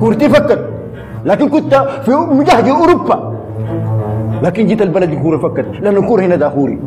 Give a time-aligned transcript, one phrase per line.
[0.00, 0.68] كورتي فكت.
[1.24, 3.38] لكن كنت في مجهد أوروبا.
[4.42, 5.66] لكن جيت البلد الكوره فكت.
[5.80, 6.78] لأن الكوره هنا دافوري.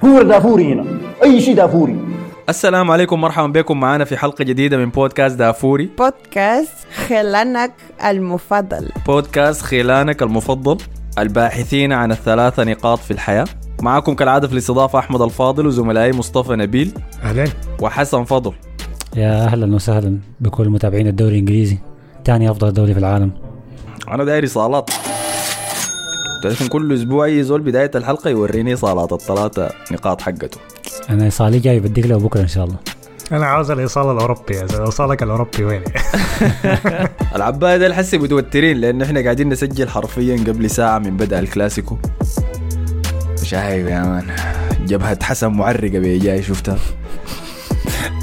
[0.00, 0.84] كورة دافوري هنا.
[1.22, 1.96] أي شيء دافوري.
[2.48, 3.20] السلام عليكم.
[3.20, 3.80] مرحبا بكم.
[3.80, 5.90] معنا في حلقة جديدة من بودكاست دافوري.
[5.98, 6.72] بودكاست
[7.08, 7.72] خيلانك
[8.04, 8.88] المفضل.
[9.06, 10.76] بودكاست خيلانك المفضل.
[11.18, 13.44] الباحثين عن الثلاثة نقاط في الحياة.
[13.82, 16.92] معكم كالعادة في الاستضافة أحمد الفاضل وزملائي مصطفى نبيل.
[17.24, 17.48] اهلين
[17.80, 18.52] وحسن فضل.
[19.16, 21.78] يا أهلا وسهلا بكل متابعين الدوري الإنجليزي.
[22.24, 23.30] ثاني أفضل دوري في العالم.
[24.08, 24.90] أنا داير صالات.
[26.42, 30.58] تعرفون كل أسبوع أي زول بداية الحلقة يوريني صالات الثلاثة نقاط حقته.
[31.10, 32.76] أنا صالي جاي بديك له بكرة إن شاء الله.
[33.32, 34.86] أنا عاوز الإيصال الأوروبي يا زلمة.
[34.86, 35.82] ايصالك الأوروبي وين
[37.36, 41.96] العباية ده الحسي متوترين لأن إحنا قاعدين نسجل حرفيا قبل ساعة من بدء الكلاسيكو.
[43.42, 44.26] شايف يا man
[44.86, 46.78] جبهة حسن معرقة بي جاي شفتها؟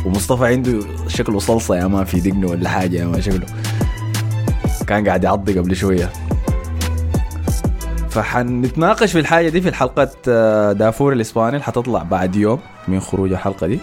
[0.05, 3.45] ومصطفى عنده شكله صلصة يا man في دقنه ولا حاجة يا man شكله.
[4.88, 6.09] كان قاعد يعضي قبل شوية.
[8.09, 13.31] فحنتناقش في الحاجة دي في الحلقة آه، دافور الإسباني اللي حتطلع بعد يوم من خروج
[13.31, 13.80] الحلقة دي.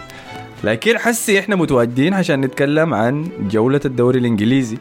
[0.64, 4.78] لكن حسي إحنا متواجدين عشان نتكلم عن جولة الدوري الإنجليزي.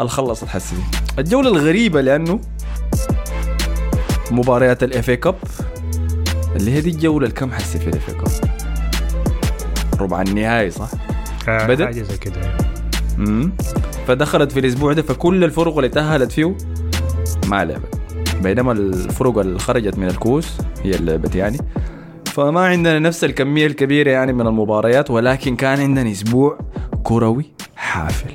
[0.00, 0.76] الخلصت حسي.
[0.76, 0.82] دي.
[1.18, 2.40] الجولة الغريبة لأنه
[4.30, 5.34] مباريات ال FA Cup
[6.56, 8.53] اللي هي دي الجولة الكم حسي في ال FA Cup
[10.00, 10.88] ربع النهائي صح؟
[11.48, 12.56] آه، بدأ؟ حاجة زي كده
[13.18, 13.52] مم.
[14.06, 16.56] فدخلت في الأسبوع ده فكل الفرق اللي تأهلت فيه
[17.48, 18.00] ما لعبت
[18.42, 21.58] بينما الفرق اللي خرجت من الكؤوس هي اللي لعبت يعني
[22.26, 26.58] فما عندنا نفس الكمية الكبيرة يعني من المباريات ولكن كان عندنا أسبوع
[27.02, 27.44] كروي
[27.76, 28.30] حافل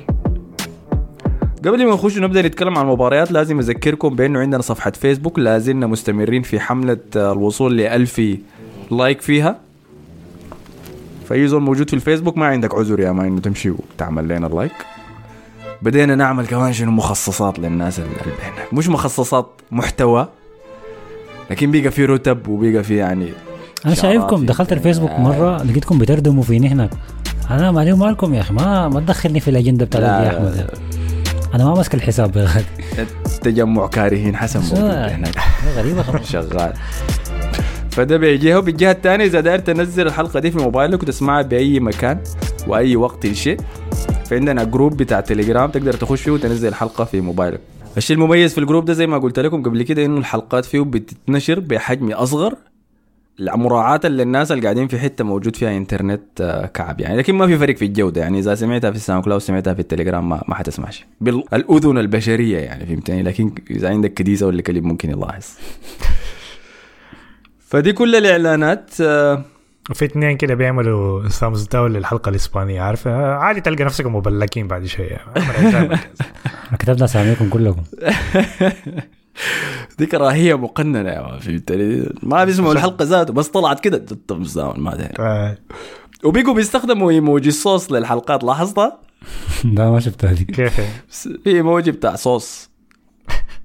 [1.64, 6.42] قبل ما نخش نبدأ نتكلم عن المباريات لازم أذكركم بأنه عندنا صفحة فيسبوك لازلنا مستمرين
[6.42, 8.20] في حملة الوصول ل 1000
[8.90, 9.58] like فيها
[11.30, 14.51] فاي زول موجود في الفيسبوك ما عندك عذر يا man انه تمشي وتعمل لنا ال
[14.51, 14.72] like
[15.82, 18.10] بدينا نعمل كمان شنو؟ مخصصات للناس اللي
[18.42, 20.28] هناك مش مخصصات محتوى.
[21.50, 23.28] لكن بيقى في رتب وبيقى في يعني
[23.86, 24.72] أنا شايفكم في دخلت.
[24.72, 26.90] الفيسبوك مرة لقيتكم بتردموا فيني هناك
[27.50, 30.70] أنا مالي ومالكم يا أخي ما ما تدخلني في الأجندة بتاعتك يا أحمد.
[31.54, 32.36] أنا ما ماسك الحساب.
[32.36, 32.64] يا.
[33.42, 35.34] تجمع كارهين حسن موجود هناك.
[35.76, 36.02] غريبة.
[36.02, 36.72] خلاص شغال.
[38.00, 42.18] فده بيجيها وبالجهه الثانية إذا داير تنزل الحلقة دي في موبايلك وتسمعها بأي مكان
[42.66, 43.56] وأي وقت شيء
[44.24, 47.60] فعندنا group بتاع تليجرام تقدر تخش فيه وتنزل الحلقة في موبايلك.
[47.96, 50.80] الشيء المميز في ال group ده زي ما قلت لكم قبل كده إنه الحلقات فيه
[50.80, 52.54] بتتنشر بحجم أصغر
[53.40, 57.16] مراعاة للناس اللي قاعدين في حتة موجود فيها إنترنت آه، كعب يعني.
[57.16, 58.38] لكن ما في فرق في الجودة يعني.
[58.38, 62.86] إذا سمعتها في ال SoundCloud سمعتها في التليجرام ما, ما حتسمع شيء بالأذن البشرية يعني
[62.86, 65.44] فهمتني؟ لكن إذا عندك كديسه ولا كلب ممكن يلاحظ.
[67.70, 69.44] فدي كل الإعلانات آه،
[69.90, 74.86] وفي اثنين كده بيعملوا thumbs down للحلقة الإسبانية عارفه آه، عادي تلقى نفسكم مبلكين بعد
[74.86, 75.18] شوية.
[76.78, 77.82] كتبنا اساميكم كلكم.
[79.98, 84.78] دي كراهيه مقننة يا مان، فهمتني ما بيسمعوا الحلقة ذاته بس طلعت كده thumbs down
[84.78, 85.58] ما داري آه،
[86.24, 89.00] وبيجوا بيستخدموا ايموجي صوص للحلقات لاحظتها؟
[89.76, 90.44] لا ما شفتها دي.
[90.44, 90.80] كيف؟
[91.10, 92.70] في ايموجي بتاع صوص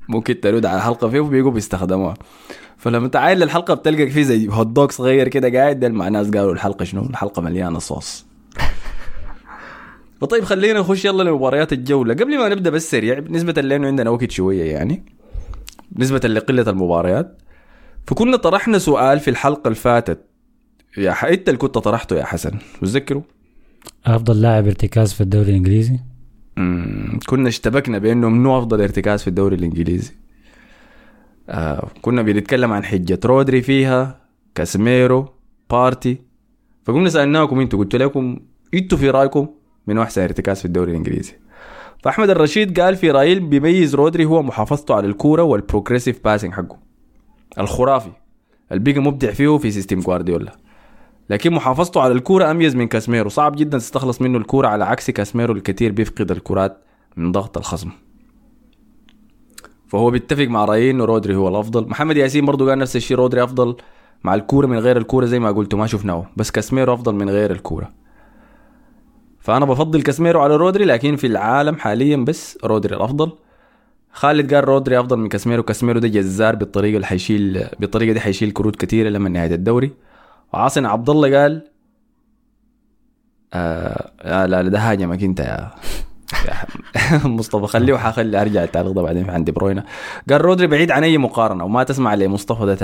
[0.10, 2.14] ممكن ترد على الحلقة فيه وبيجوا بيستخدموها.
[2.86, 6.54] فلما تعاين للحلقه بتلقى فيه زي هوت دوغ صغير كده قاعد ده مع ناس قالوا
[6.54, 8.26] الحلقة شنو؟ الحلقة مليانة صوص.
[10.22, 12.14] فطيب خلينا نخش يلا لمباريات الجولة.
[12.14, 15.06] قبل ما نبدأ بس سريع بالنسبة لأنه عندنا وقت شوية يعني
[15.92, 17.42] بالنسبة لقلة المباريات
[18.08, 20.20] فكنا طرحنا سؤال في الحلقة اللي فاتت
[20.98, 21.26] يا ح...
[21.26, 23.22] إنت اللي كنت طرحته يا حسن تتذكروا؟
[24.06, 26.00] أفضل لاعب ارتكاز في الدوري الإنجليزي؟
[26.58, 30.12] مم، كنا اشتبكنا بأنه منو أفضل ارتكاز في الدوري الإنجليزي.
[31.50, 33.20] آه كنا بنتكلم عن حجة.
[33.26, 34.22] رودري فيها
[34.56, 35.30] كاسميرو
[35.70, 36.18] بارتي.
[36.84, 38.40] فقمنا سألناكم أنتوا قلت لكم
[38.74, 39.48] أنتوا في رأيكم
[39.88, 41.34] منو أحسن ارتكاز في الدوري الإنجليزي.
[42.04, 46.86] فأحمد الرشيد قال في اللي بيميز رودري هو محافظته على الكورة وال progressive passing حقه.
[47.60, 48.12] الخرافي
[48.72, 50.52] البيجا مبدع فيه في system جوارديولا
[51.30, 55.54] لكن محافظته على الكورة أميز من كاسميرو صعب جدا تستخلص منه الكورة على عكس كاسميرو
[55.54, 56.78] الكثير بيفقد الكرات
[57.18, 57.90] من ضغط الخصم.
[59.88, 61.88] فهو بيتفق مع رأيي إنه رودري هو الأفضل.
[61.88, 63.76] محمد ياسين برضو قال نفس الشيء رودري أفضل
[64.24, 66.26] مع الكورة من غير الكورة زي ما قلت ما شفناه.
[66.38, 67.92] بس كاسميرو أفضل من غير الكورة.
[69.40, 73.32] فأنا بفضل كاسميرو على رودري لكن في العالم حاليا بس رودري الأفضل.
[74.12, 78.52] خالد قال رودري أفضل من كاسميرو كاسميرو ده جزار بالطريقة اللي حيشيل بالطريقة دي حيشيل
[78.52, 79.92] كروت كثيره لما نهاية الدوري.
[80.54, 81.68] وعاصم عبد الله قال
[83.54, 85.72] آه لا لا ده هاجمك أنت يا
[87.26, 89.86] مصطفى خليه وحخلي أرجع التعليق ده بعدين عند دي بروينا.
[90.30, 92.76] قال رودري بعيد عن أي مقارنة وما تسمع لمصطفى ده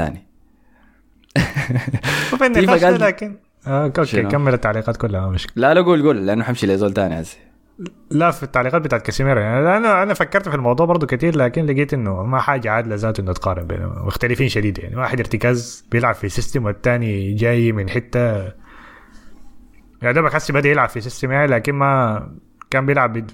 [2.66, 3.92] ده قال- لكن آه
[4.22, 5.54] okay؟ كمل التعليقات كلها مشكلة.
[5.68, 7.38] لا لا قول قول لأنه حمشي لزول تاني هسه
[8.12, 11.94] لا في التعليقات بتاعت كاسيميرو يعني أنا أنا فكرت في الموضوع برضو كتير لكن لقيت
[11.94, 16.30] إنه ما حاجة عادلة ذاته إنه تقارن بينهم مختلفين شديد يعني واحد ارتكاز بيلعب في
[16.30, 18.42] system والتاني جاي من حتة
[20.02, 22.22] يعني دوبك حسي بدأ يلعب في system يعني لكن ما
[22.71, 23.29] كان بيلعب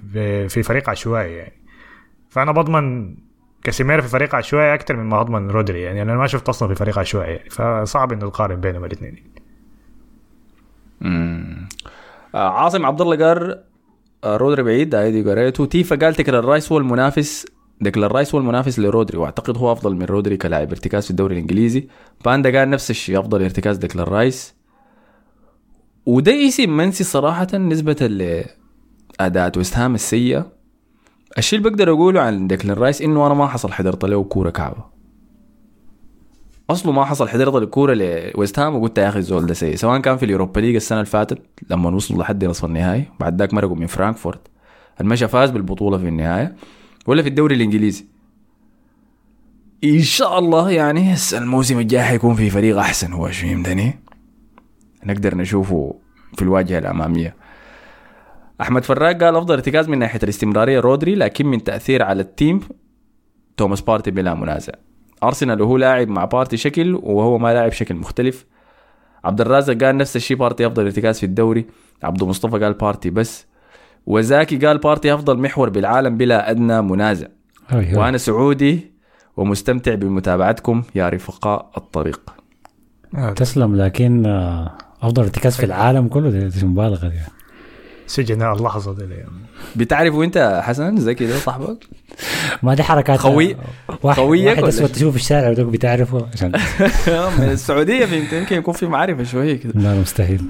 [0.48, 1.52] في فريق عشوائي يعني.
[2.28, 3.14] فأنا بضمن
[3.64, 6.02] كاسيميرو في فريق عشوائي أكثر من ما أضمن رودري يعني.
[6.02, 7.50] أنا ما شفت أصلا في فريق عشوائي يعني.
[7.50, 9.24] فصعب إنه تقارن بينهم الاثنين
[11.00, 11.68] مم.
[12.34, 13.64] آه عاصم عبد الله قال
[14.24, 17.46] آه رودري بعيد هيدي قريته تيفا قال ديكلان رايس هو المنافس
[17.80, 19.18] ديكلان رايس هو المنافس لرودري.
[19.18, 21.88] وأعتقد هو أفضل من رودري كلاعب ارتكاز في الدوري الإنجليزي.
[22.24, 24.54] باندا قال نفس الشيء أفضل ارتكاز ديكلان رايس
[26.06, 27.96] وده اسم منسي صراحة نسبة
[29.20, 30.52] لأداء ويست هام السيئة.
[31.38, 34.84] الشيء اللي بقدر أقوله عن ديكلان رايس إنه أنا ما حصل حضرت له كورة كعبة.
[36.70, 39.76] أصله ما حصل حضرت الكوره لويست هام وقلت يا أخي الزول ده سيء.
[39.76, 43.38] سواء كان في ال Europa League السنة اللي فاتت لما وصلوا لحد نصف النهائي بعد
[43.38, 44.40] ذاك مرقوا من فرانكفورت.
[45.00, 46.56] المشى فاز بالبطولة في النهاية.
[47.06, 48.06] ولا في الدوري الإنجليزي.
[49.84, 53.98] إن شاء الله يعني الموسم الجاي حيكون في فريق أحسن هو شو فهمتني؟
[55.04, 55.94] نقدر نشوفه
[56.36, 57.36] في الواجهة الأمامية.
[58.60, 62.60] أحمد فراج قال أفضل ارتكاز من ناحية الاستمرارية رودري لكن من تأثير على ال team
[63.56, 64.72] توماس بارتي بلا منازع.
[65.22, 68.46] أرسنال وهو لاعب مع بارتي شكل وهو ما لاعب شكل مختلف.
[69.24, 71.66] عبد الرازق قال نفس الشيء بارتي أفضل ارتكاز في الدوري.
[72.02, 73.46] عبد مصطفى قال بارتي بس.
[74.06, 77.26] وزاكي قال بارتي أفضل محور بالعالم بلا أدنى منازع.
[77.72, 77.98] أيوه.
[77.98, 78.92] وأنا سعودي
[79.36, 82.20] ومستمتع بمتابعتكم يا رفقاء الطريق.
[83.36, 87.18] تسلم لكن آه، أفضل ارتكاز في العالم كله دي دي مبالغة دي.
[88.08, 89.04] سجناء اللحظه دي.
[89.76, 91.84] بتعرفوا انت حسن زكي ده صاحبك؟
[92.62, 93.56] ما دي حركات خوي-
[94.02, 96.52] واحد خويك واحد أسود شو؟ تشوف في الشارع ودوك بتعرفه؟ عشان
[97.38, 99.72] من السعودية فهمت يمكن يكون في معرفة شوية كده.
[99.80, 100.42] لا مستحيل.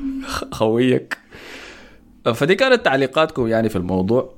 [0.51, 1.19] خويك.
[2.35, 4.35] فدي كانت تعليقاتكم يعني في الموضوع.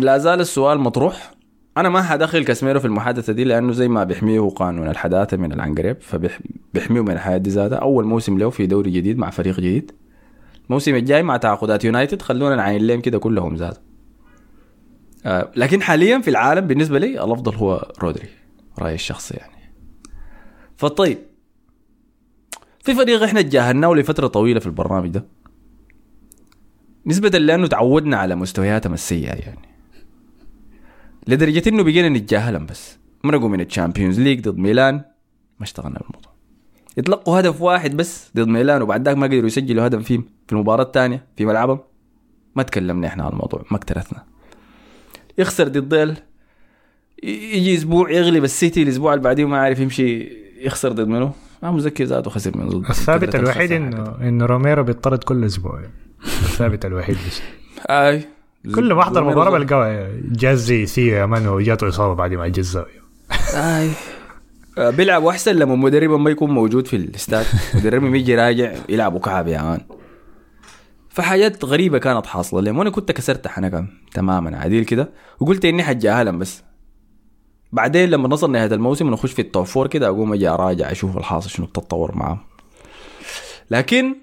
[0.00, 1.30] لا زال السؤال مطروح.
[1.76, 5.96] أنا ما حدخل كاسميرو في المحادثة دي لأنه زي ما بيحميه قانون الحداثة من العنقريب
[6.00, 7.76] فبيحميه من الحياة دي ذاتها.
[7.76, 9.92] أول موسم له في دوري جديد مع فريق جديد.
[10.66, 12.22] الموسم الجاي مع تعاقدات يونايتد.
[12.22, 13.78] خلونا نعين لهم كده كلهم ذات
[15.26, 18.28] آه لكن حاليا في العالم بالنسبة لي الأفضل هو رودري
[18.78, 19.72] رأيي الشخصي يعني.
[20.76, 21.18] فطيب
[22.80, 25.26] في فريق إحنا تجاهلناه لفترة طويلة في البرنامج ده.
[27.06, 29.68] نسبة لأنه تعودنا على مستوياتهم السيئة يعني.
[31.26, 32.98] لدرجة إنه بقينا نتجاهلهم بس.
[33.24, 34.94] مرقوا من ال Champions League ضد ميلان
[35.58, 36.25] ما اشتغلنا بالموضوع.
[36.96, 40.82] يتلقوا هدف واحد بس ضد ميلان وبعد ذاك ما قدروا يسجلوا هدف فيه في المباراة
[40.82, 41.78] الثانية في ملعبهم
[42.56, 44.24] ما تكلمنا إحنا عن الموضوع ما اكترثنا
[45.38, 46.16] يخسر ضد ديل
[47.22, 50.28] يجي أسبوع يغلب السيتي الأسبوع اللي بعديه ما عارف يمشي
[50.60, 51.32] يخسر ضد منه
[51.62, 53.72] ما مذكر ذاته خسر من ضد الثابت الوحيد.
[53.72, 55.80] انه إنه روميرو بيطرد كل أسبوع.
[56.22, 57.42] الثابت الوحيد بس
[57.90, 58.24] أي
[58.74, 59.50] كل ما أحضر مباراة.
[59.50, 63.00] بلقاه جاز زي ثيو يا مان وجاته إصابة بعد ما جاز الزاويه
[63.54, 63.90] أي
[64.78, 67.46] بيلعب أحسن لما مدربه ما يكون موجود في الاستاد.
[67.74, 69.80] مدربه يجي راجع يلعبوا كعب يا man
[71.08, 72.60] فحاجات غريبة كانت حاصلة.
[72.60, 76.62] لهم وأنا كنت كسرت حنكم تماما عديل كده وقلت إني حتجاهلهم بس.
[77.72, 81.16] بعدين لما نصل نهاية الموسم نخش في ال top four كده أقوم أجي أراجع أشوف
[81.16, 82.38] الحاصل شنو التطور معاهم.
[83.70, 84.16] لكن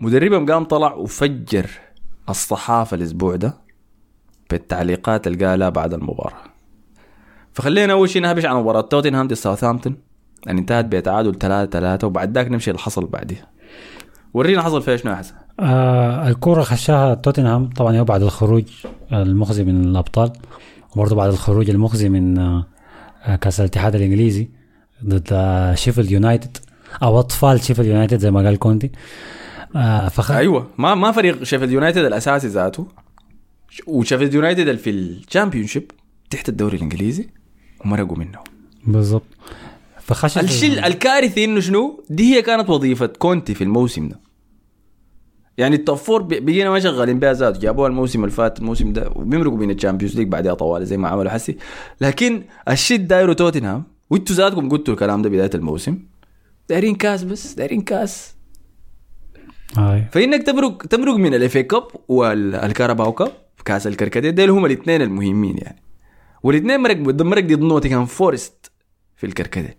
[0.00, 1.70] مدربهم قام طلع وفجر
[2.28, 3.54] الصحافة الأسبوع ده
[4.50, 6.53] بالتعليقات اللي قالها بعد المباراة.
[7.54, 9.96] فخلينا أول شيء نهبش عن مباراة توتنهام ضد ساوثهامبتون.
[10.46, 13.46] اللي انتهت بتعادل 3 3 وبعد ذاك نمشي اللي حصل بعديها.
[14.34, 18.64] ورينا حصل فيها شنو يا حسن آه الكرة خشاها توتنهام طبعا هو بعد الخروج
[19.12, 20.32] المخزي من الأبطال
[20.92, 22.66] وبرضه بعد الخروج المخزي من آه
[23.24, 24.48] آه، كأس الاتحاد الإنجليزي
[25.04, 26.56] ضد آه شيفيلد يونايتد
[27.02, 28.90] أو أطفال شيفيلد يونايتد زي ما قال كونتي.
[29.76, 30.30] آه فخ...
[30.30, 32.86] أيوه ما ما فريق شيفيلد يونايتد الأساسي ذاته.
[33.86, 35.90] وشيفيلد يونايتد اللي في ال Championship
[36.30, 37.28] تحت الدوري الإنجليزي.
[37.84, 38.38] ومرقوا منه.
[38.86, 39.22] بالضبط.
[40.00, 44.20] فخشت الشيء الكارثي إنه شنو؟ دي هي كانت وظيفة كونتي في الموسم ده.
[45.58, 49.10] يعني ال top four بقينا ما شغالين بها ذات جابوها الموسم اللي فات الموسم ده
[49.14, 51.56] وبيمرقوا من ال Champions League بعدها طوال زي ما عملوا حسي.
[52.00, 53.84] لكن الشيء دايرو توتنهام.
[54.10, 55.98] وانتوا ذاتكم قلتوا الكلام ده بداية الموسم.
[56.68, 58.34] دايرين كاس بس دايرين كاس.
[59.78, 60.08] آه.
[60.12, 63.32] فإنك تمرق تمرق من ال FA Cup وال Carabao Cup
[63.64, 65.83] كاس الكركديه ديل هم الاثنين المهمين يعني.
[66.44, 68.72] والاثنين مرق مرق ضد نوتنغهام فورست
[69.16, 69.78] في الكركديه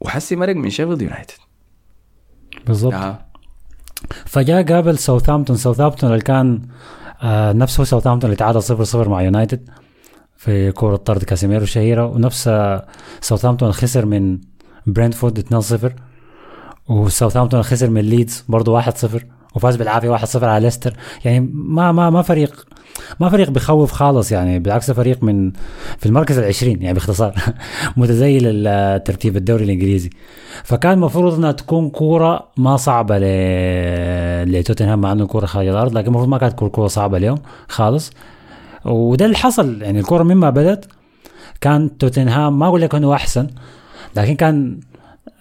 [0.00, 1.34] وحسي مرق من شيفيلد يونايتد.
[2.66, 2.92] بالضبط.
[2.94, 3.26] آه.
[4.26, 5.56] فجاء قابل ساوثهامبتون.
[5.56, 6.62] ساوثهامبتون اللي كان
[7.22, 9.70] آه نفسه ساوثهامبتون اللي تعادل 0 0 مع يونايتد
[10.36, 12.86] في كرة طرد كاسيميرو الشهيرة ونفس آه،
[13.20, 14.38] ساوثهامبتون خسر من
[14.86, 15.94] برينتفورد 2 0
[16.88, 18.90] وساوثهامبتون خسر من ليدز برضه 1-0
[19.54, 20.96] وفاز بالعافية 1-0 على ليستر.
[21.24, 22.66] يعني ما ما ما فريق
[23.20, 25.52] ما فريق بخوف خالص يعني بالعكس فريق من
[25.98, 27.34] في المركز العشرين يعني باختصار
[27.96, 30.10] متزيل الترتيب الدوري الإنجليزي.
[30.64, 33.24] فكان المفروض إنها تكون كورة ما صعبة ل...
[34.52, 38.12] لتوتنهام مع إنه كوره خارج الأرض لكن المفروض ما كانت تكون كورة صعبة اليوم خالص.
[38.84, 40.88] وده اللي حصل يعني الكورة مما بدت
[41.60, 43.46] كان توتنهام ما أقول لك إنه أحسن
[44.16, 44.80] لكن كان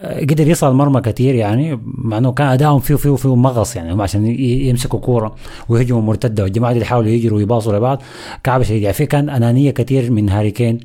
[0.03, 4.01] قدر يصل المرمى كثير يعني مع إنه كان ادائهم فيه فيه فيه نقص يعني هم
[4.01, 5.35] عشان يمسكوا كورة
[5.69, 8.01] ويهجموا مرتدة والجماعة دي يحاولوا يجروا ويباصوا لبعض
[8.43, 10.79] كعبه شديد يعني في كان أنانية كثير من هاري كين.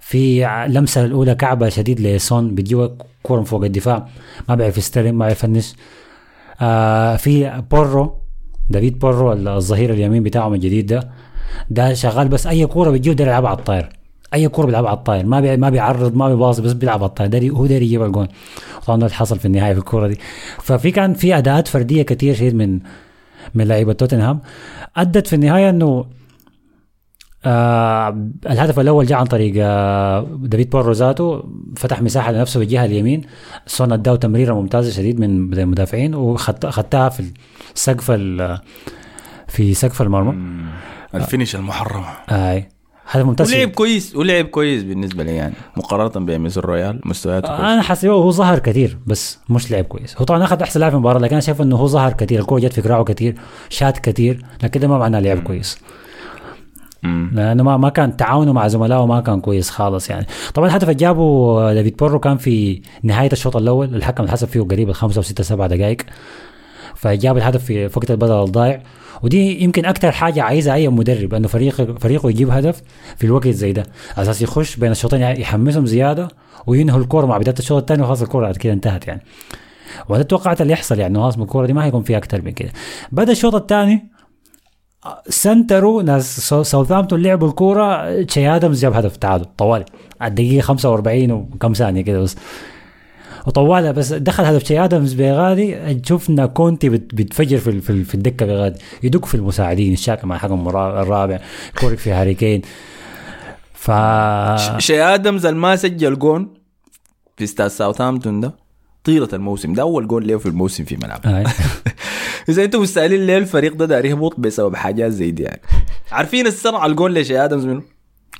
[0.00, 2.90] في لمسة الأولى كعبة شديد لسون بتجيبها
[3.22, 4.08] كورة من فوق الدفاع
[4.48, 5.74] ما بيعرف يستلم ما بيعرف يفنش.
[6.60, 8.14] آه في بورو
[8.70, 11.10] دافيد بورو الظهير اليمين بتاعهم الجديد ده
[11.70, 13.99] ده شغال بس أي كورة بتجيه ده يلعبها على الطاير.
[14.34, 15.26] أي كوره بيلعبها على الطاير.
[15.26, 15.56] ما بي...
[15.56, 17.30] ما بيعرض ما بيباصي بس بيلعب على الطاير.
[17.30, 18.28] داري هو داري يجيب الجون.
[18.86, 20.18] طبعا ده اللي حصل في النهاية في الكوره دي.
[20.62, 22.80] ففي كان في أداءات فردية كتير شديد من
[23.54, 24.40] من لعيبة توتنهام.
[24.96, 26.04] أدت في النهاية إنه
[27.44, 31.44] آه الهدف الأول جاء عن طريق آه دافيد بورو ذاته.
[31.76, 33.22] فتح مساحة لنفسه بالجهه اليمين.
[33.66, 36.14] سون اداه تمريرة ممتازة شديد من المدافعين.
[36.14, 37.20] وخدتها في
[38.10, 38.58] ال-
[39.48, 40.64] في سقف المرمى.
[41.14, 42.04] ال finish المحرم.
[42.30, 42.68] أي.
[43.10, 43.54] هذا ممتاز.
[43.54, 48.30] ولعب كويس ولعب كويس بالنسبة لي يعني مقارنة بإيمرسون رويال مستوياته كويس أنا حاسبه هو
[48.30, 50.16] ظهر كثير بس مش لعب كويس.
[50.18, 52.60] هو طبعا أخذ أحسن لاعب في المباراة لكن أنا شايف إنه هو ظهر كثير الكورة
[52.60, 53.34] جت في كراعه كثير
[53.68, 55.78] شات كثير لكن ده ما معناه لعب كويس.
[57.32, 60.26] لأنه ما ما كان تعاونه مع زملائه ما كان كويس خالص يعني.
[60.54, 64.88] طبعا الهدف اللي جابه دافيد بورو كان في نهاية الشوط الأول الحكم حسب فيه قريب
[64.88, 65.96] الخمسة وستة سبعة دقائق.
[67.00, 68.82] فجاب الهدف في وقت البدل الضايع.
[69.22, 72.82] ودي يمكن أكثر حاجة عايزها أي مدرب إنه فريق فريقه يجيب هدف
[73.16, 73.82] في الوقت زي ده.
[74.16, 76.28] أساس يخش بين الشوطين يحمسهم زيادة
[76.66, 79.22] وينهوا الكورة مع بداية الشوط الثاني وخلاص الكورة بعد كده انتهت يعني.
[80.08, 82.70] وأنا توقعت اللي يحصل يعني خلاص الكورة دي ما هيكون فيها أكثر من كده.
[83.12, 84.10] بدا الشوط الثاني
[85.28, 89.84] سنتروا ناس ساوثهامبتون لعبوا الكورة تشي آدمز جاب هدف تعادل طوالي.
[90.22, 92.36] الدقيقة 45 وكم ثانية كده بس.
[93.46, 98.46] وطوالها بس دخل هدف شي آدمز بغادي شفنا كونتي بتفجر في في ال- في الدكة
[98.46, 101.40] بغادي يدق في المساعدين يشاكل مع الرا- الرابع
[101.80, 102.62] كورك في هاري كين.
[103.74, 103.90] ف
[104.78, 106.54] شي آدمز ما سجل جون
[107.36, 108.54] في استاد ساوثهامبتون ده
[109.04, 109.72] طيلة الموسم.
[109.72, 111.20] ده أول جول له في الموسم في ملعب.
[112.48, 115.60] إذا أنتم مستاهلين ليه الفريق ده داري يهبط بسبب حاجات زي دي يعني؟
[116.12, 117.82] عارفين الصنع الجول لشي آدمز منه؟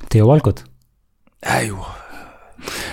[0.09, 0.63] تيو والكوت.
[1.45, 1.85] أيوه.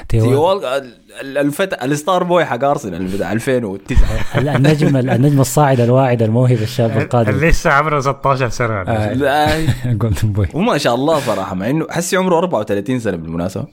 [0.08, 0.64] تيوال.
[0.64, 3.96] ال- الفتى ال star boy حق أرسنال بتاع 2009
[4.38, 7.30] ال- النجم النجم الصاعد الواعد الموهب الشاب القادم.
[7.30, 9.66] اللي لسه عمره 16 سنة آه.
[9.92, 10.46] golden boy.
[10.54, 13.66] وما شاء الله صراحة مع إنه حسي عمره 34 سنة بالمناسبة.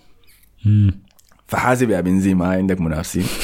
[0.66, 0.92] مم.
[1.48, 3.26] فحاسب يا بنزيما عندك منافسين.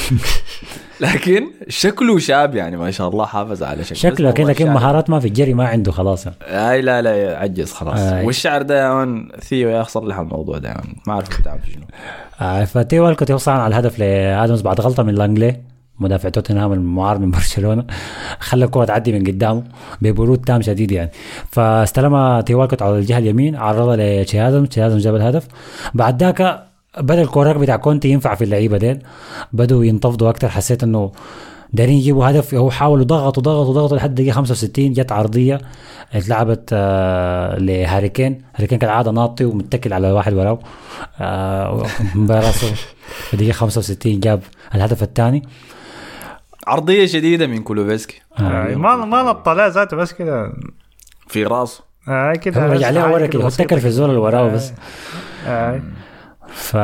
[1.02, 3.98] لكن شكله شاب يعني ما شاء الله حافظ على شكله.
[3.98, 6.26] شكله لكن لكن مهارات ما في الجري ما عنده خلاص.
[6.42, 7.98] اي لا لا عجز خلاص.
[7.98, 8.26] آي.
[8.26, 10.74] والشعر ده يا ثيو يا صلح الموضوع ده
[11.06, 11.82] ما أعرف بتعمل في شنو.
[12.40, 15.56] آه، فتيو والكوت يوصل على الهدف لآدمز بعد غلطة من لانجلي
[16.00, 17.84] مدافع توتنهام المعار من برشلونة.
[18.40, 19.62] خلى الكرة تعدي من قدامه
[20.02, 21.10] ببرود تام شديد يعني.
[21.50, 24.68] فاستلمها تيو والكوت على الجهة اليمين عرضها لتشي آدمز.
[24.68, 25.46] تشي آدمز جاب الهدف.
[25.94, 26.64] بعد ذاك
[26.98, 28.98] بدا الكوراك بتاع كونتي ينفع في اللعيبة ديل
[29.52, 31.12] بدوا ينتفضوا أكثر حسيت إنه
[31.72, 35.60] دارين يجيبوا هدف هو حاولوا ضغطوا ضغطوا ضغطوا لحد الدقيقه 65 جت عرضية
[36.12, 40.58] اتلعبت آه لهاري كين هاري كين كالعاده ناطي ومتكل على واحد وراه
[41.20, 42.74] آه براسه
[43.08, 44.42] في الدقيقه 65 جاب
[44.74, 45.42] الهدف الثاني.
[46.66, 48.20] عرضية شديده من كولوفسكي.
[48.38, 50.52] آه، ما ما نطلع ذاته بس كده.
[51.28, 51.80] في راسه.
[52.08, 54.72] آه كده رجع بس عليه حاجة ورا كده؟ اتكل في الزول اللي وراه بس.
[55.46, 55.80] آه.
[56.48, 56.76] ف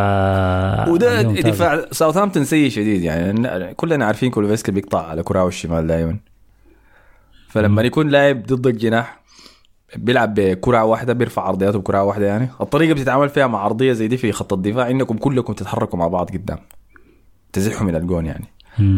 [0.88, 1.22] وده.
[1.22, 6.16] دفاع ساوثهامبتون سيء شديد يعني كلنا عارفين كولوسيفسكي بيقطع على كراعه الشمال دائما
[7.48, 9.20] فلما يكون لاعب ضد الجناح
[9.96, 14.16] بيلعب بكراع واحدة بيرفع عرضياته بكراع واحدة يعني الطريقة بتتعامل فيها مع عرضية زي دي
[14.16, 16.58] في خط الدفاع إنكم كلكم تتحركوا مع بعض قدام
[17.52, 18.44] تزحوا من الجون يعني.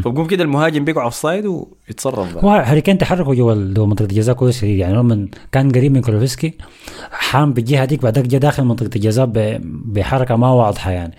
[0.04, 2.44] فبقوم كده المهاجم بيقع offside ويتصرف بقى.
[2.44, 3.54] هو هاري كين تحركه جوا
[3.86, 4.58] منطقة الجزاء كويس.
[4.60, 6.54] شديد يعني لما كان قريب من كولوسيفسكي.
[7.10, 9.30] حام بالجهة ديك بعدك جا داخل منطقة الجزاء
[9.64, 11.14] بحركة ما واضحة يعني.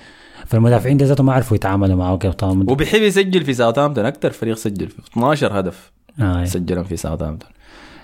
[0.46, 2.65] فالمدافعين دي ذاتهم ما عرفوا يتعاملوا معه كيف طبعا.
[2.68, 4.06] وبيحب يسجل في ساوثهامبتون.
[4.06, 6.46] أكثر فريق سجل 12 هدف آه.
[6.46, 7.50] سجلهم في ساوثهامبتون.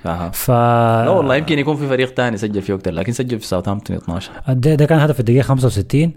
[0.06, 3.48] أها ف لا والله يمكن يكون في فريق تاني سجل فيه أكثر لكن سجل في
[3.48, 6.12] ساوثهامبتون 12 ده, ده كان هدف الدقيقة 65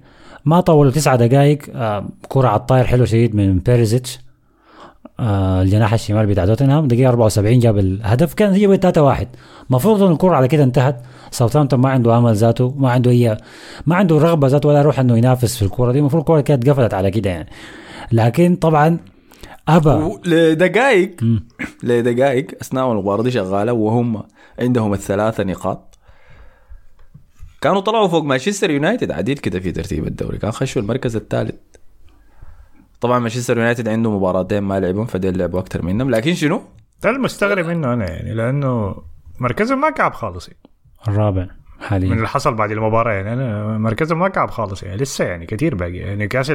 [0.44, 2.84] ما طولوا تسعة دقائق آه كرة على الطاير.
[2.84, 4.18] حلو شديد من بيريزيتش.
[5.20, 6.88] آه الجناح الشمال بتاع توتنهام.
[6.88, 8.34] دقيقة 74 جاب الهدف.
[8.34, 9.28] كان هي 3 1
[9.70, 11.02] المفروض ان الكرة على كده انتهت.
[11.30, 13.36] ساوثهامبتون ما عنده آمل ذاته ما عنده اي
[13.86, 15.98] ما عنده رغبة ذاته ولا روح إنه ينافس في الكرة دي.
[15.98, 17.48] المفروض الكرة كانت قفلت على كده يعني.
[18.12, 18.98] لكن طبعا
[19.68, 20.18] أبا.
[20.26, 21.16] لدقائق.
[21.82, 22.46] لدقائق.
[22.62, 24.22] أثناء المباراة دي شغالة وهم
[24.58, 25.98] عندهم الثلاثة نقاط.
[27.60, 29.10] كانوا طلعوا فوق مانشستر يونايتد.
[29.10, 30.38] عديل كده في ترتيب الدوري.
[30.38, 31.54] كان خشوا المركز الثالث.
[33.00, 36.10] طبعا مانشستر يونايتد عنده مباراتين ما لعبهم فديل لعبوا أكثر منهم.
[36.10, 36.62] لكن شنو؟
[37.02, 38.96] ده المستغرب منه أنا يعني لأنه
[39.38, 40.48] مركزهم ما كعب خالص.
[40.48, 40.60] يعني.
[41.08, 45.24] الرابع من حاليا اللي حصل بعد المباراة يعني أنا مركزهم ما كعب خالص يعني لسه
[45.24, 45.96] يعني كثير باقي.
[45.96, 46.52] يعني نيوكاسل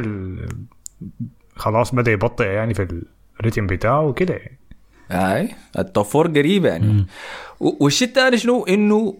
[1.56, 3.02] خلاص بدأ يبطئ يعني في
[3.40, 4.58] الريتم بتاعه وكده يعني.
[5.10, 5.48] هاي
[5.78, 7.06] ال top four قريبه يعني.
[7.60, 9.14] والشيء الثاني شنو؟ إنه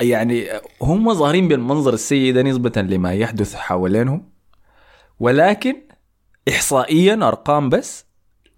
[0.00, 0.46] يعني
[0.82, 4.24] هم ظاهرين بالمنظر السيء ده نسبة لما يحدث حوالينهم.
[5.20, 5.76] ولكن
[6.48, 8.04] احصائيا أرقام بس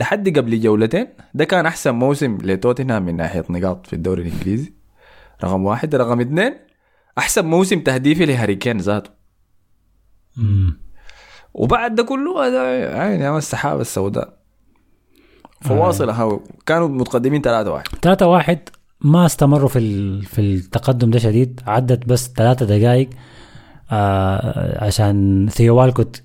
[0.00, 1.08] لحد قبل جولتين.
[1.34, 4.72] ده كان أحسن موسم لتوتنهام من ناحية نقاط في الدوري الإنجليزي.
[5.44, 5.94] رقم واحد.
[5.94, 6.54] رقم اثنين
[7.18, 9.10] أحسن موسم تهديفي لهاري كين ذاته.
[11.54, 14.38] وبعد ده كله هذا يعني السحابة السوداء.
[15.60, 16.42] فواصل هاو.
[16.66, 18.58] كانوا متقدمين 3 1 3 واحد
[19.00, 21.60] ما استمروا في في التقدم ده شديد.
[21.66, 23.10] عدت بس ثلاثة دقائق
[23.92, 26.22] آه عشان ثيو والكوت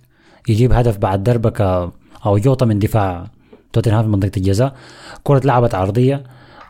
[0.49, 1.91] يجيب هدف بعد دربكة
[2.25, 3.27] أو جوطة من دفاع
[3.73, 4.75] توتنهام في منطقة الجزاء.
[5.23, 6.23] كرة لعبت عرضية.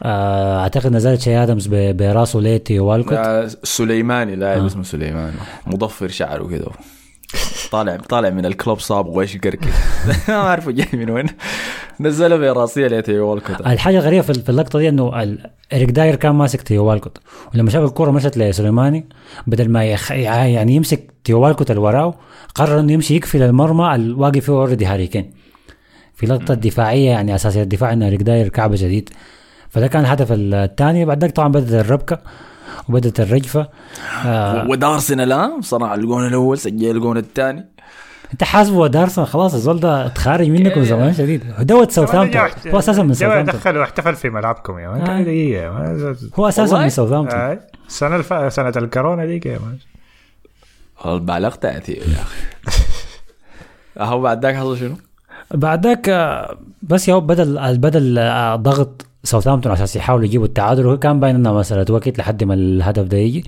[0.04, 3.18] آه أعتقد نزلت شي ادمز براسه ليه ثيو وألكوت.
[3.64, 5.38] سليماني لاعب اسمه سليماني.
[5.68, 6.66] مضفر شعره كده.
[7.72, 9.72] طالع طالع من الكلوب صاب واشقر كده
[10.28, 11.26] ما أعرف جاي من وين.
[12.00, 13.62] نزله براسه لي تيو والكوت.
[13.62, 15.38] الحاجة الغريبة في في اللقطة دي إنه
[15.74, 17.18] اريك داير كان ماسك تيو والكوت.
[17.56, 19.10] ولما شاف الكرة مشت لسليماني
[19.48, 20.12] بدل ما يخ...
[20.12, 22.14] يعني يمسك ثيو والكوت اللي وراه
[22.56, 25.32] قرر إنه يمشي يقفل المرمى الواقف فيه already هاري كين
[26.16, 29.10] في لقطة دفاعية يعني أساسية الدفاع ان اريك داير كعبة جد.
[29.70, 31.06] فده كان الهدف الثاني.
[31.06, 32.20] بعد ذاك طبعا بدت الربكة.
[32.89, 33.69] وبدت الرجفة.
[34.25, 37.65] آه ود أرسنال الجون الأول سجل الجون الثاني.
[38.34, 41.43] أنت حاسبه ود أرسنال خلاص الزول ده اتخارج منكم زمان شديد.
[41.60, 45.01] ود ساوثهامبتون هو أساسا من ساوثهامبتون دخل واحتفل في ملعبكم يا man.
[45.69, 48.54] ما- هو أساسا والله؟ من ساوثهامبتون آه، السنة الف...
[48.54, 49.78] سنة الكورونا ديك يا man.
[51.13, 52.41] البالغ تأتي يا أخي.
[53.99, 54.95] أهو بعد ذاك حصل شنو؟
[55.54, 60.86] بعد ذاك آه، بس يا هو بدل بدل آه، ضغط ساوثهامبتون عشان يحاولوا يجيبوا التعادل
[60.88, 63.43] وكان باين انها مساله وقت لحد ما الهدف ده يجي.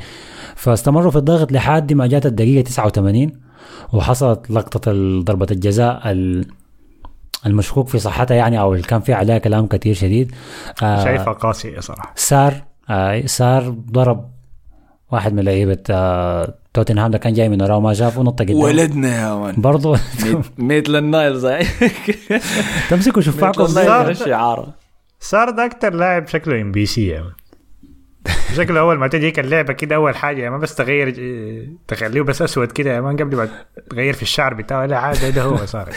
[0.55, 3.31] فاستمروا في الضغط لحد ما جات الدقيقة 89
[3.93, 4.91] وحصلت لقطة
[5.23, 6.45] ضربة الجزاء ال-
[7.45, 10.31] المشكوك في صحتها يعني أو اللي كان فيها عليها كلام كثير شديد.
[10.83, 12.13] آه، شايفها قاسية صراحة.
[12.15, 12.53] سار
[12.89, 14.29] آه سار ضرب
[15.11, 19.21] واحد من لعيبة آه توتنهام ده كان جاي من وراه وما شافه نط قدام ولدنا
[19.21, 19.99] يا مان برضه
[20.57, 21.59] ميتل النايل زي
[22.89, 23.65] تمسكوا شفاعكم.
[24.09, 24.67] الشعار
[25.23, 27.31] صار ده أكتر لاعب شكله ام بي سي مان.
[28.55, 32.71] شكله أول ما تجيك اللعبه كده أول حاجة ما بس تغير ج- تخليه بس أسود
[32.71, 33.49] كده مان قبل ما
[33.89, 35.89] تغير في الشعر بتاعه لا عادي ده هو صار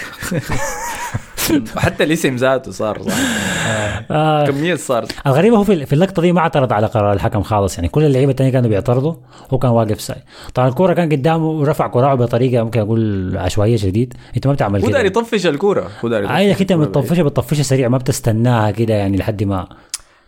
[1.76, 3.14] وحتى الاسم ذاته صار صح.
[4.10, 4.46] آه.
[4.46, 7.88] كمية صار؟ الغريبة هو في في اللقطة دي ما اعترض على قرار الحكم خالص يعني
[7.88, 9.14] كل اللعيبة الثانية كانوا بيعترضوا
[9.52, 10.16] هو كان واقف ساي.
[10.54, 14.14] طبعا الكورة كان قدامه ورفع كراعه بطريقة ممكن أقول عشوائية شديد.
[14.36, 17.88] أنت ما بتعمل هو داري كده يطفش الكورة هو داري يطفش أنت بتطفشها بتطفشها سريع
[17.88, 19.68] ما بتستناها كده يعني لحد ما.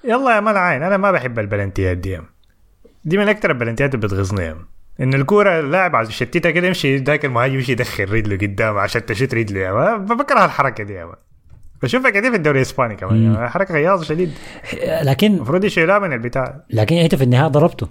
[0.05, 2.20] يلا يا مان عين أنا ما بحب البلنتيات دي.
[3.05, 4.55] دي من أكتر البلنتيات اللي بتغيظني.
[5.00, 9.35] إن الكورة اللاعب عايز يشتتها كده يمشي ذاك المهاجم يمشي يدخل رجله قدام عشان تشت
[9.35, 11.16] رجله يا مان بكره الحركة دي يا مان
[11.82, 13.48] بشوفها كثير في الدوري الإسباني كمان مان.
[13.48, 14.32] حركة غياظة شديد.
[15.02, 16.64] لكن المفروض يشيلها من البتاع.
[16.70, 17.88] لكن انت في النهاية ضربته.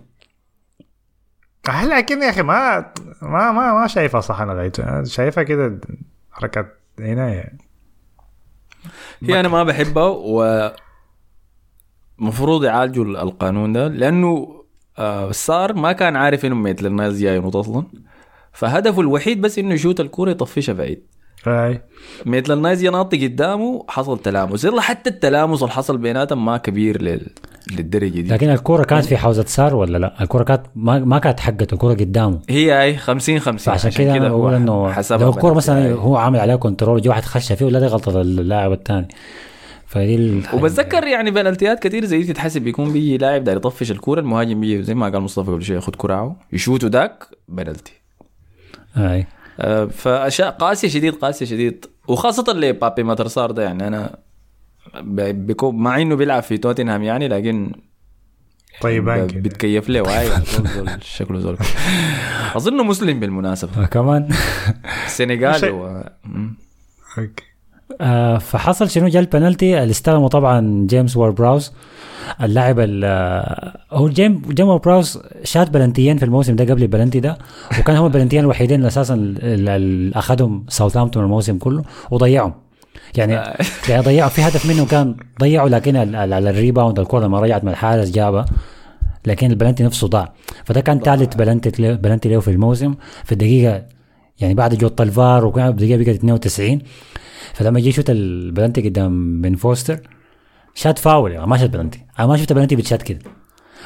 [1.69, 2.91] آه، لكن يا أخي ما
[3.21, 5.79] ما ما ما شايفها صح أنا أنا شايفها كده
[6.31, 7.57] حركات عنايه
[9.23, 10.71] هي أنا ما بحبها و
[12.19, 14.63] المفروض يعالجوا القانون ده لأنه
[15.31, 17.84] سار ما كان عارف إنه ميتلاند نايلز جاي ينط أصلا.
[18.53, 21.03] فهدفه الوحيد بس إنه يشوت الكورة يطفشها بعيد.
[21.47, 21.81] هاي
[22.25, 24.65] ميتلاند نايلز ناطي قدامه حصل تلامس.
[24.65, 27.27] يلا حتى التلامس اللي حصل بيناتهم ما كبير لل...
[27.71, 28.34] للدرجة دي.
[28.34, 31.93] لكن الكورة كانت في حوزة سار ولا لا؟ الكورة كانت ما, ما كانت حقته الكورة
[31.93, 32.39] قدامه.
[32.49, 36.55] هي أي 50 50 فعشان كده أنا بقول إنه لو الكورة مثلا هو عامل عليها
[36.55, 39.08] control جه واحد خش فيه ولا دي غلطة اللاعب الثاني.
[39.95, 40.55] فدي الحاجة.
[40.60, 44.84] وبتذكر يعني بنالتيات كثير زي دي تتحسب بيكون بيجي لاعب داير يطفش الكورة المهاجم بيجي
[44.84, 47.93] زي ما قال مصطفى قبل شوية ياخذ كراعه يشوتوا ذاك بنالتي.
[48.97, 49.27] أي.
[49.60, 51.86] آه، فأشياء قاسية شديد قاسية شديد.
[52.08, 54.17] وخاصة اللي بابي ماتر صار ده يعني أنا
[55.31, 57.71] بيكون مع إنه بيلعب في توتنهام يعني لكن
[58.81, 59.41] طيبان ب- كده.
[59.41, 60.29] بتكيف له واي
[61.01, 61.58] شكله زول.
[62.55, 63.86] أظنه مسلم بالمناسبة.
[63.86, 64.29] كمان.
[65.08, 65.69] سنغالي.
[65.69, 66.03] و...
[66.25, 66.58] مم.
[68.01, 71.73] آه فحصل شنو؟ جا البنالتي اللي استلمه طبعا جيمس وورد براوس
[72.43, 77.19] اللاعب ال- آه، هو جيم جيم وورد براوس شات بلنتيين في الموسم ده قبل البلنتي
[77.19, 77.38] ده
[77.79, 82.53] وكان هم البلنتيين الوحيدين اللي أساسا اللي أخذهم ساوثهامبتون الموسم كله وضيعهم.
[83.17, 83.34] يعني
[83.89, 87.69] يعني ضيعوا في هدف منه كان ضيعوا لكن على ال rebound الكره لما رجعت من
[87.71, 88.45] الحارس جابها.
[89.25, 90.34] لكن البلنتي نفسه ضاع.
[90.65, 92.93] فده كان ثالث بلنتي بلنتي له في الموسم.
[93.23, 93.81] في الدقيقة
[94.39, 96.80] يعني بعد جوط الفار وكان بقت 92
[97.54, 100.00] فلما جه يشوت البلنتي قدام بن فوستر
[100.74, 102.00] شات فاول يعني ما شات بلنتي.
[102.19, 103.19] أنا ما شفت بلنتي بتشات كده.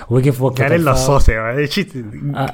[0.09, 0.87] وقف وقت كان.
[0.87, 1.67] الصوص يعني.
[1.67, 1.93] شيت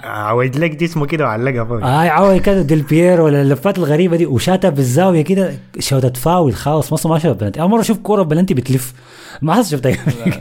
[0.03, 1.83] عوج لك جسمه كده وعلقها فوق.
[1.85, 4.25] اي عوي كده ديل بييرو ولا اللفات الغريبة دي.
[4.25, 6.93] وشاتها بالزاوية كده شوتة فاول خالص.
[6.93, 8.93] مصر ما شفت بلنتي أول مرة أشوف كورة بلنتي بتلف.
[9.41, 9.97] ما حصل شفتها.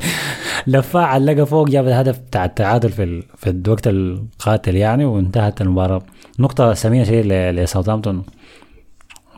[0.66, 3.22] لفها علقها فوق جاب الهدف بتاع التعادل في ال...
[3.36, 6.02] في الوقت القاتل يعني وانتهت المباراة.
[6.38, 8.22] نقطة ثمينه شديد ل- لساوثهامبتون.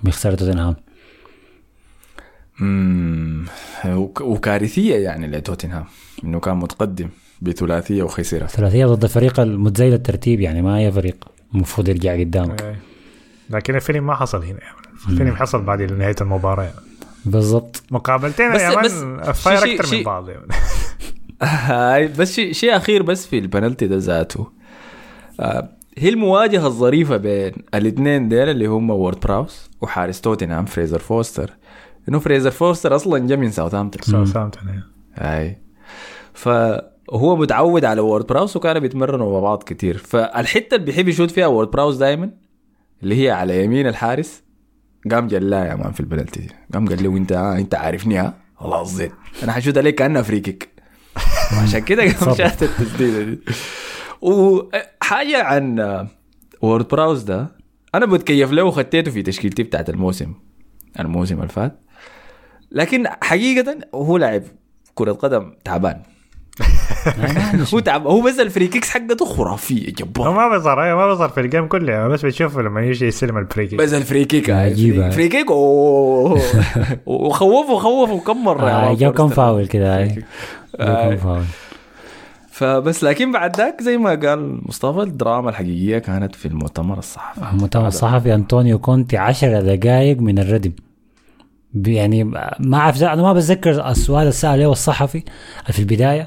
[0.03, 0.77] بيخسر توتنهام.
[4.21, 5.85] وكارثية يعني لتوتنهام
[6.25, 7.09] إنه كان متقدم.
[7.43, 12.77] بثلاثية وخسرها ثلاثية ضد الفريق المتزايد الترتيب يعني ما هي فريق المفروض يرجع قدامك.
[13.51, 14.77] لكن الفيلم ما حصل هنا يعني.
[15.09, 16.77] الفيلم حصل بعد نهاية المباراة يعني.
[17.25, 18.93] بالضبط مقابلتين بس- يا man بس
[19.29, 20.47] الفاير شي- أكثر شي- من بعض يعني.
[21.43, 24.47] هاي بس شيء شيء أخير بس في البنالتي ده ذاته
[25.41, 25.69] آه
[25.99, 31.51] هي المواجهة الظريفة بين الاثنين ديل اللي هم وورد براوس وحارس توتنهام فريزر فوستر
[32.09, 34.83] إنه فريزر فوستر أصلا جا من ساوثهامبتون ساوثهامبتون يعني.
[35.15, 35.59] هاي
[37.09, 39.99] فهو متعود على وورد براوس وكانوا بيتمرنوا مع بعض كتير.
[39.99, 42.31] فالحتة اللي بيحب يشوت فيها وورد براوس دائما
[43.03, 44.43] اللي هي على يمين الحارس
[45.11, 46.41] قام جلاه يا man في البنالتي.
[46.41, 49.11] دي قام قال له انت آه إنت عارفني ها؟ خلاص زين
[49.43, 50.69] أنا حشوت عليك كأنها free kick
[51.63, 53.39] عشان كده قام شات التسديدة دي.
[54.21, 55.81] وحاجه عن
[56.63, 57.57] وورد براوس ده
[57.95, 60.35] أنا بتكيف له وخديته في تشكيلتي بتاعت الموسم
[61.01, 61.81] الموسم اللي فات.
[62.71, 64.43] لكن حقيقة هو لاعب
[64.95, 66.03] كرة قدم تعبان.
[67.75, 71.41] هو تعب هو بس ال free kicks حقته خرافية جبار ما بيظهر ما بيظهر في
[71.41, 74.25] ال game كله يعني بس بتشوفه لما يجي يستلم ال free kick بس ال free
[74.25, 75.07] kick عجيبة.
[75.07, 75.51] ال free kick.
[77.07, 79.29] وخوفه خوفه كم مرة آه جاب كم.
[79.29, 80.09] فاول كده.
[80.81, 81.43] آه.
[82.51, 87.41] فبس لكن بعد ذاك زي ما قال مصطفى الدراما الحقيقية كانت في المؤتمر الصحفي.
[87.53, 90.73] المؤتمر الصحفي أنطونيو كونتي 10 دقائق من الردم.
[91.87, 92.25] يعني
[92.59, 95.23] ما أعرف أنا ما بتذكر السؤال اللي سال له الصحفي
[95.71, 96.27] في البداية.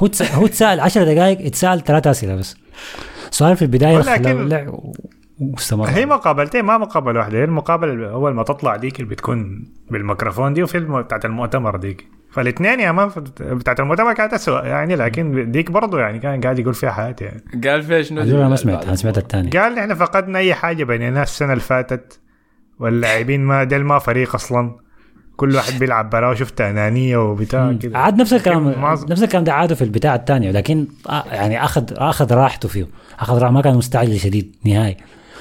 [0.00, 0.22] هو تس...
[0.32, 2.56] هو تسال 10 دقائق اتسال ثلاث أسئلة بس.
[3.30, 4.72] سؤال في البداية ولكن-
[5.40, 5.88] واستمر.
[5.88, 7.38] هي مقابلتين ما مقابله واحدة.
[7.38, 12.06] هي المقابلة أول ما تطلع ديك اللي بتكون بالميكروفون دي وفي الم- بتاعت المؤتمر ديك.
[12.32, 16.74] فالاثنين يا مان بتاعت المؤتمر كانت اسوء يعني لكن ديك برضه يعني كان قاعد يقول
[16.74, 17.42] فيها حياتي يعني.
[17.68, 19.50] قال فيها شنو؟ أنا ما سمعت أنا سمعت الثاني.
[19.50, 22.20] قال إحنا فقدنا أي حاجة بيننا السنة اللي فاتت
[22.78, 24.76] واللاعبين ما ديل ما فريق أصلا.
[25.38, 27.98] كل واحد بيلعب براه شفت أنانية وبتاع كده.
[27.98, 28.74] عاد نفس الكلام
[29.10, 32.86] نفس الكلام ده عاده في البتاع الثانية لكن آه، يعني اخذ أخذ راحته فيه.
[33.20, 34.96] أخذ راحته ما كان مستعجل شديد نهائي.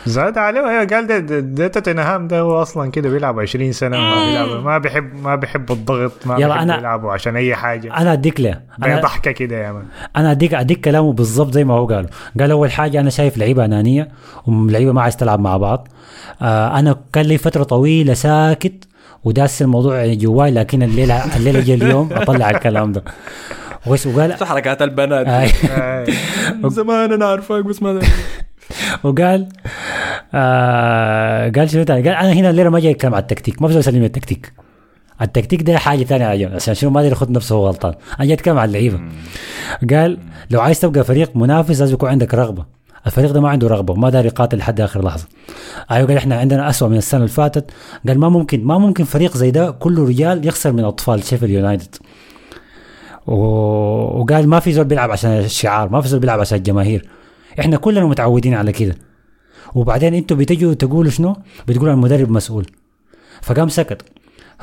[0.06, 3.98] زاد عليه أيوه قال ده ده, ده توتنهام ده هو أصلا كده بيلعب 20 سنة
[3.98, 7.98] ما بيلعب ما بيحب ما بيحب الضغط ما يلا بيحب أنا- يلعبوا عشان أي حاجة.
[7.98, 8.62] أنا أديك له.
[8.84, 9.84] أنا ضحكة كده يا مان.
[10.16, 12.08] أنا اديك أديك كلامه بالضبط زي ما هو قال
[12.40, 14.08] قال أول حاجة أنا شايف لعيبة أنانية
[14.48, 15.88] ولعيبه ما عايز تلعب مع بعض.
[16.42, 18.87] آه أنا كان لي فترة طويلة ساكت
[19.28, 23.04] وداس الموضوع يعني جواي لكن الليلة الليلة جاء اليوم أطلع الكلام ده.
[23.88, 25.28] وش وقال في حركات البنات؟
[26.64, 28.00] من زمان أنا عارفك بس ما
[29.04, 29.48] وقال
[30.34, 33.80] آه قال شنو تاني؟ قال أنا هنا الليلة ما جاي أتكلم على التكتيك ما بزول
[33.80, 34.54] يسلمني التكتيك.
[35.22, 37.94] التكتيك ده حاجة ثانية عشان شنو؟ ما يقدر ياخذ نفسه هو غلطان.
[38.20, 39.00] أنا جاي أتكلم على اللعيبة.
[39.90, 40.18] قال
[40.52, 42.77] لو عايز تبقى فريق منافس لازم يكون عندك رغبة.
[43.08, 45.28] الفريق ده ما عنده رغبة وما داري يقاتل لحد آخر لحظة.
[45.92, 47.72] أيوه قال إحنا عندنا أسوأ من السنة اللي فاتت.
[48.08, 51.96] قال ما ممكن ما ممكن فريق زي ده كله رجال يخسر من أطفال شيفيلد يونايتد.
[53.28, 57.10] وقال ما في زول بيلعب عشان الشعار ما في زول بيلعب عشان الجماهير.
[57.60, 58.96] إحنا كلنا متعودين على كده.
[59.76, 61.36] وبعدين أنتوا بتجوا تقولوا شنو؟
[61.68, 62.66] بتقولوا المدرب مسؤول.
[63.42, 64.02] فقام سكت.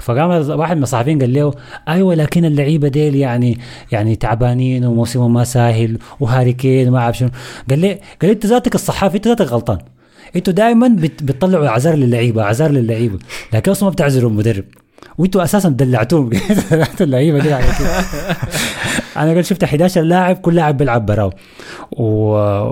[0.01, 1.53] فقام واحد من الصحفيين قال له
[1.89, 3.59] أيوه لكن اللعيبة ديل يعني
[3.93, 7.29] يعني تعبانين وموسمهم ما ساهل وهاري كين وما أعرف شنو.
[7.71, 9.79] قال لي قال لي أنت ذاتك الصحافي أنت ذاتك غلطان.
[10.37, 13.19] أنتوا دائما بت بتطلعوا أعذار للعيبة أعذار للعيبة.
[13.53, 14.65] لكن أصلا ما بتعذروا المدرب.
[15.19, 16.31] وأنتوا أساسا دلعتوهم.
[16.71, 18.05] دلعتوا اللعيبة دي على كده
[19.23, 21.33] أنا قلت شفت 11 لاعب كل لاعب بيلعب براو
[21.93, 22.05] و...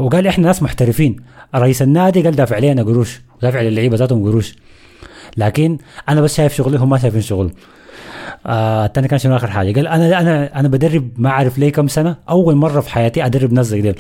[0.05, 1.17] وقال إحنا ناس محترفين.
[1.55, 3.21] رئيس النادي قال دافع علينا قروش.
[3.43, 4.55] دافع للعيبة ذاتهم قروش.
[5.37, 7.51] لكن أنا بس شايف شغلي هم ما شايفين شغلهم
[8.47, 11.89] آه الثاني كان شنو آخر حاجة؟ قال أنا أنا أنا بدرب ما أعرف ليه كم
[11.89, 12.17] سنة.
[12.29, 13.95] أول مرة في حياتي أدرب ناس زي ديل.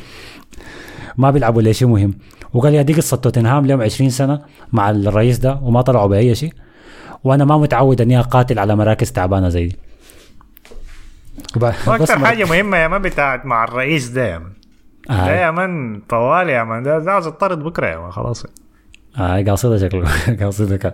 [1.17, 2.15] ما بيلعبوا ليه شيء مهم.
[2.55, 4.41] وقال يا دي قصة توتنهام لهم 20 سنة
[4.73, 6.53] مع الرئيس ده وما طلعوا بأي شيء
[7.25, 9.77] وأنا ما متعود إني أقاتل على مراكز تعبانة زي دي.
[11.57, 14.53] مر- حاجة مهمة يا man بتاعت مع الرئيس ده يا man
[15.09, 18.47] ده آه يا man طوالي يا man ده ده عاوز يطرد بكرة يا man خلاص.
[19.19, 20.09] آه قاصدة شكله
[20.45, 20.93] قاصدة كان.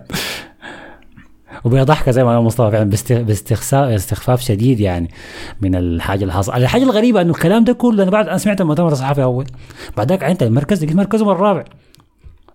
[1.63, 5.09] وبيضحك زي ما قال مصطفى فعلا باست- باستخفاف استخفاف شديد يعني
[5.61, 8.91] من الحاجة اللي حصل الحاجة الغريبة إنه الكلام ده كله أنا بعد أنا سمعت المؤتمر
[8.91, 9.45] الصحفي أول.
[9.97, 11.63] بعد كده عاينت المركز لقيت مركزهم الرابع.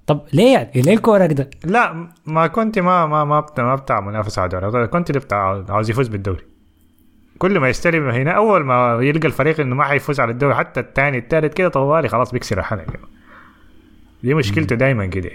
[0.06, 4.00] طب ليه يعني؟ ليه الكورك ده؟ لا ما كنت ما ما ما بتاع, ما بتاع
[4.00, 6.40] منافسه على الدوري كنت بتاع عاوز يفوز بالدوري.
[7.38, 11.18] كل ما يستلم هنا أول ما يلقى الفريق إنه ما حيفوز على الدوري حتى الثاني
[11.18, 12.86] الثالث كده طوالي خلاص بيكسر الحلقة.
[14.22, 15.30] دي مشكلته دايما كده.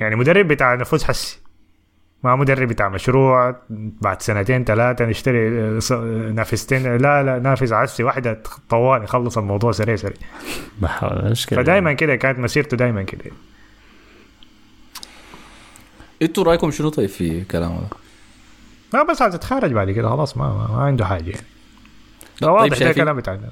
[0.00, 1.38] يعني مدرب بتاع نفوذ حسي.
[2.24, 3.56] ما مدرب بتاع مشروع
[4.02, 5.92] بعد سنتين ثلاثة نشتري آه، ص-
[6.32, 6.96] نافذتين.
[6.96, 10.16] لا لا نافذ عسي واحدة طوال يخلص الموضوع سريع سريع.
[11.62, 13.24] فدايما كده كانت مسيرته دايما كده.
[16.22, 17.88] أنتوا رأيكم شنو طيب في كلامه ده؟
[18.94, 21.30] ما بس هتتخرج بعد كده خلاص ما, ما, ما عنده حاجة.
[21.30, 21.42] يعني
[22.42, 23.48] ده واضح ده شايفين- كلام بتاعنا.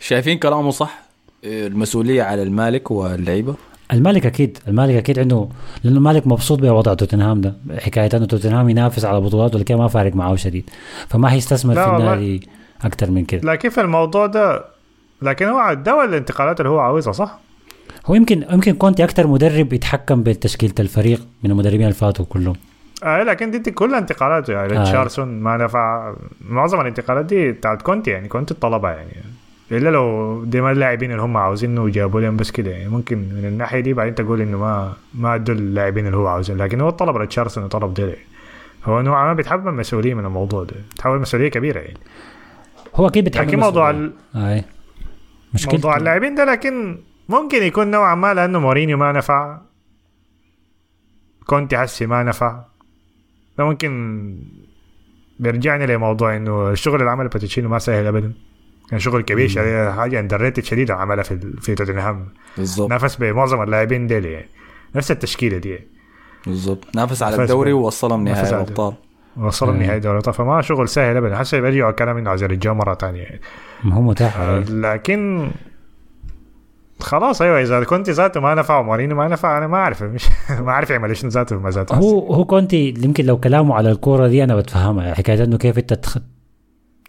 [0.00, 0.98] شايفين كلامه صح؟
[1.44, 3.54] المسؤولية على المالك واللعيبة؟
[3.92, 5.48] المالك أكيد المالك أكيد عنده
[5.84, 7.54] لأنه المالك مبسوط بوضع توتنهام ده.
[7.78, 10.70] حكاية إنه توتنهام ينافس على بطولات ولا ما فارق معه شديد.
[11.08, 11.96] فما هيستثمر في.
[11.96, 12.48] النادي
[12.82, 13.52] أكثر من كده.
[13.52, 14.64] لكن في الموضوع ده؟
[15.22, 17.38] لكن هو ولا الانتقالات اللي هو عاوزها صح؟
[18.06, 22.56] هو يمكن يمكن كونتي أكثر مدرب يتحكم بتشكيلة الفريق من المدربين اللي فاتوا كلهم.
[23.04, 24.84] آه لكن دي كلها انتقالات يعني آه.
[24.84, 26.14] تشارلسون ما نفع.
[26.48, 29.10] معظم الانتقالات دي بتاعت كونتي يعني كونتي الطلبة يعني.
[29.72, 33.44] الا لو دي ما اللاعبين اللي هم عاوزينه وجابوا لهم بس كده يعني ممكن من
[33.44, 37.16] الناحية دي بعدين تقول إنه ما ما ادوا اللاعبين اللي هو عاوزين لكن هو الطلب
[37.16, 38.14] لتشارلسون وطلب ده
[38.84, 41.98] هو نوعا ما بيتحمل مسؤولية من الموضوع ده بيتحمل مسؤولية كبيرة يعني.
[42.94, 43.90] هو أكيد بيتحمل لكن موضوع.
[43.90, 44.64] ال- أي.
[45.54, 49.58] مشكلة موضوع اللاعبين ده لكن ممكن يكون نوعا ما لأنه مورينيو ما نفع
[51.46, 52.64] كونتي حسي ما نفع.
[53.58, 53.90] ده ممكن
[55.38, 58.32] بيرجعني لموضوع إنه الشغل اللي عمله بوتشيتينو ما سهل ابدا.
[58.90, 64.06] كان شغل كبير شديد حاجة underrated شديدة عملها في في توتنهام بالضبط نافس بمعظم اللاعبين
[64.06, 64.48] ديل يعني
[64.94, 65.78] نفس التشكيلة دي
[66.46, 67.72] بالضبط نافس على الدوري.
[67.72, 68.94] ووصلهم نهائي الأبطال
[69.62, 69.66] أي.
[69.66, 73.22] نهائي دوري الأبطال فما شغل سهل ابدا حسب بيرجعوا الكلام إنه عايز يرجعوا مرة ثانية
[73.22, 73.40] يعني.
[73.84, 74.58] ما هو متاح آه،.
[74.58, 75.50] لكن
[77.00, 80.28] خلاص أيوه إذا كنت ذاته ما نفع ومورينيو ما نفع أنا ما أعرف مش
[80.66, 84.28] ما أعرف يعمل إيش ذاته ما ذاته هو هو كونتي يمكن لو كلامه على الكورة
[84.28, 85.94] دي أنا بتفهمها حكاية إنه كيف أنت.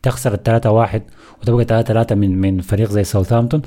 [0.04, 1.02] تخسر الثلاثة واحد
[1.42, 3.62] وتبقى ثلاثة ثلاثة من من فريق زي ساوثهامبتون.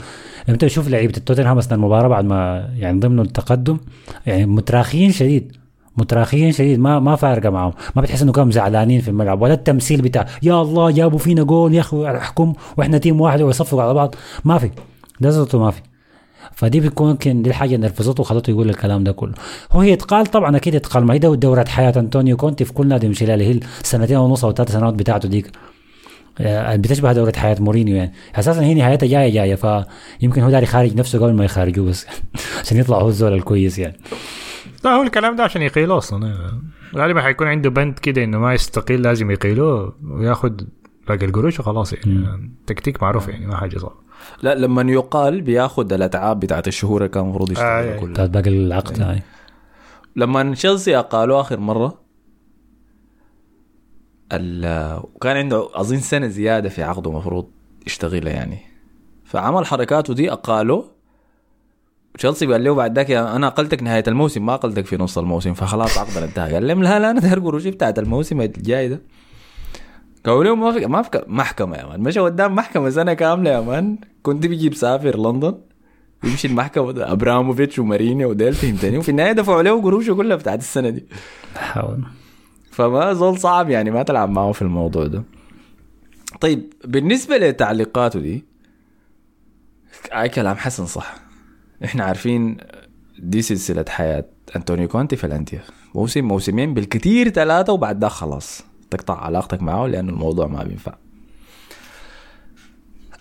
[0.49, 3.79] لما تشوف لعيبة التوتنهام أثناء المباراة بعد ما يعني ضمن التقدم
[4.27, 5.57] يعني متراخيين شديد
[5.97, 7.73] متراخيين شديد ما ما فارقة معهم.
[7.97, 9.43] ما بتحس إنه كانوا زعلانين في الملعب.
[9.43, 13.83] ولا التمثيل بتاع يا الله جابوا فينا جول يا أخي احكم وإحنا team واحد ويصفقوا
[13.83, 14.15] على بعض.
[14.45, 14.71] ما في.
[15.21, 15.81] زبطه ما في.
[16.53, 19.33] فدي بتكون يمكن دي الحاجة اللي نرفزته وخلته يقول الكلام ده كله.
[19.73, 21.05] هو هي إتقال؟ طبعا أكيد إتقال.
[21.05, 24.45] ما هي ده دورة حياة أنطونيو كونتي في كل نادي من اللي هي السنتين ونص
[24.45, 25.51] أو ثلاث سنوات بتاعته ديك.
[26.41, 28.13] بتشبه دورة حياة مورينيو يعني.
[28.35, 29.85] أساسا هي نهايتها جاية جاية
[30.21, 32.07] فيمكن هو داري يخارج نفسه قبل ما يخارجوه بس
[32.61, 33.97] عشان يطلع هو الزول الكويس يعني.
[34.85, 36.51] لا هو الكلام ده عشان يقيلوه أصلا
[36.97, 40.69] غالبا حيكون عنده بند كده إنه ما يستقيل لازم يقيلوه وياخد
[41.09, 42.51] باقي القروش وخلاص يعني.
[42.67, 44.05] تكتيك معروف يعني ما حاجة صعبه
[44.43, 48.01] لا لما يقال بياخد الأتعاب بتاعت الشهور اللي كان المفروض يشتغلها آه.
[48.01, 49.23] كلها بتاعت باقي العقد هاي
[50.17, 52.04] لما تشيلسي اقالوا آخر مرة
[54.33, 57.51] وكان عنده أظن سنة زيادة في عقده المفروض
[57.87, 58.59] يشتغلها يعني.
[59.25, 60.83] فعمل حركاته دي اقالوا
[62.19, 65.55] تشيلسي قال له بعد ذاك أنا أقلتك نهاية الموسم ما أقلتك في نص الموسم.
[65.55, 66.55] فخلاص عقدنا انتهى.
[66.55, 69.01] قال لهم لا لا أنا داير قروشي بتاعت الموسم الجاي ده.
[70.25, 72.01] قالوا له ما في ما في محكمة يا man.
[72.01, 73.99] مشى قدام محكمة سنة كاملة يا man.
[74.23, 75.55] كونتي بيجي بسافر لندن.
[76.25, 78.99] يمشي المحكمة ده أبراموفيتش ومارينا وديل فهمتني.
[78.99, 81.07] وفي النهاية دفعوا له قروشه كلها بتاعت السنة دي.
[81.57, 82.05] حاول
[82.75, 85.23] فما زول صعب يعني ما تلعب معه في الموضوع ده.
[86.41, 88.45] طيب بالنسبة لتعليقاته دي
[90.13, 91.15] أي كلام حسن صح.
[91.85, 92.57] إحنا عارفين
[93.19, 94.25] دي سلسلة حياة
[94.57, 95.65] أنطونيو كونتي في الأندية.
[95.95, 100.95] موسم موسمين بالكثير ثلاثة وبعد ده خلاص تقطع علاقتك معه لأن الموضوع ما بينفع.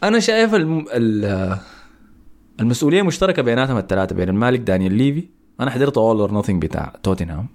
[0.04, 0.86] أنا شايف الم...
[0.94, 1.58] ال...
[2.60, 5.28] المسؤولية مشتركة بيناتهم الثلاثة بين المالك دانيال ليفي
[5.60, 7.48] أنا حضرت All or Nothing بتاع توتنهام.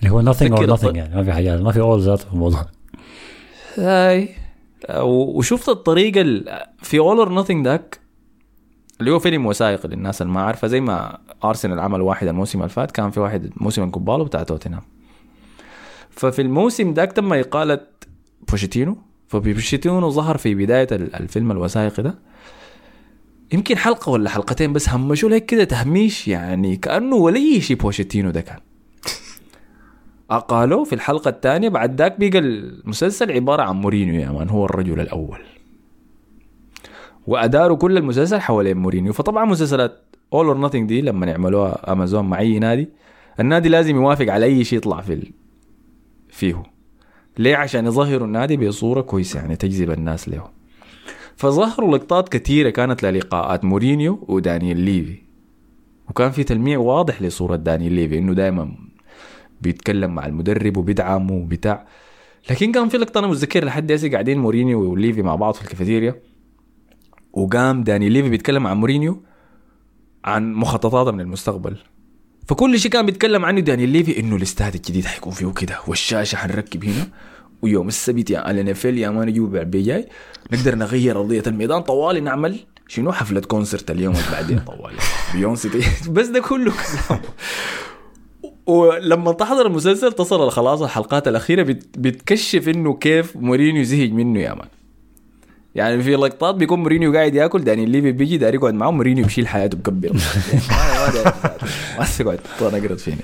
[0.00, 2.66] اللي هو nothing or nothing يعني ما في حاجات ما في all ذاته في الموضوع.
[3.78, 4.28] هاي.
[5.00, 8.00] وشفت الطريقة ال- في All or Nothing داك
[9.00, 12.68] اللي هو فيلم وثائقي للناس اللي ما عارفة زي ما ارسنال عمل واحد الموسم اللي
[12.68, 14.82] فات كان في واحد موسم القبالو بتاع توتنهام.
[16.10, 17.80] ففي الموسم داك تم إقالة
[18.50, 18.98] بوشيتينو.
[19.28, 22.14] فبوشيتينو ظهر في بداية ال- الفيلم الوثائقي ده.
[23.52, 28.40] يمكن حلقة ولا حلقتين بس همشوا لك كده تهميش يعني كأنه ولا شي بوشيتينو ده
[28.40, 28.58] كان.
[30.30, 35.00] أقالوا في الحلقة الثانية بعد ذاك بقى المسلسل عبارة عن مورينيو يا man هو الرجل
[35.00, 35.38] الأول.
[37.26, 39.12] وأداروا كل المسلسل حوالين مورينيو.
[39.12, 42.88] فطبعا مسلسلات All or Nothing دي لما يعملوها امازون مع أي نادي
[43.40, 45.32] النادي لازم يوافق على أي شيء يطلع في.
[46.28, 46.62] فيه.
[47.38, 50.44] ليه؟ عشان يظهروا النادي بصورة كويسة يعني تجذب الناس له.
[51.36, 55.18] فظهروا لقطات كثيرة كانت للقاءات مورينيو ودانيال ليفي.
[56.10, 58.89] وكان في تلميع واضح لصورة دانيال ليفي إنه دائما
[59.60, 61.86] بيتكلم مع المدرب وبيدعمه وبتاع.
[62.50, 66.16] لكن كان في لقطة أنا متذكر لحد هسه قاعدين مورينيو وليفي مع بعض في الكافيتيريا.
[67.32, 69.22] وقام داني ليفي بيتكلم عن مورينيو
[70.24, 71.76] عن مخططاته من المستقبل.
[72.48, 76.84] فكل شيء كان بيتكلم عنه داني ليفي إنه الاستاد الجديد حيكون فيه كده والشاشة حنركب
[76.84, 77.08] هنا.
[77.62, 80.08] ويوم السبت ال NFL ما نجيب جاي
[80.52, 81.80] نقدر نغير أرضية الميدان.
[81.82, 82.56] طوالي نعمل
[82.88, 84.96] شنو؟ حفلة concert اليوم اللي بعدين طوالي.
[85.34, 85.68] بيونسي
[86.10, 87.20] بس ده كله كلام.
[88.70, 94.54] ولما تحضر المسلسل تصل خلاص الحلقات الأخيرة بت- بتكشف إنه كيف مورينيو زهج منه يا
[94.54, 94.68] man.
[95.74, 99.48] يعني في لقطات بيكون مورينيو قاعد ياكل داني ليفي بيجي داير يقعد معاه مورينيو بيشيل
[99.48, 100.12] حاجاته بكبر.
[101.98, 103.16] ما تقعد تنقرض فيني.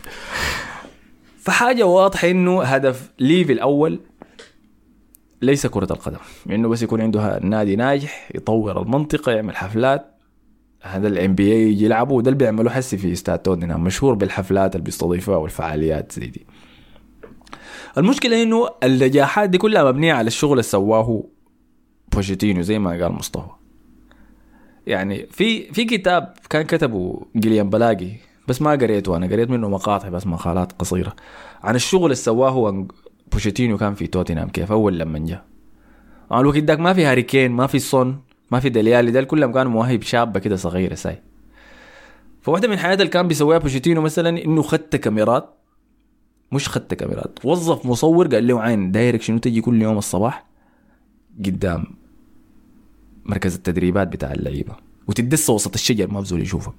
[1.41, 4.01] فحاجة واضحة إنه هدف ليفي الأول
[5.43, 6.19] ليس كرة القدم.
[6.51, 10.16] إنه بس يكون عنده نادي ناجح يطور المنطقة يعمل حفلات.
[10.83, 15.37] هذا ال NBA يلعبوا وده اللي بيعملوه حسي في استاد توتنهام مشهور بالحفلات اللي بيستضيفوها
[15.37, 16.47] والفعاليات زي دي.
[17.99, 21.25] المشكلة إنه النجاحات دي كلها مبنية على الشغل اللي سواه
[22.13, 23.51] بوشيتينو زي ما قال مصطفى.
[24.87, 28.11] يعني في في كتاب كان كتبه جيليم بالاغي
[28.49, 31.17] بس ما قريته أنا قريت منه مقاطع بس مقالات قصيرة
[31.63, 32.87] عن الشغل اللي سواه
[33.33, 35.45] بوشيتينو كان في توتنهام كيف أول لما جاء.
[36.33, 38.17] الوقت داك ما في هاري كين ما في صن
[38.51, 41.23] ما في ديلي آلي ده كلهم كانوا مواهب شابه كده صغيره ساي.
[42.43, 45.53] فواحدة من حاجاته اللي كان بيسويها بوشيتينو مثلا إنه خت كاميرات.
[46.53, 50.47] مش خت كاميرات وظف مصور قال له عين دايرك شنو تجي كل يوم الصباح
[51.45, 51.85] قدام
[53.25, 54.77] مركز التدريبات بتاع اللعيبة
[55.09, 56.73] وتدس وسط الشجر ما بزول يشوفك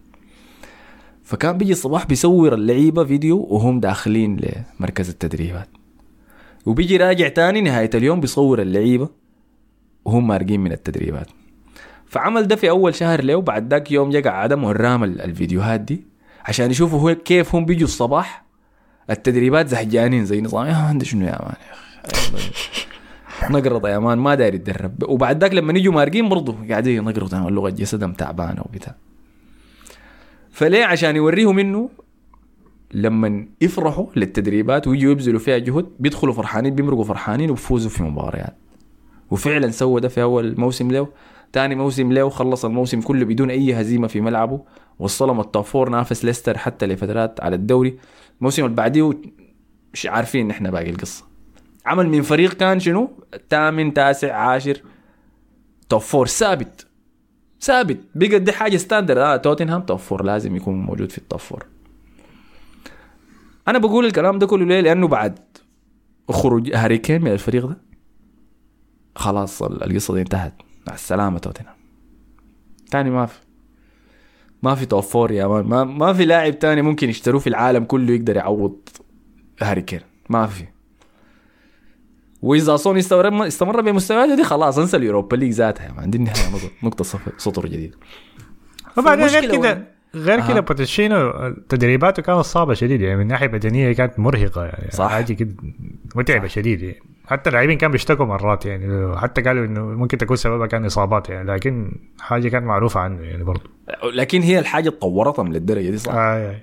[1.23, 4.39] فكان بيجي الصباح بيصور اللعيبة فيديو وهم داخلين
[4.79, 5.69] لمركز التدريبات.
[6.65, 9.09] وبيجي راجع تاني نهاية اليوم بيصور اللعيبة
[10.05, 11.27] وهم مارقين من التدريبات.
[12.09, 16.05] فعمل ده في أول شهر له وبعد ذاك يوم جا قعدهم وراهم ال- الفيديوهات دي
[16.45, 18.43] عشان يشوفوا هو كيف هم بيجوا الصباح.
[19.09, 21.73] التدريبات زهجانين زي نظام يا عندي شنو يا مان يا
[22.11, 25.03] أخي؟ نقرض يا مان ما داير يتدرب.
[25.03, 28.95] وبعد ذاك لما يجوا مارقين برضه قاعدين ينقرض يا مان لغه جسدهم تعبانه وبتاع.
[30.51, 31.89] فليه؟ عشان يوريهم إنه
[32.93, 38.55] لما يفرحوا للتدريبات ويجوا يبذلوا فيها جهد بيدخلوا فرحانين بيمرقوا فرحانين وبفوزوا في مباريات.
[39.31, 41.07] وفعلا سوى ده في أول موسم له.
[41.53, 44.61] ثاني موسم له خلص الموسم كله بدون أي هزيمة في ملعبه.
[44.99, 47.97] وصلهم التوب نافس ليستر حتى لفترات على الدوري.
[48.39, 49.11] الموسم اللي بعديه
[49.93, 51.25] مش عارفين نحن باقي القصة.
[51.85, 53.09] عمل من فريق كان شنو؟
[53.49, 54.81] ثامن تاسع عاشر.
[55.89, 56.87] top four ثابت.
[57.61, 57.99] ثابت.
[58.15, 61.65] بقت دي حاجة standard آه توتنهام top four لازم يكون موجود في ال top four
[63.67, 65.39] أنا بقول الكلام ده كله ليه؟ لأنه بعد
[66.31, 67.77] خروج هاري كين من الفريق ده
[69.15, 70.53] خلاص ال- القصة دي انتهت.
[70.87, 71.75] مع السلامة توتنهام.
[72.91, 73.39] تاني ما في
[74.63, 75.65] ما في top four يا man.
[75.65, 78.79] ما, ما في لاعب تاني ممكن يشتروه في العالم كله يقدر يعوض
[79.61, 79.99] هاري كين.
[80.29, 80.65] ما في.
[82.41, 86.09] وإذا سون استمر استمر بمستوياته دي خلاص انسى ال Europa League ذاتها يا man.
[86.09, 87.95] دي النهاية نقطه صفر سطر جديد.
[88.97, 90.47] وبعدين غير كده غير.
[90.47, 95.09] كده بوتشيتينو تدريباته كانت صعبة شديد يعني من ناحية بدنية كانت مرهقة يعني صح.
[95.09, 95.55] حاجة كده
[96.15, 97.01] متعبة شديد يعني.
[97.27, 101.51] حتى اللاعبين كانوا بيشتكوا مرات يعني حتى قالوا إنه ممكن تكون سببها كان إصابات يعني
[101.51, 103.69] لكن حاجة كانت معروفة عنه يعني برضه
[104.13, 106.61] لكن هي الحاجة تطورتهم للدرجة دي صح؟ آه آه.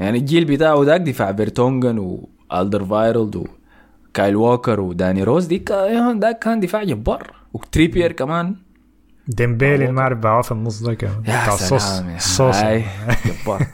[0.00, 5.64] يعني الجيل بتاعه ذاك دفاع بيرتونغن والدر فايرلد وكايل ووكر وداني روز دي
[6.20, 7.32] ذاك كان دفاع جبار.
[7.52, 8.56] وتريبير كمان.
[9.28, 13.66] ديمبيلي ما أعرف بقى في النص ده يا بتاع الصوص الصوص جبار.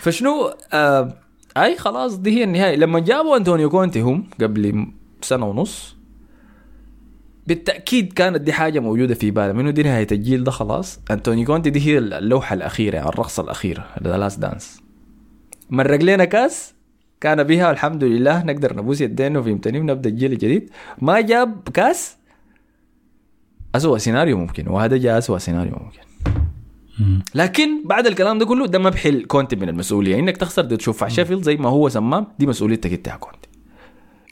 [0.00, 1.12] فشنو آه
[1.56, 2.76] أي خلاص دي هي النهاية.
[2.76, 4.86] لما جابوا أنطونيو كونتي هم قبل
[5.22, 5.96] سنة ونص.
[7.46, 11.00] بالتأكيد كانت دي حاجة موجودة في بالهم انه دي نهاية الجيل ده؟ خلاص.
[11.10, 14.82] انطونيو كونتي دي هي اللوحة الأخيرة يعني الرقصة الأخيرة the last dance
[15.70, 16.74] مرق لنا كاس
[17.20, 20.70] كان بها الحمد لله نقدر نبوس يدينا وفهمتني ونبدأ الجيل الجديد.
[21.02, 22.16] ما جاب كاس؟
[23.74, 26.00] أسوأ سيناريو ممكن وهذا جاء أسوأ سيناريو ممكن.
[27.00, 27.22] مم.
[27.34, 30.18] لكن بعد الكلام ده كله ده ما بحل كونتي من المسؤولية.
[30.18, 31.04] إنك تخسر دي تشوف.
[31.08, 33.45] شيفيلد زي ما هو سمام دي مسؤوليتك أنت يا كونتي.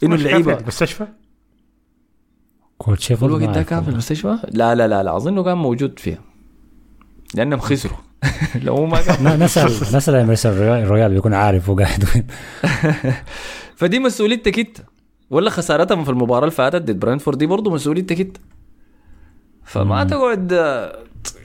[0.05, 1.07] إنه كان في اللعيبه المستشفى؟
[2.79, 3.91] كوت شيفيلد الوقت ده كان في.
[3.91, 6.19] المستشفى؟ لا لا لا لا أظنه كان موجود فيها.
[7.35, 7.99] لأنهم خسروا.
[8.65, 9.43] لو هو ما كان.
[9.43, 12.27] نسال نسأل اميرس الرويال بيكون عارف هو قاعد وين.
[13.77, 14.79] فدي مسؤوليتك انت
[15.31, 18.37] ولا خسارتهم في المباراة اللي فاتت ضد برنتفورد دي برضه مسؤوليتك انت
[19.65, 20.99] فما تقعد آه،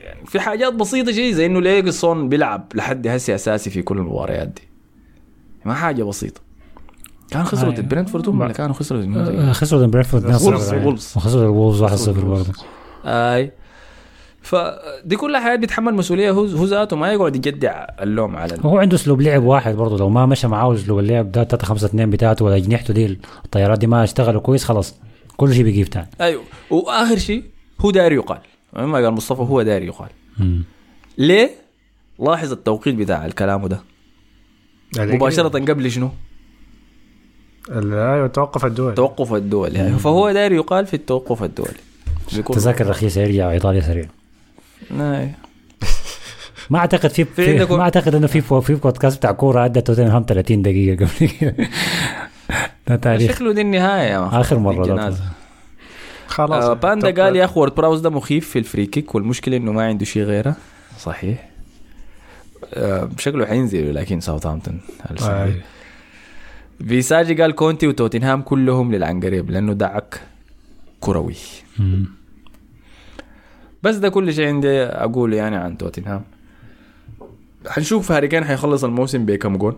[0.03, 3.97] يعني في حاجات بسيطة شيء زي إنه ليه صون بيلعب لحد هسه أساسي في كل
[3.97, 4.62] المباريات دي.
[5.66, 6.41] ما حاجة بسيطة.
[7.32, 7.73] كان خسروا.
[7.73, 11.17] ضد برنتفورد هم ولا كانوا خسروا ضد؟ آه، خسروا ضد برينفورد وولفز-.
[11.17, 12.47] وخسروا الوولفز 1-0 خسروا الوولفز.
[12.47, 12.63] برضه
[13.05, 13.51] اي
[14.41, 18.95] فدي كلها حاجات بيتحمل مسؤولية هو هو ذاته ما يقعد يجدع اللوم على هو عنده
[18.95, 22.45] اسلوب لعب واحد برضه لو ما مشى معاه اسلوب اللعب ده 3 5 2 بتاعته
[22.45, 24.95] ولا اجنحته دي الطيارات دي ما اشتغلوا كويس خلاص
[25.38, 27.43] كل شيء بيجيب تاني أيوه وآخر شيء
[27.80, 28.39] هو داري يقال
[28.73, 30.09] ما قال مصطفى هو داري يقال.
[31.17, 31.49] ليه؟
[32.19, 33.80] لاحظ التوقيت بتاع الكلام ده
[34.97, 36.09] مباشرة قبل شنو؟
[37.72, 38.95] أيوه توقف الدول.
[38.95, 41.74] توقف الدول يعني فهو داري يقال في التوقف الدولي.
[42.53, 44.05] تذاكر رخيصه يرجع إيطاليا سريع.
[44.91, 45.32] ناي.
[46.70, 50.61] ما أعتقد في, في ما أعتقد إنه في في بودكاست بتاع كورة ادى توتنهام 30
[50.61, 51.55] دقيقة قبل كده.
[52.88, 53.32] ده تاريخ.
[53.32, 54.82] شكله دي النهاية يا مرة ده.
[54.82, 55.24] الجنازة.
[56.28, 56.63] خلاص.
[56.63, 59.72] آه باندا قال يا أخي وورد براوس ده مخيف في ال free kick والمشكلة إنه
[59.72, 60.55] ما عنده شيء غيره.
[60.99, 61.49] صحيح.
[62.74, 64.82] آه شكله حينزل لكن ساوثهامبتون
[65.22, 65.49] آه.
[66.88, 70.21] فيساجي قال كونتي وتوتنهام كلهم للعنقريب لأنه دعك
[70.99, 71.36] كروي.
[73.84, 76.23] بس ده كل شيء عندي أقوله يعني عن توتنهام.
[77.67, 79.75] حنشوف هاري كين حيخلص الموسم بكم جول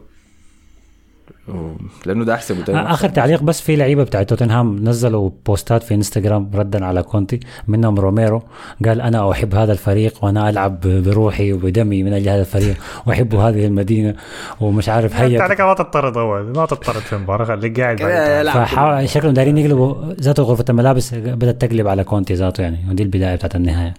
[2.06, 2.80] لأنه ده تاني.
[2.80, 8.00] آخر تعليق بس في لعيبة بتاع توتنهام نزلوا بوستات في إنستغرام ردا على كونتي منهم
[8.00, 8.44] روميرو
[8.86, 12.76] قال أنا أحب هذا الفريق وأنا ألعب بروحي وبدمي من أجل هذا الفريق
[13.06, 14.16] وأحب هذه المدينة
[14.62, 19.34] ومش عارف أنت هيا عليك ما تضطرد اول ما تضطرد في المباراة خليك قاعد شكلهم
[19.34, 23.94] دايرين يقلبوا ذاته غرفة الملابس بدأت تقلب على كونتي ذاته يعني ودي البداية بتاعت النهاية.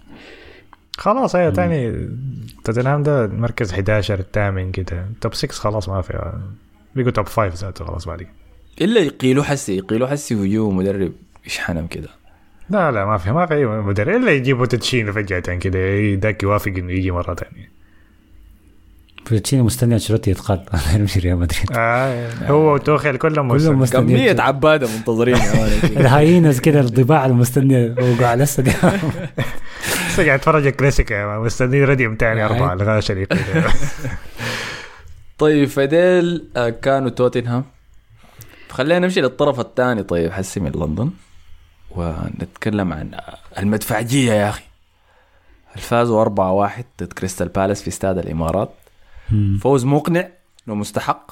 [0.97, 2.09] خلاص أيوه تاني
[2.63, 6.31] توتنهام ده مركز 11 الثامن كده توب 6 خلاص ما في.
[6.95, 8.29] بيقوا توب 5 ذاته خلاص بعد كده.
[8.81, 11.11] إلا يقيلوا حسي يقيلوا حسي ويجوا مدرب
[11.45, 12.09] يشحنهم كده.
[12.69, 14.15] لا لا ما في ما في أي مدرب.
[14.15, 15.79] إلا يجيبوا تتشينو فجاه كده
[16.13, 17.73] ذاك يوافق إنه يجي مرة ثانية.
[19.25, 20.65] فوتشيني مستني أنشيلوتي يتقال.
[20.95, 21.65] يمشي ريال مدريد.
[21.75, 24.33] آه هو وتوخيل كلهم كلهم مستنيين.
[24.33, 25.35] كمية عبادة منتظرين.
[25.97, 28.63] الهاينز كده الضباع المستنيه وقع لسه
[30.17, 33.27] قاعد اتفرج الكلاسيكو مان، مستنيين رديم تاني أربعة الغاء شريف
[35.43, 37.63] طيب فديل آه، كانوا توتنهام.
[38.69, 40.03] خلينا نمشي للطرف الثاني.
[40.03, 41.09] طيب حسي من لندن.
[41.91, 43.11] ونتكلم عن
[43.59, 44.63] المدفعجية يا أخي.
[45.75, 48.71] الفازوا 4-1 ضد كريستال بالاس في استاد الإمارات.
[49.61, 50.27] فوز مقنع
[50.67, 51.31] ومستحق.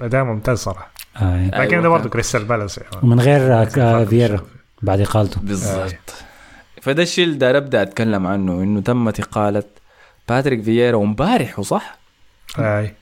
[0.00, 0.90] أداء ممتاز صراحة.
[1.16, 1.46] آه.
[1.46, 2.12] لكن أيوة ده برضه كان.
[2.12, 3.04] كريستال بالاس يا مان.
[3.04, 4.40] ومن غير آه، فييرا
[4.82, 5.40] بعد إقالته.
[5.40, 6.14] بالضبط.
[6.82, 9.62] فده الشيء اللي داير ابدا أتكلم عنه إنه تمت إقالة
[10.28, 11.98] باتريك فييرا ومبارح وصح؟
[12.58, 12.94] أي.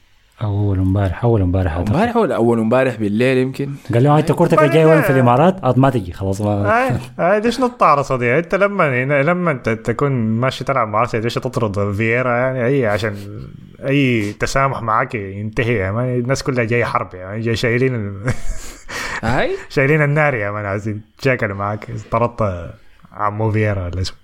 [0.43, 1.76] أول امبارح أول امبارح.
[1.76, 5.91] امبارح ولا أول امبارح بالليل يمكن؟ قال له أنت كورتك الجاي وين في الإمارات؟ ما
[5.91, 10.64] تجي خلاص ما أي أي دي شنو الطارصه دي أنت لما لما أنت تكون ماشي
[10.64, 13.16] تلعب مع ارسنال ليش تطرد فييرا؟ يعني أي عشان
[13.89, 18.32] أي تسامح معك ينتهي مان الناس كلها جاية حرب مان جاي شايلين ال-
[19.22, 21.87] هاي شايلين النار يا مان عايزين يتشاكلوا معك.
[22.11, 22.70] طردت
[23.12, 24.16] عمو فييرا ولا اسمه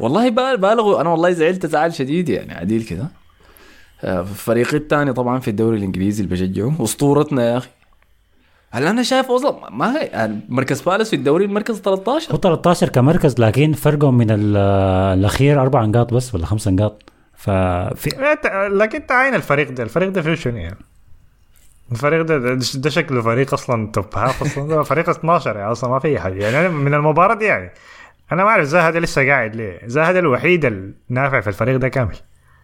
[0.00, 3.08] والله بال- بالغوا أنا والله زعلت زعل شديد يعني عديل كده.
[4.34, 7.68] فريقي الثاني طبعا في الدوري الإنجليزي اللي بشجعه أسطورتنا يا أخي.
[8.70, 12.88] هل أنا شايف أصلا ما هي يعني مركز بالاس في الدوري المركز 13 هو 13
[12.88, 14.56] كمركز لكن فرقهم من ال-
[15.18, 17.02] الأخير أربع نقاط بس ولا خمس نقاط.
[17.36, 18.10] ففي
[18.72, 19.82] لكن أنت عين الفريق ده.
[19.82, 20.76] الفريق ده فيه شنو يعني.
[21.92, 22.38] الفريق ده
[22.74, 24.68] ده, شكله فريق أصلا top half أصلا.
[24.68, 27.70] ده فريق 12 يعني أصلا ما في حاجة يعني أنا من المباراة دي يعني.
[28.32, 29.80] أنا ما أعرف زاها ده لسه قاعد ليه.
[29.86, 30.64] زاها ده الوحيد
[31.10, 32.16] النافع في الفريق ده كامل.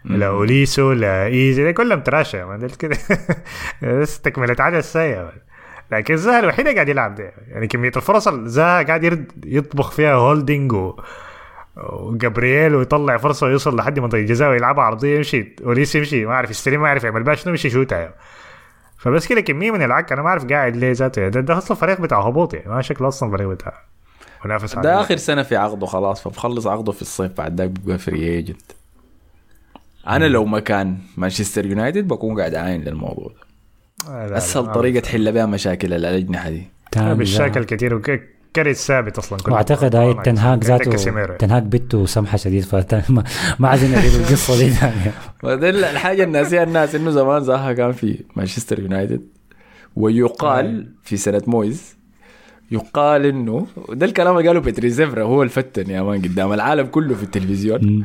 [0.05, 2.97] لا أوليسي لا إيزي ده كلهم trash يا man ده كده
[3.83, 5.33] بس تكملة عدد man.
[5.93, 10.15] لكن زاها الوحيد اللي قاعد يلعب ده يعني كمية الفرص زاها قاعد يرد يطبخ فيها
[10.15, 10.97] هولدنج و
[11.77, 16.83] وجابرييل ويطلع فرصة ويوصل لحد منطقة الجزاء ويلعبها عرضية يمشي اوليس يمشي ما أعرف يستلم
[16.83, 18.15] ما يعرف يعمل بها شنو يمشي يشوتها.
[18.99, 22.01] فبس كده كمية من العك أنا ما أعرف قاعد ليه ذاته ده, ده أصلا فريق
[22.01, 23.83] بتاع هبوط يعني ما شكله أصلا فريق بتاع
[24.45, 25.01] منافس ده.
[25.01, 28.73] آخر سنة في عقده خلاص فبخلص عقده في الصيف بعد ذاك بيبقى free agent
[30.09, 33.45] أنا لو مكان مانشستر يونايتد بكون قاعد عاين للموضوع ده
[34.09, 36.63] آه، لا، لا، أسهل طريقة تحل بها مشاكل الأجنحة دي
[36.97, 39.97] بالشكل كثير وكريت ثابت أصلا كل وأعتقد.
[39.97, 40.71] هاي تنهاج.
[40.71, 41.37] عندك ذاته.
[41.37, 43.25] تنهاج بنته سمحة شديد فما
[43.59, 45.13] ما عايزين نعيد القصة دي ثانية
[45.91, 49.21] الحاجة الناسيه الناس إنه زمان زاها كان في مانشستر يونايتد
[49.97, 51.97] ويقال في سنة مويز
[52.71, 57.15] يقال إنه ده الكلام اللي قاله بيتري زيفرا هو الفتن يا مان قدام العالم كله
[57.15, 58.05] في التلفزيون.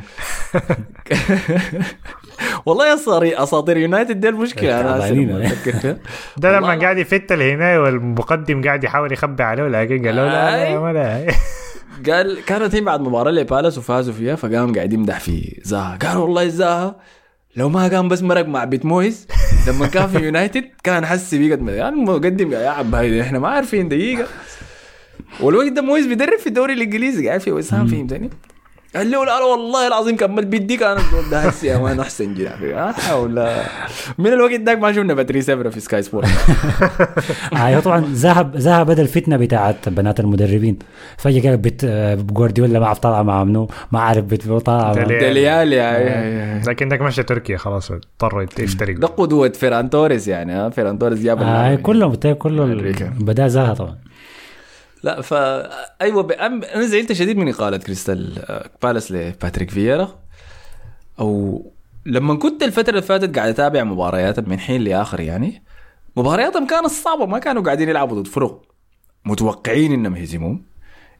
[2.66, 5.98] والله اساطير أساطير يونايتد دي المشكلة أنا فيها
[6.36, 10.92] ده لما قاعد يفت هنا والمقدم قاعد يحاول يخبي عليه لكن قال له لا.
[10.92, 11.26] لا
[12.06, 15.98] قال كانت هي بعد مباراة لبالاس وفازوا فيها فقام قاعد يمدح في زاها.
[16.02, 16.96] قال والله زاها
[17.56, 19.26] لو ما كان بس مرق مع بيت مويز
[19.68, 23.88] لما كان في يونايتد كان حس بيقد يعني مقدم يا عب هاي إحنا ما عارفين
[23.88, 24.26] دقيقة.
[25.40, 28.30] والوقت ده مويز بيدرب في الدوري الإنجليزي قاعد في وسام فهمتني؟
[28.96, 32.62] قال له لا والله العظيم كمل بيديك أنا الزول ده هسي يا مان أحسن جناح
[32.62, 33.46] لا حول.
[34.18, 36.28] من الوقت ذاك ما شفنا باتريس ابرا في سكاي سبورت.
[37.56, 40.78] أيوه طبعا ذهب ذهب بدل الفتنة بتاعت بنات المدربين.
[41.16, 41.84] فجأة بت
[42.32, 46.62] جوارديولا ما عارف طالعه مع منو؟ ما عارف بت طالعه مع- دلي- دليالي آه.
[46.68, 48.96] لكن ده مشى تركيا خلاص اضطر يفترق.
[48.98, 51.74] ده قدوة فيران توريس يعني ها؟ فيران توريس جاب آه.
[51.74, 53.12] كلهم بتاعي كله أمريكا.
[53.20, 53.96] بدأ زاها طبعا.
[55.02, 55.70] لا فا
[56.02, 56.32] أيوه ب...
[56.32, 60.18] أنا زعلت شديد من إقالة كريستال آه، بالاس لباتريك فييرا.
[61.20, 61.62] أو
[62.06, 65.62] لما كنت الفترة اللي فاتت قاعد أتابع مبارياتهم من حين لآخر يعني
[66.16, 68.62] مبارياتهم كانت صعبة ما كانوا قاعدين يلعبوا ضد فرق
[69.24, 70.62] متوقعين إنهم يهزموهم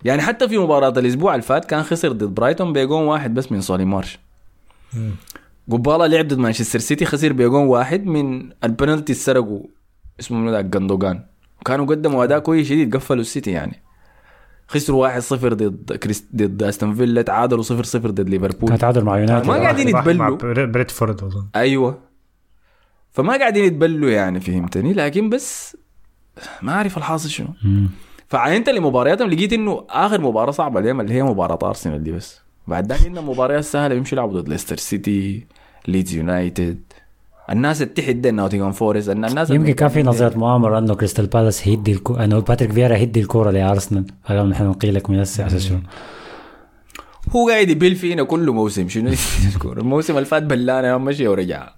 [0.05, 3.61] يعني حتى في مباراة الأسبوع اللي فات كان خسر ضد برايتون بجون واحد بس من
[3.61, 4.19] سولي مارش.
[5.71, 9.63] قبالة لعب ضد مانشستر سيتي خسر بجون واحد من البنالتي اللي سرقوا
[10.21, 11.25] اسمه ذاك جندوجان.
[11.65, 13.83] كانوا قدموا أداء كويس شديد قفلوا السيتي يعني.
[14.69, 18.79] خسروا 1-0 ضد كريست ضد أستون فيلا تعادلوا 0-0 ضد ليفربول.
[18.79, 19.47] تعادل مع يونايتد.
[19.47, 20.37] ما قاعدين يتبلوا.
[20.37, 21.47] بر- برينتفورد أظن.
[21.57, 21.99] أيوه.
[23.13, 25.77] فما قاعدين يتبلوا يعني فهمتني؟ لكن بس
[26.63, 27.49] ما أعرف الحاصل شنو.
[28.29, 32.41] فعينت لمبارياتهم لقيت إنه آخر مباراة صعبة لهم اللي هي مباراة أرسنال دي بس.
[32.67, 35.47] بعد ذاك عندنا مباريات سهلة يمشوا يلعبوا ضد ليستر سيتي
[35.89, 36.81] ليدز يونايتد.
[37.51, 41.93] الناس التحت ديل نوتنغهام فورست الناس يمكن كان في نظرية مؤامرة أنه كريستال بالاس هيدي
[41.93, 42.15] الكو...
[42.15, 44.05] أنه باتريك فييرا هيدي الكورة لأرسنال.
[44.25, 45.79] فقالوا نحن نقيلك من هسه عشان شنو؟
[47.37, 49.09] هو قاعد يبل فينا كل موسم شنو
[49.47, 51.69] يذكر؟ الموسم اللي فات بلانا يوم مشي ورجع.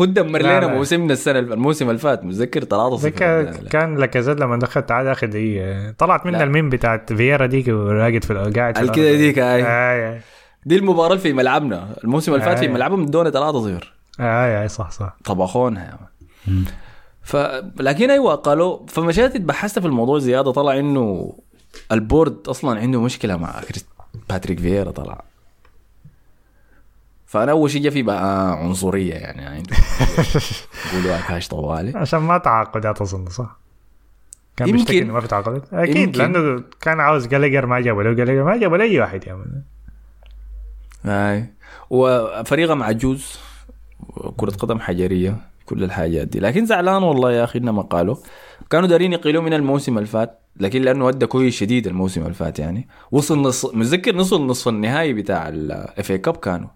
[0.00, 0.66] هو دمر لنا.
[0.66, 5.26] موسمنا السنة الموسم اللي فات متذكر 3 ذيك 0 كان لاكازيت لما دخل تعال اخر
[5.26, 5.90] دقيقة.
[5.90, 6.42] طلعت منها.
[6.44, 8.88] الميم بتاعت فييرا ديك وراقد في قاعد في.
[8.92, 9.62] كده ديك هاي.
[9.66, 10.14] أي.
[10.14, 10.20] أي.
[10.66, 11.96] دي المباراة في ملعبنا.
[12.04, 12.68] الموسم اللي فات في.
[12.68, 15.16] ملعبهم ادونا 3 0 اي اي صح صح.
[15.24, 15.98] طبخونها.
[17.22, 17.36] ف
[17.80, 21.34] لكن أيوه قالوا فمشيت اتبحثت في الموضوع زيادة طلع إنه
[21.92, 23.60] ال board أصلا عنده مشكلة مع
[24.28, 25.24] باتريك فييرا طلع.
[27.26, 29.76] فأنا أول شيء جا في بالي عنصرية يعني عنده
[30.92, 31.98] يقولوا اكاش طوالي.
[31.98, 33.56] عشان ما تعاقدات اظن صح؟
[34.56, 35.02] كان يمكن.
[35.02, 36.18] إنه ما في تعاقدات أكيد يمكن.
[36.18, 39.62] لأنه كان عاوز جالجر ما جابوا له جالجر ما جابوا له اي واحد يا man
[41.04, 41.52] هاي
[41.90, 43.38] وفريقهم عجوز
[44.36, 45.36] كرة قدم حجرية
[45.66, 46.40] كل الحاجات دي.
[46.40, 48.16] لكن زعلان والله يا أخي انما قالوا.
[48.70, 52.58] كانوا دارين يقيلوا من الموسم اللي فات لكن لأنه أدى كويس شديد الموسم اللي فات
[52.58, 52.88] يعني.
[53.12, 56.68] وصل نص متذكر نصل نصف النهائي بتاع ال FA Cup كانوا.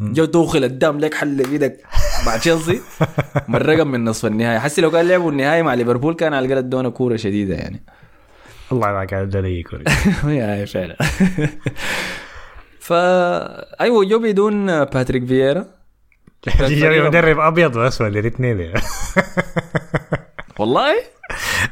[0.00, 1.80] جو توخل قدام لك حل إيدك
[2.26, 2.80] مع تشيلسي
[3.48, 4.60] مرقم من نصف النهائي.
[4.60, 7.82] حسي لو كان لعبوا النهائي مع ليفربول كان على الأقل ادونا كورة شديدة يعني.
[8.70, 9.84] والله ما كان له اي كوري.
[10.38, 10.96] يا فعلا.
[12.80, 15.66] فا أيوه جو بدون باتريك فييرا
[17.08, 18.72] مدرب أبيض وأسود الاثنين
[20.58, 20.92] والله؟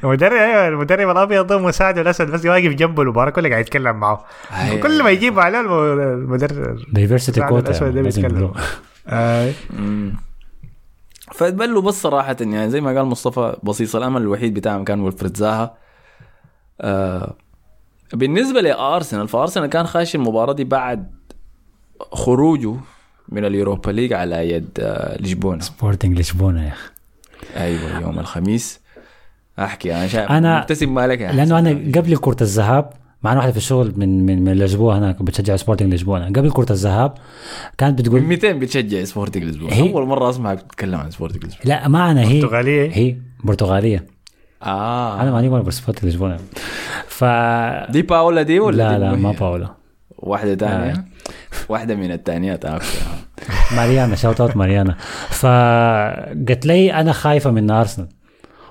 [0.04, 4.24] المدرب أيوه المدرب الأبيض ده مساعده الأسود بس واقف جنبه المباراة كلها قاعد يتكلم معه.
[4.52, 4.80] أيوة.
[4.82, 8.52] كل ما يجيب عليه الم- المدرب diversity مساعد كوتا الأسود ده بيتكلم.
[9.08, 9.52] آه.
[11.34, 15.74] فتبلوا بس صراحة يعني زي ما قال مصطفى بصيص الأمل الوحيد بتاعهم كان ويلفريد زاها.
[16.80, 17.36] آه
[18.12, 21.10] بالنسبة لأرسنال فأرسنال كان خاش المباراة دي بعد
[22.12, 22.74] خروجه
[23.30, 25.60] من ال Europa League على يد آه لشبونة.
[25.60, 26.90] سبورتنج لشبونة يا أخي.
[27.56, 28.80] أيوة يوم الخميس.
[29.58, 31.58] أحكي أنا شايف أنا- مبتسم مالك يا لأنه.
[31.58, 31.70] أنا
[32.00, 32.90] قبل كرة الذهاب
[33.22, 36.26] معنا واحدة في الشغل من من من لشبونة هناك بتشجع سبورتنج لشبونة.
[36.26, 37.14] قبل كرة الذهاب
[37.78, 39.72] كانت من بتقول 200 بتشجع سبورتنج لشبونة.
[39.74, 41.64] هي- أول مرة أسمعك تتكلم عن سبورتنج لشبونة.
[41.64, 44.04] لا معنا هي برتغالية؟ هي برتغالية.
[44.62, 45.22] آه.
[45.22, 46.36] أنا ماني ولا سبورتنج لشبونة.
[47.08, 47.24] ف
[47.90, 49.68] دي باولا دي ولا لا دي لا ما؟ باولا.
[50.18, 51.04] واحدة تانية.
[51.68, 52.86] واحدة من التانيات okay.
[53.76, 54.96] ماريانا shout out ماريانا.
[55.30, 58.08] فقالت لي أنا خايفة من أرسنال.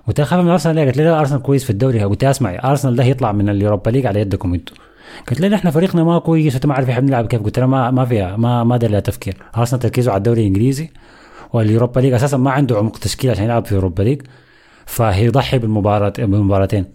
[0.07, 2.03] قلت لها خايفة من أرسنال ليه؟ قالت لي أرسنال كويس في الدوري.
[2.03, 4.75] قلت لها اسمعي أرسنال ده هيطلع من ال Europa League على يدكم أنتم
[5.27, 7.41] قالت لي إحنا فريقنا ما كويس انت ما عارف إحنا بنلعب كيف.
[7.41, 9.37] قلت لها ما ما فيها ما ما دار لها تفكير.
[9.57, 10.89] أرسنال تركيزه على الدوري الإنجليزي
[11.53, 12.13] وال Europa League.
[12.13, 14.21] أساسا ما عنده عمق تشكيل عشان يلعب في ال Europa League.
[14.85, 16.85] فهيضحي بالمباراة بالمباراتين.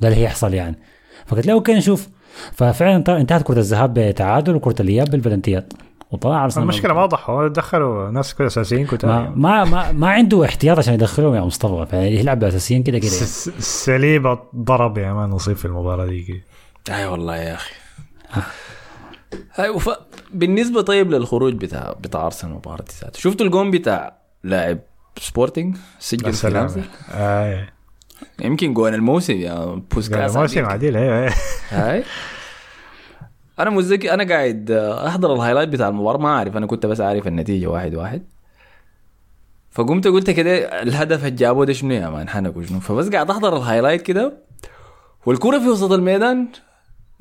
[0.00, 0.78] ده اللي هيحصل يعني.
[1.26, 2.08] فقلت له okay نشوف.
[2.52, 5.72] ففعلا انتهت كرة الذهاب بتعادل وكرة الإياب بالبلنتيات.
[6.10, 10.44] وطلع أرسنال المشكلة ما ضحوا دخلوا ناس كده أساسيين ما, كتار ما ما ما عنده
[10.44, 11.96] احتياط عشان يدخلهم يا مصطفى.
[11.96, 13.06] يعني يلعب باساسيين كده كده.
[13.12, 13.26] يعني.
[13.26, 16.42] س- س- سليبة ضرب يا man نصيب في المباراة دي.
[16.90, 17.74] أي والله يا أخي.
[19.54, 19.90] هاي وف...
[20.34, 24.78] بالنسبة طيب للخروج بتاع بتاع أرسنال المباراة دي ذاته شفتوا الجون بتاع لاعب
[25.18, 27.68] سبورتنج سجل لمسة؟ آه.
[28.40, 30.72] يمكن جون الموسم يا بوسكاس موسم عليك.
[30.72, 31.32] عديل أيوه
[31.70, 32.04] هاي.
[33.58, 34.70] أنا متذكر أنا قاعد
[35.06, 36.56] أحضر ال highlight بتاع المباراة ما أعرف.
[36.56, 38.22] أنا كنت بس عارف النتيجة واحد واحد.
[39.70, 43.56] فقمت قلت كده الهدف اللي جابوه ده شنو يا man؟ حنك وشنو فبس قاعد أحضر
[43.56, 44.32] ال highlight كده
[45.26, 46.48] والكرة في وسط الميدان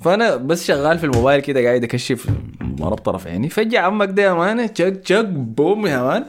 [0.02, 2.28] فأنا بس شغال في الموبايل كده قاعد أكشف
[2.62, 3.50] مرض طرف عيني.
[3.50, 6.26] فجأة عمك ده يا man تشك تشك بوم يا man.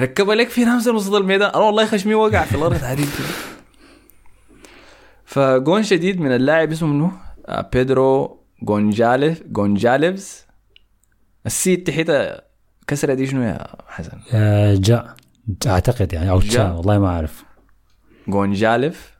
[0.00, 1.50] ركب لك في نفس وسط الميدان.
[1.50, 3.06] أنا والله خشمي وقع في الأرض كده
[5.28, 7.10] فجون شديد من اللاعب اسمه منو؟
[7.46, 10.46] آه، بيدرو جونجاليف جونجاليفز
[11.46, 12.42] ال C تحتها
[12.86, 14.18] كسرة دي شنو يا حسن؟
[14.80, 15.16] جاء
[15.66, 16.38] أعتقد يعني أو.
[16.38, 17.44] جاء والله ما أعرف
[18.28, 19.18] جونجاليف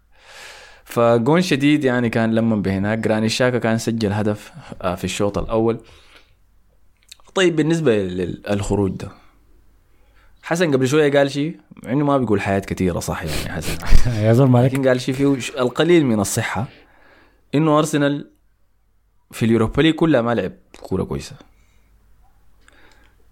[0.85, 4.53] فجون شديد يعني كان لما بهناك جراني شاكا كان سجل هدف
[4.83, 5.81] آه، في الشوط الأول
[7.35, 9.09] طيب بالنسبة للخروج ده
[10.49, 13.79] حسن قبل شوية قال شيء مع إنه ما بيقول حياة كثيرة صح يعني حسن؟
[14.25, 16.67] يا مالك لكن قال شيء فيه القليل من الصحة
[17.55, 18.31] إنه أرسنال
[19.31, 21.37] في اليوروبا ليج كلها ما لعب كورة كويسة.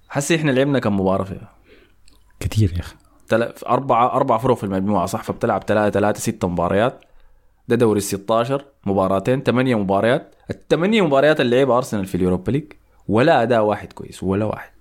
[0.08, 1.52] حسي إحنا لعبنا كم مباراة فيها؟
[2.40, 2.94] كثير يا أخي.
[3.28, 3.42] تل...
[3.68, 7.04] أربعة أربع فرق في المجموعة صح؟ فبتلعب ثلاثة ثلاثة ستة مباريات.
[7.68, 10.34] ده دوري ال 16 مباراتين ثمانية مباريات.
[10.50, 12.72] الثمانية مباريات اللي لعبها أرسنال في اليوروبا ليج
[13.08, 14.75] ولا أداء واحد كويس ولا واحد.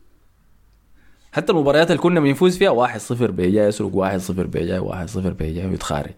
[1.36, 5.34] حتى المباريات اللي كنا بنفوز فيها واحد صفر بيجاي يسرق واحد صفر بيجاي واحد صفر
[5.34, 6.14] بيجاي ويتخارج.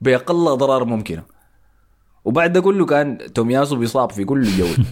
[0.00, 1.22] بأقل ضرر ممكنة.
[2.24, 4.84] وبعد ده كله كان تومياسو بيصاب في كل جولة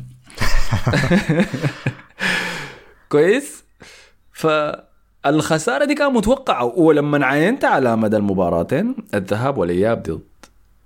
[3.12, 3.64] كويس؟
[4.32, 6.64] فالخسارة دي كانت متوقعة.
[6.64, 10.20] ولما عينت على مدى المباراتين الذهاب والإياب ضد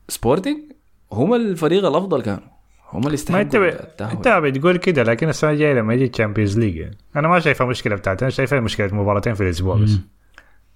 [0.08, 0.58] سبورتنج
[1.12, 2.59] هم الفريق الأفضل كانوا.
[2.92, 3.54] هم اللي ما انت
[4.00, 6.92] انت بتقول كده لكن السنة الجاية لما يجي ال Champions League.
[7.16, 9.90] أنا ما شايفها مشكلة بتاعتي أنا شايفها مشكلة مباراتين في الأسبوع بس.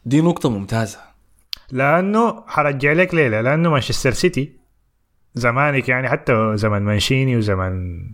[0.04, 0.98] دي نقطة ممتازة.
[1.70, 4.52] لأنه حرجع لك ليلة لأنه مانشستر سيتي
[5.34, 8.04] زمانك يعني حتى زمن مانشيني وزمن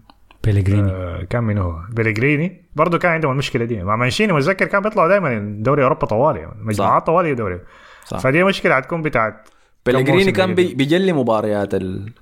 [0.44, 3.82] بيليجريني آه كان من هو؟ بيليجريني برضه كان عندهم المشكلة دي.
[3.82, 7.60] مع مانشيني متذكر كان بيطلعوا دائما دوري أوروبا طوالي يعني مجموعات طوالي دوري.
[8.04, 8.18] صح.
[8.18, 9.48] فدي مشكلة حتكون بتاعت
[9.86, 12.12] بيليجريني كان بيجلي مباريات ال...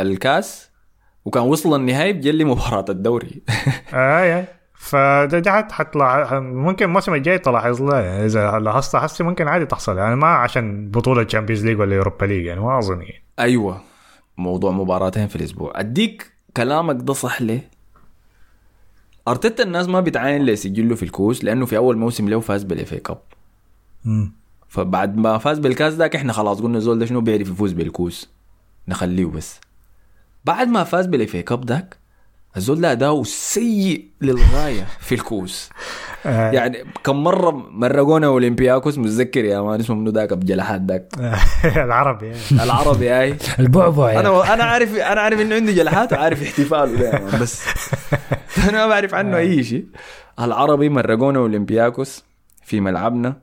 [0.00, 0.71] الكاس.
[1.24, 3.42] وكان وصل النهائي بيجلي مباراة الدوري.
[3.94, 4.44] اي اي
[4.74, 9.66] فده ده حت- حتطلع ممكن الموسم الجاي تلاحظ له يعني إذا لاحظت حسي ممكن عادي
[9.66, 13.02] تحصل يعني ما عشان بطولة Champions League ولا Europa League يعني ما أظن.
[13.02, 13.80] يعني أيوه.
[14.38, 15.72] موضوع مباراتين في الأسبوع.
[15.80, 17.70] أديك كلامك ده صح ليه؟
[19.28, 22.94] أرتيتا الناس ما بتعاين لسجله في الكوس لأنه في أول موسم له فاز بال FA
[22.94, 23.18] Cup
[24.68, 28.30] فبعد ما فاز بالكاس ذاك إحنا خلاص قلنا الزول ده شنو بيعرف يفوز بالكوس
[28.88, 29.60] نخليه بس.
[30.44, 31.96] بعد ما فاز بال FA Cup ذاك
[32.56, 35.70] الزول ده اداؤه سيء للغاية في الكوس
[36.26, 36.50] آه.
[36.50, 41.12] يعني كم مرة مرقونا أولمبياكوس متذكر يا man؟ اسمه منو ذاك بجلحات ذاك
[41.86, 42.40] العربي يعني.
[42.64, 44.28] العربي هاي البعبع يعني.
[44.28, 47.62] أنا أنا عارف أنا عارف إنه عنده جلحات وعارف احتفاله دائما بس
[48.68, 49.86] أنا ما بعرف عنه أي شيء.
[50.40, 52.24] العربي مرقونا أولمبياكوس
[52.64, 53.36] في ملعبنا.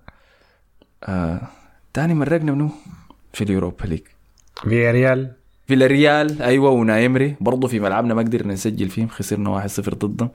[1.03, 1.41] آه
[1.93, 2.69] تاني مرقنا منو؟
[3.33, 4.01] في ال Europa League.
[4.63, 10.29] فياريال فياريال أيوه أوناي ايمري برضه في ملعبنا ما قدرنا نسجل فيهم خسرنا 1-0 ضدهم.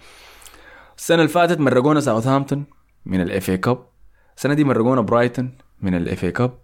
[0.99, 2.65] السنة اللي فاتت مرقونا ساوثهامبتون
[3.07, 3.87] من ال FA Cup.
[4.37, 5.51] السنة دي مرقونا برايتون
[5.83, 6.59] من ال FA Cup.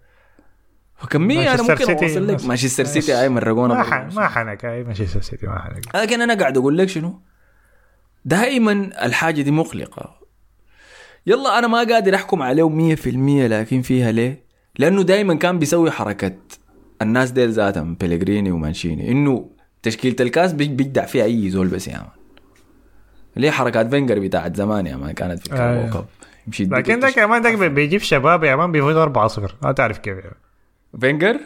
[0.95, 3.91] فكمية أنا ممكن سيتي أوصل لك؟ مانشستر سيتي أي مرقونا ما برضه.
[3.91, 4.15] ح...
[4.15, 5.95] ما حنك أي مانشستر سيتي ما حنك.
[5.95, 7.21] لكن أنا قاعد أقول لك شنو؟
[8.25, 10.15] دائما الحاجة دي مقلقة.
[11.27, 13.07] يلا أنا ما قادر أحكم عليه 100%
[13.51, 14.45] لكن فيها ليه؟
[14.79, 16.37] لأنه دائما كان بيسوي حركه
[17.01, 19.49] الناس ديل ذاتهم بيلغريني ومانشيني إنه
[19.83, 22.05] تشكيلة الكاس بيج- بيجدع فيها أي زول بس يا man
[23.35, 25.85] ليه حركات فينجر بتاعت زمان يا man كانت في آه.
[25.85, 26.05] الكوكب
[26.47, 30.17] يمشي يديك لكن ذاك كمان ذاك بيجيب شباب يا man بيفوز 4-0 ما تعرف كيف
[30.17, 30.35] يعني.
[30.99, 31.37] فينجر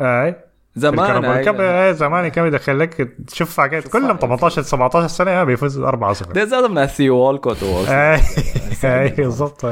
[0.00, 0.34] اي
[0.76, 1.40] زمان هاي.
[1.40, 5.80] ال cup إيه، زمان كان يدخل لك تشوف حاجات كلهم 18 17 سنة يا بيفوز
[5.84, 7.62] 4-0 ده ذاتهم ناس ثيو والكوت.
[7.62, 8.20] اي
[8.84, 9.66] اي بالضبط.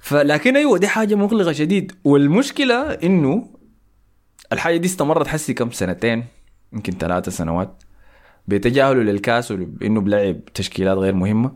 [0.00, 3.46] فلكن أيوه دي حاجة مقلقة شديد والمشكلة إنه
[4.52, 6.24] الحاجة دي استمرت حسي كم سنتين
[6.72, 7.82] يمكن ثلاثة سنوات.
[8.48, 11.52] بيتجاهلوا للكاس وانه بلعب تشكيلات غير مهمة.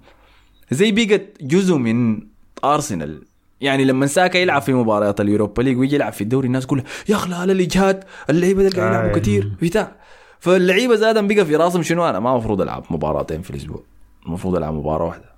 [0.70, 2.20] زي بقت جزء من
[2.64, 3.22] ارسنال
[3.60, 6.82] يعني لما ساكا يلعب في مباريات ال Europa League ويجي يلعب في الدوري الناس تقول
[7.08, 9.18] يا أخي لا الاجهاد اللعيبة دول قاعدين يلعبوا آه.
[9.20, 9.96] كثير بتاع
[10.40, 13.82] فاللعيبة زادا بقى في راسهم شنو؟ أنا ما المفروض ألعب مباراتين في الأسبوع.
[14.26, 15.35] المفروض ألعب مباراة واحدة.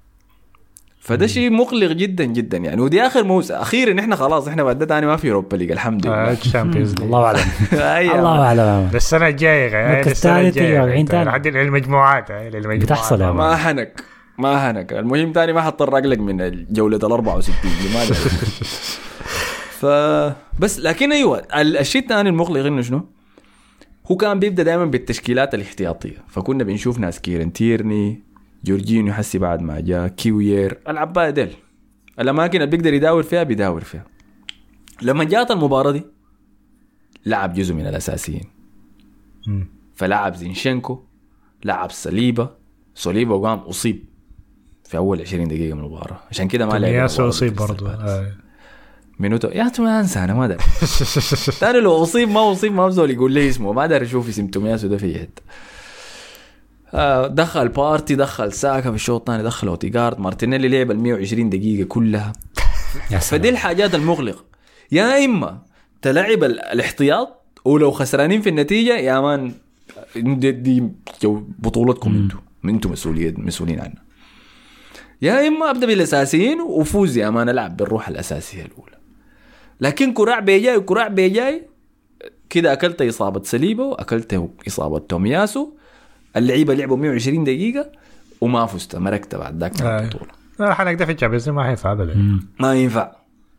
[1.08, 4.86] فده شيء مقلق جدا جدا يعني ودي آخر موسم أخيرا إحنا خلاص إحنا بعد ده
[4.86, 7.40] تاني ما في Europa League الحمد آه، لله ال Champions League الله أعلم.
[8.18, 11.24] الله أعلم السنة الجاية السنة الجاية يجي 40 تاني.
[11.24, 12.82] لحد المجموعات للمجموعات.
[12.82, 13.24] بتحصل.
[13.24, 14.00] ما حنك
[14.38, 18.14] ما حنك المهم تاني ما حضطر اقلق من الجولة ال 64 دي ما أدري.
[19.80, 19.86] ف
[20.58, 23.00] بس لكن أيوه ال- الشيء الثاني المقلق إنه شنو؟
[24.10, 28.22] هو كان بيبدأ دائما بالتشكيلات الاحتياطية فكنا بنشوف ناس كيرن تيرني
[28.64, 31.50] جورجينيو حسي بعد ما جاء كيوير اللعيبة ديل.
[32.20, 34.04] الأماكن اللي بيقدر يداور فيها بيداور فيها.
[35.02, 36.02] لما جات المباراة دي
[37.26, 38.44] لعب جزء من الأساسيين.
[39.94, 41.02] فلعب زينشينكو
[41.64, 42.50] لعب صليبا
[42.94, 44.04] صليبا وقام أصيب
[44.84, 46.20] في أول 20 دقيقة من المباراة.
[46.30, 47.96] عشان كده ما لعب ياسو أصيب برضه آه.
[47.96, 48.32] بالاس.
[49.18, 50.58] منو تو- يا ما أنسى أنا ما أدري.
[51.60, 53.72] تاني لو أصيب ما أصيب ما بزول يقول لي اسمه.
[53.72, 55.42] ما أدري أشوف اسم تومياسو ده في حتة.
[57.26, 62.32] دخل بارتي دخل ساكا في الشوط الثاني دخل اوتيجارد مارتينيلي لعب ال 120 دقيقة كلها.
[63.12, 63.40] يا سلام.
[63.40, 64.44] فدي الحاجات المغلقة.
[64.92, 65.62] يا إما
[66.02, 69.52] تلعب ال- الاحتياط ولو خسرانين في النتيجة يا مان
[70.16, 70.88] دي, دي
[71.58, 74.02] بطولتكم أنتم أنتم مسؤولين مسؤولين عنها.
[75.22, 78.96] يا إما أبدأ بالأساسيين وفوز يا مان ألعب بالروح الأساسية الأولى.
[79.80, 81.66] لكن كراع بيجاي وكراع بيجاي
[82.50, 85.70] كده أكلت إصابة سليبه واكلت إصابة تومياسو
[86.36, 87.92] اللعيبة لعبوا 120 دقيقة
[88.40, 90.00] وما فزت مركت بعد ذاك آه.
[90.00, 90.30] البطولة.
[90.58, 92.40] لا حنك ده في ال Champions ما حينفع ابدا.
[92.60, 93.12] ما ينفع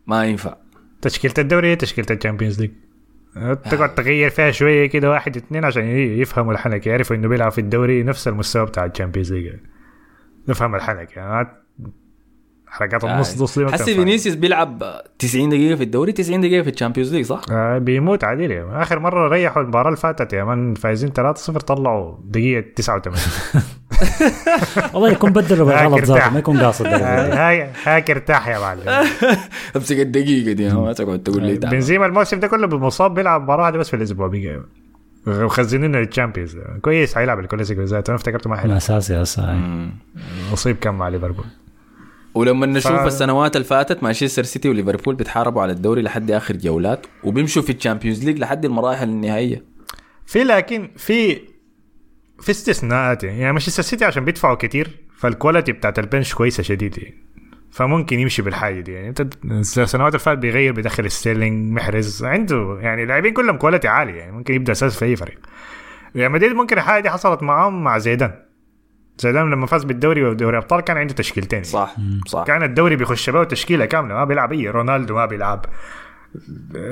[0.06, 0.56] ما ينفع.
[1.02, 2.70] تشكيلة الدوري هي تشكيلة ال Champions League.
[3.70, 8.02] تقعد تغير فيها شوية كده واحد اثنين عشان يفهموا الحنك يعرفوا إنه بيلعب في الدوري
[8.02, 9.52] نفس المستوى بتاع ال Champions League.
[10.48, 11.48] نفهم الحنك يعني
[12.70, 13.94] حركات النص نص دي ما حسي.
[13.94, 18.50] فينيسيوس بيلعب 90 دقيقة في الدوري 90 دقيقة في الشامبيونز ليج صح؟ آه بيموت عادي
[18.50, 18.82] يا.
[18.82, 21.12] آخر مرة ريحوا المباراة اللي فاتت يا man فايزين 3-0
[21.50, 23.18] طلعوا دقيقة 89
[24.94, 26.30] والله يكون بدلوا بالغلط ذاته.
[26.30, 28.82] ما يكون قاصد آه، هاي هاك ارتاح يا معلم
[29.76, 31.74] أمسك الدقيقة دي ما تقعد تقول لي تعال.
[31.74, 34.60] بنزيما الموسم ده كله مصاب بيلعب مباراة واحدة بس في الأسبوع بقى
[35.26, 39.90] ومخزنين لل Champions كويس حيلعب الكلاسيكو ذاته أنا افتكرته ما حيلعب أساسي هسه مم.
[40.52, 41.44] أصيب كم مع ليفربول
[42.34, 47.06] ولما نشوف ف- السنوات اللي فاتت مانشستر سيتي وليفربول بيتحاربوا على الدوري لحد آخر جولات
[47.24, 49.64] وبيمشوا في ال Champions League لحد المراحل النهائية.
[50.26, 51.34] في لكن في
[52.40, 53.24] في استثناءات.
[53.24, 56.98] يعني مانشستر سيتي عشان بيدفعوا كتير فال quality بتاعت ال bench كويسة شديد.
[56.98, 57.14] يعني
[57.72, 58.92] فممكن يمشي بالحاجة دي.
[58.92, 64.14] يعني انت السنوات اللي فاتت بيغير بيدخل ستيرلينج محرز عنده يعني اللاعبين كلهم quality عاليه
[64.14, 65.38] يعني ممكن يبدأ أساس في أي فريق.
[66.14, 68.32] يعني مدريد ممكن الحاجة دي حصلت معاهم مع زيدان.
[69.20, 71.96] زيدان لما فاز بالدوري ودوري أبطال كان عنده تشكيلتين صح
[72.26, 72.44] صح.
[72.46, 75.66] كان الدوري بيخش به تشكيلة كاملة ما بيلعب أي رونالدو ما بيلعب.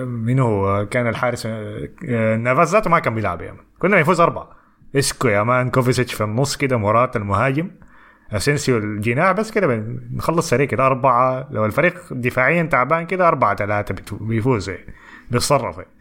[0.06, 1.46] مين هو؟ كان الحارس
[2.38, 4.50] نافاس ذاته ما كان بيلعب يا man كنا بنفوز أربعة.
[4.96, 7.70] إسكو يا man كوفاسيتش في النص كده ماريانو المهاجم.
[8.32, 11.48] أسينسيو الجناح بس كده بنخلص سريع كده أربعة.
[11.50, 14.94] لو الفريق دفاعيا تعبان كده أربعة ثلاثة بيفوز يعني.
[15.30, 15.97] بيتصرف يعني.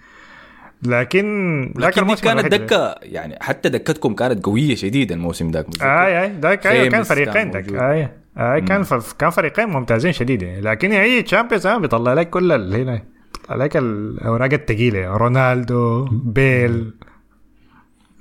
[0.84, 6.32] لكن لكن دي كانت دكة يعني حتى دكتكم كانت قوية شديده الموسم ذاك؟ آي آي
[6.42, 7.74] ذاك أيوه كان فريقين ذاك.
[7.74, 8.86] آي آي كان.
[9.20, 12.52] كان فريقين ممتازين شديد يعني لكن أي Champions آه بيطلع لك كل.
[12.52, 13.02] هنا
[13.42, 16.94] بيطلع لك الاوراق الثقيله رونالدو بيل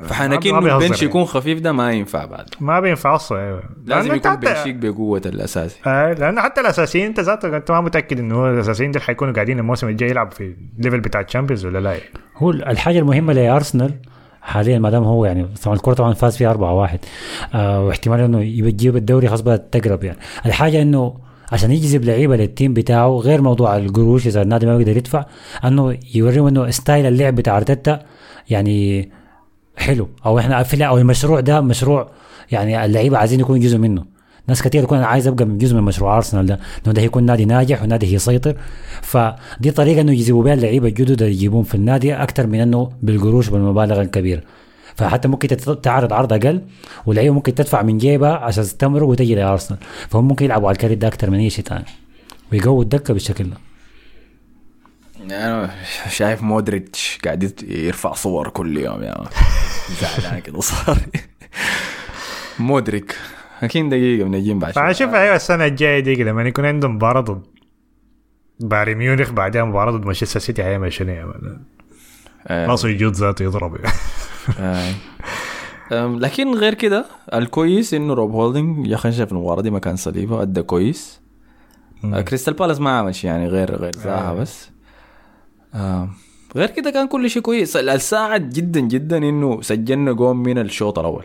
[0.01, 1.11] انه بيهزر ال bench يعني.
[1.11, 2.47] يكون خفيف ده ما ينفع بعد.
[2.61, 3.63] ما بينفع أصلا أيوه.
[3.87, 5.77] لازم يكون حتى- bench ك بقوة الأساسي.
[5.87, 9.59] آه لأنه حتى الأساسيين أنت ذاته أنت ما متأكد إنه هو الأساسيين دول حيكونوا قاعدين
[9.59, 12.03] الموسم الجاي يلعبوا في ال level بتاع ال Champions ولا لا؟ يعني.
[12.37, 13.95] هو الحاجة المهمة لارسنال
[14.43, 16.99] حاليا ما دام هو يعني طبعا الكرة طبعا فاز فيها 4 1
[17.55, 20.19] آه واحتمال إنه يجيب الدوري خلاص بدأت تقرب يعني.
[20.47, 21.15] الحاجة إنه
[21.53, 25.25] عشان يجذب لعيبة لل team بتاعه غير موضوع القروش إذا النادي ما بيقدر يدفع
[25.65, 28.01] إنه يوريهم إنه style اللعب بتاع أرتيتا
[28.51, 29.11] يعني
[29.77, 30.09] حلو.
[30.27, 32.11] أو إحنا في أو المشروع ده مشروع
[32.53, 34.05] يعني اللعيبة عايزين يكونوا جزء منه.
[34.49, 36.61] ناس كتير تكون أنا عايز أبقى من جزء من مشروع ارسنال ده.
[36.87, 38.57] إنه ده هيكون نادي ناجح ونادي هيسيطر.
[39.03, 43.49] فدي طريقة إنه يجذبوا بها اللعيبة الجدد اللي يجيبون في النادي أكثر من إنه بالقروش
[43.49, 44.43] بالمبالغ الكبيرة.
[44.95, 46.61] فحتى ممكن تعرض عرض أقل
[47.07, 49.79] واللعيبة ممكن تدفع من جيبها عشان تستمروا وتجي لأرسنال.
[50.09, 51.85] فهم ممكن يلعبوا على ال credit ده أكثر من أي شيء ثاني
[52.53, 53.66] ويقووا الدكه بالشكل ده.
[55.31, 55.71] أنا
[56.09, 59.15] شايف مودريتش قاعد يرفع صور كل يوم يا.
[60.01, 60.99] زعلان كده صار
[62.59, 63.17] مودريك
[63.63, 64.73] أكيد دقيقة بنجيب بعد.
[64.73, 67.43] فاشوف أيوه السنة الجاية دي لما يكون عندهم مباراة ضد
[68.61, 71.33] بايرن ميونخ بعدها مباراة ضد مانشستر سيتي هيعمل شنو؟
[72.47, 72.67] آه.
[72.67, 73.79] راسه يجود ذاته يضرب
[74.61, 74.93] آه.
[75.93, 77.05] أم، لكن غير كده
[77.35, 81.21] الكويس إنه روب هولدنج يا أخي شايف المباراة دي ما كان صليبة ادى كويس
[82.05, 84.71] آه، كريستال بالاس ما عمل شيء يعني غير غير زاها بس
[85.77, 86.09] آه.
[86.57, 87.77] غير كده كان كل شيء كويس.
[87.77, 91.25] الساعد جدا جدا إنه سجلنا جون من الشوط الأول.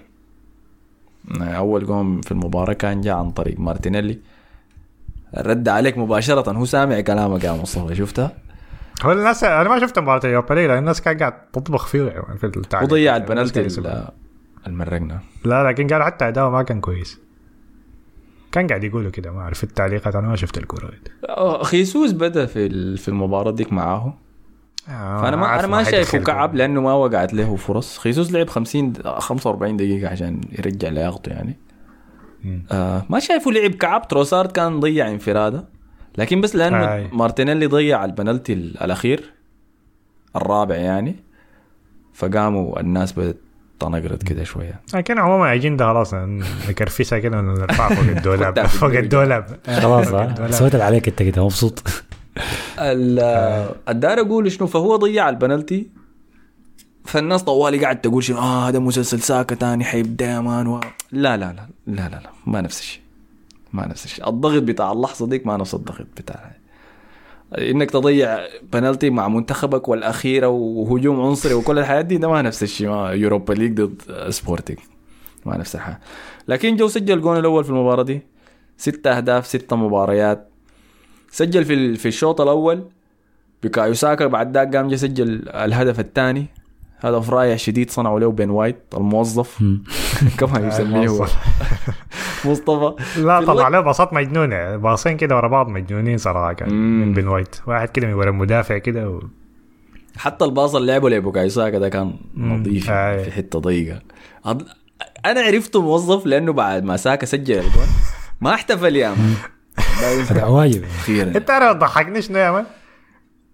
[1.41, 4.19] آه، أول جون في المباراة كان جاء عن طريق مارتينيلي.
[5.37, 6.51] رد عليك مباشرة.
[6.51, 8.31] هو سامع كلامك يا مصطفى شفتها؟
[9.03, 12.37] هو الناس أنا ما شفت مباراة اليوروبا ليج لأن الناس كانت قاعد تطبخ فيه يعني
[12.37, 12.89] في التعليق.
[12.89, 14.11] وضيع الناس البنالتي
[14.67, 17.19] المرقنا لا لكن قال حتى أداؤه ما كان كويس.
[18.51, 19.63] كان قاعد يقولوا كده ما أعرف.
[19.63, 20.91] التعليقات أنا ما شفت الكورة.
[21.29, 24.13] آه، خيسوس بدأ في في المباراة ديك معاه آه،
[24.87, 26.17] فأنا ما أنا ما شايفه.
[26.17, 27.97] كعب لأنه ما وقعت له فرص.
[27.97, 31.57] خيسوس لعب 50 45 دقيقة عشان يرجع لياقته يعني.
[32.71, 34.07] آه ما شايفه لعب كعب.
[34.07, 35.65] تروسارد كان ضيع انفرادة.
[36.17, 37.07] لكن بس لأنه آي.
[37.13, 39.23] مارتينيلي ضيع البنالتي ال- الأخير
[40.35, 41.15] الرابع يعني.
[42.13, 43.37] فقاموا الناس بدت
[43.79, 44.81] تنقرت كده شوية.
[44.93, 46.13] لكن عموما عايزين ده خلاص
[46.69, 49.57] نكرفسها كده ونرفعها فوق الدولاب فوق الدولاب.
[49.67, 50.51] خلاص آه.
[50.51, 51.83] سويت اللي عليك انت كده مبسوط.
[53.89, 55.89] الدار أقول شنو فهو ضيع البنالتي.
[57.05, 60.79] فالناس طوالي قاعد تقول شنو آه هذا مسلسل ساكا تاني حيبدا يا man و...
[61.11, 63.01] لا لا لا لا لا لا ما نفس الشيء
[63.73, 64.29] ما نفس الشيء.
[64.29, 66.51] الضغط بتاع اللحظة ديك ما نفس الضغط بتاع
[67.57, 68.39] إنك تضيع
[68.73, 73.53] بنالتي مع منتخبك والأخيرة وهجوم عنصري وكل الحاجات دي ده ما نفس الشيء ما Europa
[73.53, 74.77] League ضد سبورتنج
[75.45, 75.99] ما نفس الحاجة.
[76.47, 78.21] لكن جو سجل الجون الأول في المباراة دي
[78.77, 80.50] ستة أهداف ستة مباريات
[81.31, 82.83] سجل في ال- في الشوط الأول.
[83.63, 86.45] بكايو ساكا بعد ذاك قام جا سجل الهدف الثاني.
[86.99, 89.63] هدف رائع شديد صنعه له بين وايت الموظف.
[90.39, 91.27] كما يسميه هو
[92.45, 92.93] مصطفى.
[93.21, 94.75] لا طلع له باصات مجنونة.
[94.77, 96.73] باصين كده ورا بعض مجنونين صراحة كان.
[96.73, 97.55] من بن وايت.
[97.67, 99.21] واحد كده من ورا المدافع كده و...
[100.17, 103.23] حتى الباص اللي لعبه لبوكاي ساكا ده كان نظيف آه.
[103.23, 103.99] في حتة ضيقة.
[105.25, 107.85] أنا عرفته موظف لأنه بعد ما ساكا سجل الجول
[108.41, 109.15] ما احتفل يا
[110.03, 110.83] هذا واجب.
[110.99, 112.65] أخيرا انت عارف ضحكني شنو يا man؟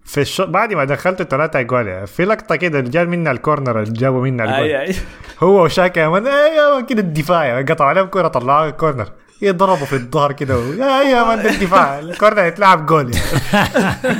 [0.04, 0.46] في الشو...
[0.46, 4.60] بعد ما دخلت ثلاثة اجوال في لقطة كده جاب منها ال corner اللي جابوا منها
[4.60, 4.96] الجول
[5.42, 6.26] هو وشاكا يا man.
[6.26, 7.62] اي يا man كده الدفاع.
[7.62, 10.58] قطعوا عليهم كورة طلعوها corner يضربوا في الظهر كده.
[10.58, 10.72] و...
[10.72, 13.26] يا يا man الدفاع ال corner يتلعب جول يعني.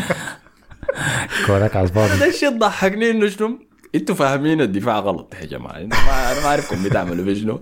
[1.47, 2.19] كورك على الفاضي.
[2.19, 5.77] ده الشيء ضحكني إنه شنو؟ أنتوا فاهمين الدفاع غلط يا جماعة.
[5.77, 7.61] أنا ما أعرفكم بتعملوا في شنو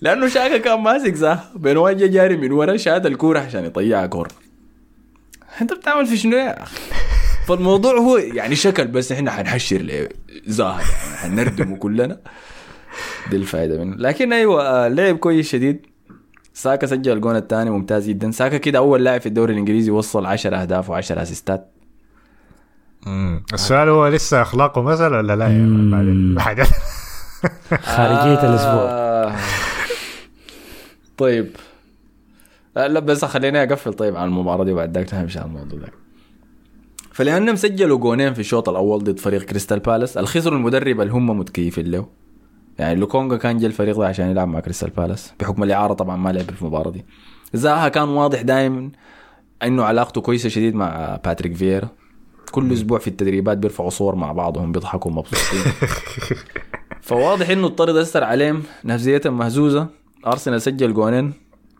[0.00, 4.32] لأنه شاكا كان ماسك صح بين واجه جاري؟ من ورا شاد الكورة عشان يطيعها corner
[5.60, 6.76] أنت بتعمل في شنو يا أخي؟
[7.48, 10.08] فالموضوع هو يعني شكل بس إحنا حنحشر
[10.46, 11.16] زاهد يعني.
[11.16, 12.20] حنردمه كلنا.
[13.30, 13.96] دي الفائده منه.
[13.96, 15.86] لكن أيوه آه، لعب كويس شديد.
[16.54, 18.30] ساكا سجل الجون الثاني ممتاز جدا.
[18.30, 21.72] ساكا كده أول لاعب في الدوري الإنجليزي وصل 10 أهداف و10 أسيستات.
[23.52, 26.68] السؤال هو لسه أخلاقه مثل ولا لا يا مان بعدين حاجات
[27.96, 28.86] خارجية الأسبوع.
[28.90, 29.32] آه.
[31.18, 31.50] طيب.
[32.76, 33.92] لا لا بس خليني أقفل.
[33.92, 35.88] طيب عن المباراة دي وبعد ذاك نمشي على الموضوع ده.
[37.12, 41.86] فلأنهم سجلوا جونين في الشوط الأول ضد فريق كريستال بالاس الخسروا المدرب اللي هم متكيفين
[41.90, 42.06] له.
[42.78, 46.32] يعني لوكونجا كان جا الفريق ده عشان يلعب مع كريستال بالاس بحكم الإعارة طبعا ما
[46.32, 47.04] لعب في المباراة دي.
[47.54, 48.90] زاها كان واضح دائما
[49.62, 51.88] إنه علاقته كويسة شديد مع باتريك فييرا
[52.52, 55.72] كل أسبوع في التدريبات بيرفعوا صور مع بعضهم بيضحكوا مبسوطين.
[57.00, 59.86] فواضح إنه الطرد اثر عليهم نفسيتهم مهزوزة.
[60.26, 61.32] أرسنال سجل جونين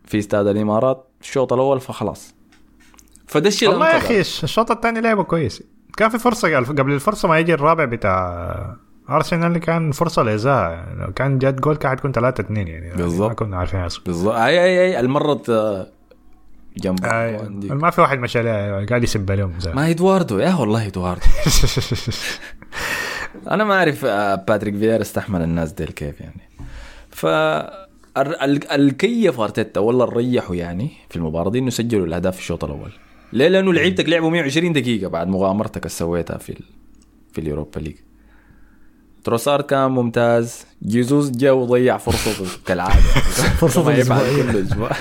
[0.05, 1.07] في استاد الإمارات.
[1.21, 2.35] الشوط الأول فخلاص.
[3.27, 3.97] فده الشيء والله يا.
[3.97, 5.63] أخي الشوط الثاني لعبه كويس.
[5.97, 8.75] كان في فرصة قبل الفرصة ما يجي الرابع بتاع
[9.09, 12.95] أرسنال اللي كان فرصة لزاها يعني لو كان جات جول كان حتكون 3 2 يعني
[12.95, 13.29] بالظبط.
[13.29, 15.41] ما كنا عارفين بالظبط اي اي أي المرة
[16.77, 17.73] آه، جنب آه،.
[17.75, 20.39] ما في واحد مشى عليه قاعد يسب لهم زي ما إدواردو.
[20.39, 21.21] يا والله إدواردو.
[23.51, 26.41] أنا ما أعرف آه، باتريك فييرا استحمل الناس ديل كيف يعني.
[27.09, 32.39] ف ال- ال- الكيف أرتيتا والله ريحوا يعني في المباراة دي إنه سجلوا الأهداف في
[32.41, 32.91] الشوط الأول.
[33.33, 36.59] ليه؟ لأنه لعيبتك لعبوا 120 دقيقة بعد مغامرتك اللي سويتها في ال...
[37.31, 37.95] في ال Europa League.
[39.23, 40.65] تروسارد كان ممتاز.
[40.85, 43.01] جيزوس جا وضيع فرصته كالعادة.
[43.61, 44.51] فرصة كما يفعل الأسبوعية.
[44.51, 44.91] كل أسبوع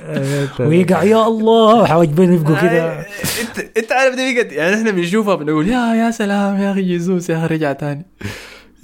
[0.68, 1.86] ويقع يا الله!
[1.86, 6.72] حواجبين يبقوا كده انت انت عارف دي يعني إحنا بنشوفها بنقول يا يا سلام يا
[6.72, 8.06] أخي جيزوس يا أخي رجع تاني.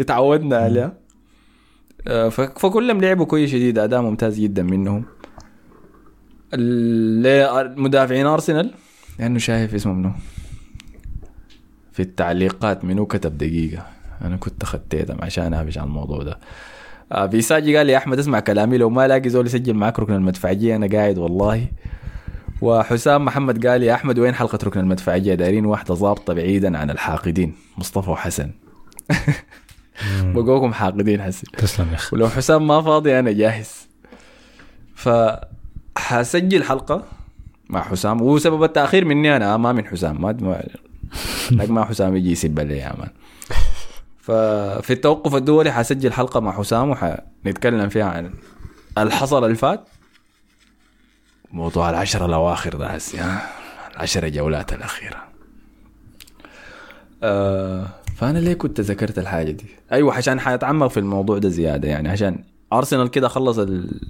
[0.00, 0.92] اتعودنا عليها.
[2.08, 5.04] آه، فكلهم لعبوا كويس شديد أداء ممتاز جدا منهم.
[6.54, 8.74] ال- مدافعين أرسنال
[9.18, 10.14] لأنه شايف اسمه منه
[11.92, 13.86] في التعليقات منو كتب دقيقة.
[14.22, 16.38] أنا كنت خطيتهم عشان أهبش على الموضوع ده.
[17.12, 20.76] آه، بيساجي قال لي أحمد اسمع كلامي لو ما لاقي زول يسجل معك ركن المدفعية
[20.76, 21.66] أنا قاعد والله.
[22.62, 27.54] وحسام محمد قال يا أحمد وين حلقة ركن المدفعية؟ دايرين واحدة ظابطة بعيدا عن الحاقدين
[27.78, 28.50] مصطفى وحسن.
[30.34, 31.46] بقوكم حاقدين حسن.
[31.56, 32.16] تسلم يا أخي.
[32.16, 33.88] ولو حسام ما فاضي أنا جاهز.
[34.94, 35.08] ف
[35.96, 37.02] حسجل حلقة
[37.68, 38.22] مع حسام.
[38.22, 40.22] وسبب التأخير مني أنا ما من حسام.
[40.22, 40.62] ما ما
[41.50, 43.08] لك ما حسام يجي يسب لي يا مان
[44.24, 48.30] ففي التوقف الدولي حسجل حلقة مع حسام وحنتكلم فيها عن
[48.98, 49.80] الحصل اللي فات
[51.52, 53.42] موضوع العشرة الأواخر ده هسي ها؟
[53.94, 55.16] العشرة جولات الأخيرة.
[57.22, 62.08] آه فأنا ليه كنت ذكرت الحاجة دي؟ أيوة عشان حيتعمق في الموضوع ده زيادة يعني
[62.08, 64.00] عشان أرسنال كده خلص ال-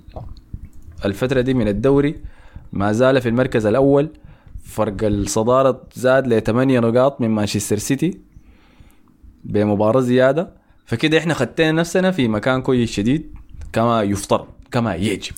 [1.04, 2.20] الفترة دي من الدوري
[2.72, 4.08] ما زال في المركز الأول
[4.64, 8.20] فرق الصدارة زاد ل 8 نقاط من مانشستر سيتي.
[9.44, 10.50] بمباراة زيادة
[10.86, 13.34] فكده إحنا خدتنا نفسنا في مكان كويس شديد
[13.72, 15.34] كما يفترض كما يجب.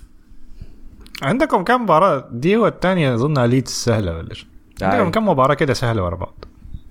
[1.22, 4.46] عندكم كم مباراة؟ دي والثانية اظنها ليدز سهلة ولا شيء
[4.82, 5.10] عندكم.
[5.10, 6.44] كم مباراة كده سهلة ورا بعض؟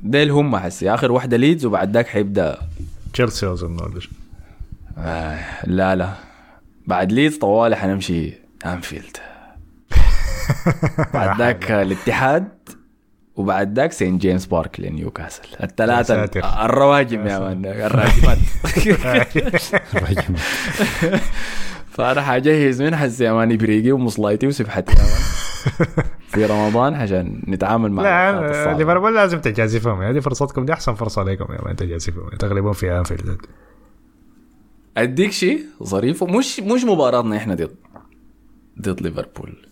[0.03, 2.57] ديل هم حسي اخر واحدة ليدز وبعد ذاك حيبدأ.
[3.13, 4.01] تشيلسي أظن ولا
[4.97, 6.09] آه لا لا.
[6.87, 8.33] بعد ليدز طوالي حنمشي
[8.65, 9.17] أنفيلد.
[11.13, 12.47] بعد ذاك الاتحاد.
[13.35, 15.43] وبعد ذاك سين جيمس بارك لنيوكاسل
[16.03, 16.45] ساتر.
[16.65, 18.37] الرواجم يا man الراجمات.
[21.89, 25.21] فأنا حجهز من حسي يا man إبريقي ومصلايتي وسبحتي يا man
[26.27, 28.77] في رمضان عشان نتعامل مع لا الصعبة.
[28.77, 33.37] ليفربول لازم تجازفهم هذه فرصتكم دي أحسن فرصة لكم يا man تجازفهم تغلبون في أنفيلد.
[34.97, 37.75] أديك شيء ظريف ومش مش مباراتنا إحنا ضد
[38.81, 39.67] ضد ليفربول.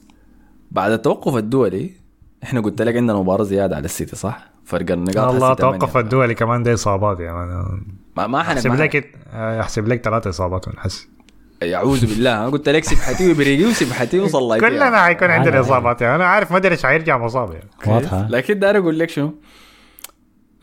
[0.72, 2.02] بعد التوقف الدولي
[2.43, 5.53] إحنا قلت لك عندنا مباراة زيادة على السيتي صح؟ فرق النقاط الله.
[5.53, 7.81] توقف الدولي كمان دي إصابات يا مان
[8.17, 11.07] ما ما أحسب لك أحسب لك ثلاث إصابات ونحس
[11.63, 12.35] أعوذ بالله.
[12.37, 15.59] أنا قلت لك سبحتي وبريقي وسبحتي وصليتي كلنا حيكون عندنا.
[15.59, 16.15] إصابات يعني.
[16.15, 17.69] أنا عارف ما أدري إيش حيرجع مصاب يعني.
[17.87, 18.27] واضحة.
[18.29, 19.35] لكن داير أقول لك شنو؟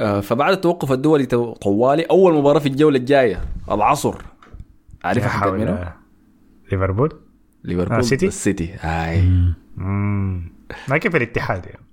[0.01, 4.15] آه، فبعد التوقف الدولي طوالي أول مباراة في الجولة الجاية العصر.
[5.05, 5.79] حق حول- منو؟
[6.73, 7.13] ليفربول؟
[7.65, 7.97] ليفربول.
[7.97, 8.75] آه، سيتي؟ السيتي.
[8.81, 9.25] هاي.
[10.89, 11.85] ما كيف الاتحاد يعني؟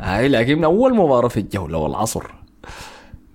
[0.00, 2.24] هاي لكن من أول مباراة في الجولة والعصر.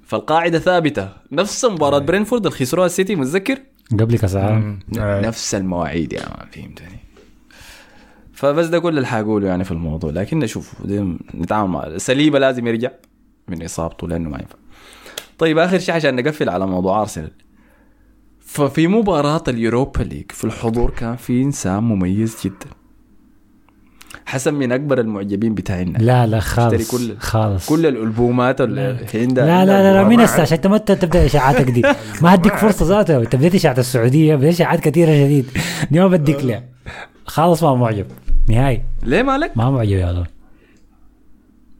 [0.05, 1.09] فالقاعدة ثابتة.
[1.31, 3.59] نفس مباراة برينفورد اللي خسروها السيتي متذكر؟
[3.99, 5.21] قبل كاس العالم آه.
[5.21, 6.99] نفس المواعيد يا man فهمتني.
[8.33, 10.11] فبس ده كل اللي حقوله يعني في الموضوع.
[10.11, 10.73] لكن نشوف
[11.35, 12.91] نتعامل مع سليبة لازم يرجع
[13.47, 14.55] من إصابته لأنه ما ينفع.
[15.37, 17.31] طيب آخر شيء عشان نقفل على موضوع أرسنال.
[18.39, 22.80] ففي مباراة اليوروبا ليج في الحضور كان في إنسان مميز جدا.
[24.25, 25.97] حسن من أكبر المعجبين بتاعنا.
[25.97, 27.69] لا لا خالص كل خالص.
[27.69, 29.65] كل الألبومات اللي عندها لا.
[29.65, 31.81] لا لا, لا مين هسه عشان انت ما تبدأ إشاعاتك دي.
[32.21, 35.45] ما هديك فرصة ذاته أنت بديت إشاعة السعودية بديت إشاعات كثيرة شديد
[35.91, 36.63] دي ما بديك لها
[37.25, 38.05] خالص ما معجب.
[38.49, 38.81] نهائي.
[39.03, 40.23] ليه مالك؟ ما معجب يا هذا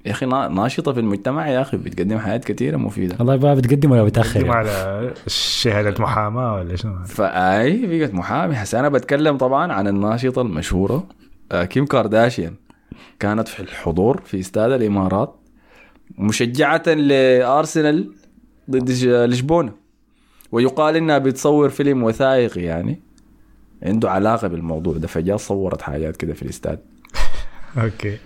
[0.06, 3.16] يا أخي نا- ناشطة في المجتمع يا أخي بتقدم حياة كثيرة مفيدة.
[3.20, 4.52] والله ما بتقدم ولا بتأخر يعني.
[4.56, 8.56] على شهادة محاماة ولا شنو؟ فأي بقت محامي.
[8.56, 11.04] هسه أنا بتكلم طبعا عن الناشطة المشهورة.
[11.52, 12.56] كيم كارداشيان
[13.20, 15.36] كانت في الحضور في استاد الإمارات
[16.18, 18.14] مشجعة لأرسنال
[18.70, 18.90] ضد
[19.30, 19.74] لشبونة.
[20.52, 23.02] ويقال إنها بتصور فيلم وثائقي يعني
[23.84, 26.80] عنده علاقة بالموضوع ده فجاه صورت حاجات كده في الاستاد.
[27.84, 28.18] أوكي.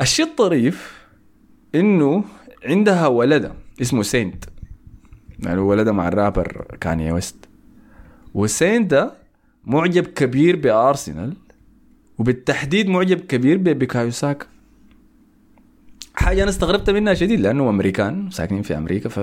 [0.00, 1.04] الشيء الطريف
[1.74, 2.24] إنه
[2.64, 3.52] عندها ولدة
[3.82, 4.44] اسمه سينت.
[5.38, 7.48] يعني ولدها مع الرابر كاني ويست.
[8.34, 9.12] وسينت ده
[9.64, 11.36] معجب كبير بأرسنال
[12.18, 14.46] وبالتحديد معجب كبير ببيكايو ساكا.
[16.14, 19.20] حاجة أنا استغربت منها شديد لأنه أمريكان ساكنين في أمريكا ف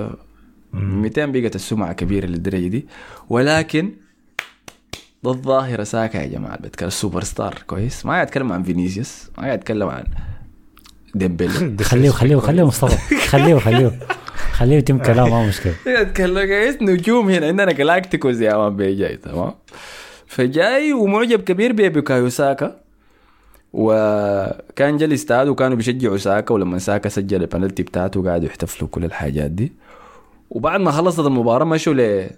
[0.74, 2.86] 200 بقت السمعة كبيرة للدرجة دي.
[3.30, 3.92] ولكن
[5.24, 8.06] ده الظاهره ساكا يا جماعة بتكلم السوبر ستار كويس.
[8.06, 10.04] ما قاعد أتكلم عن فينيسيوس ما قاعد أتكلم عن
[11.16, 11.84] ديمبلي.
[11.84, 13.16] خليه خليه خليه مصطفى.
[13.28, 14.00] خليه خليه
[14.52, 17.48] خليه يتم كلام ما مشكله اتكلم كويس نجوم هنا.
[17.48, 19.54] عندنا جلاكتيكوز يا man بي جاي تمام؟
[20.32, 22.82] فجاي ومعجب كبير ببيكايو ساكا.
[23.74, 29.52] وكان جا الاستاد وكانوا بيشجعوا ساكا ولما ساكا سجل البنالتي بتاعته قاعدوا يحتفلوا كل الحاجات
[29.52, 29.74] دي.
[30.50, 32.30] وبعد ما خلصت المباراة مشوا ل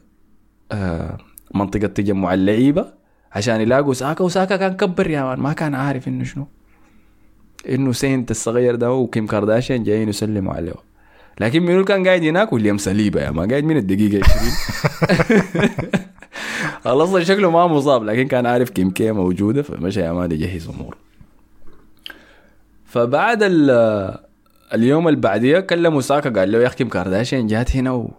[0.72, 1.18] آه،
[1.56, 2.86] منطقة تجمع اللعيبة
[3.32, 6.48] عشان يلاقوا ساكا وساكا كان كبر يا man ما كان عارف إنه شنو.
[7.70, 10.74] إنه سينت الصغير ده وكيم كارداشيان جايين يسلموا عليه.
[11.40, 16.04] لكن منو كان قاعد هناك ويليام سليبة يا ما قاعد من الدقيقة 20 خلاص
[16.86, 20.98] أصلا شكله ما مصاب لكن كان عارف كيم كي موجودة فمشى مان يجهز أموره.
[22.86, 24.18] فبعد ال-
[24.74, 28.12] اليوم اللي بعديه كلموا ساكا قال له يا أخي كيم كارداشيان جات هنا و...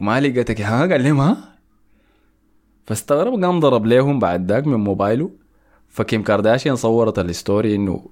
[0.00, 1.56] وما لقيتك ها؟ قال لهم ها؟
[2.86, 5.30] فاستغرب قام ضرب لهم بعد ذاك من موبايله.
[5.88, 8.06] فكيم كارداشيان صورت الستوري إنه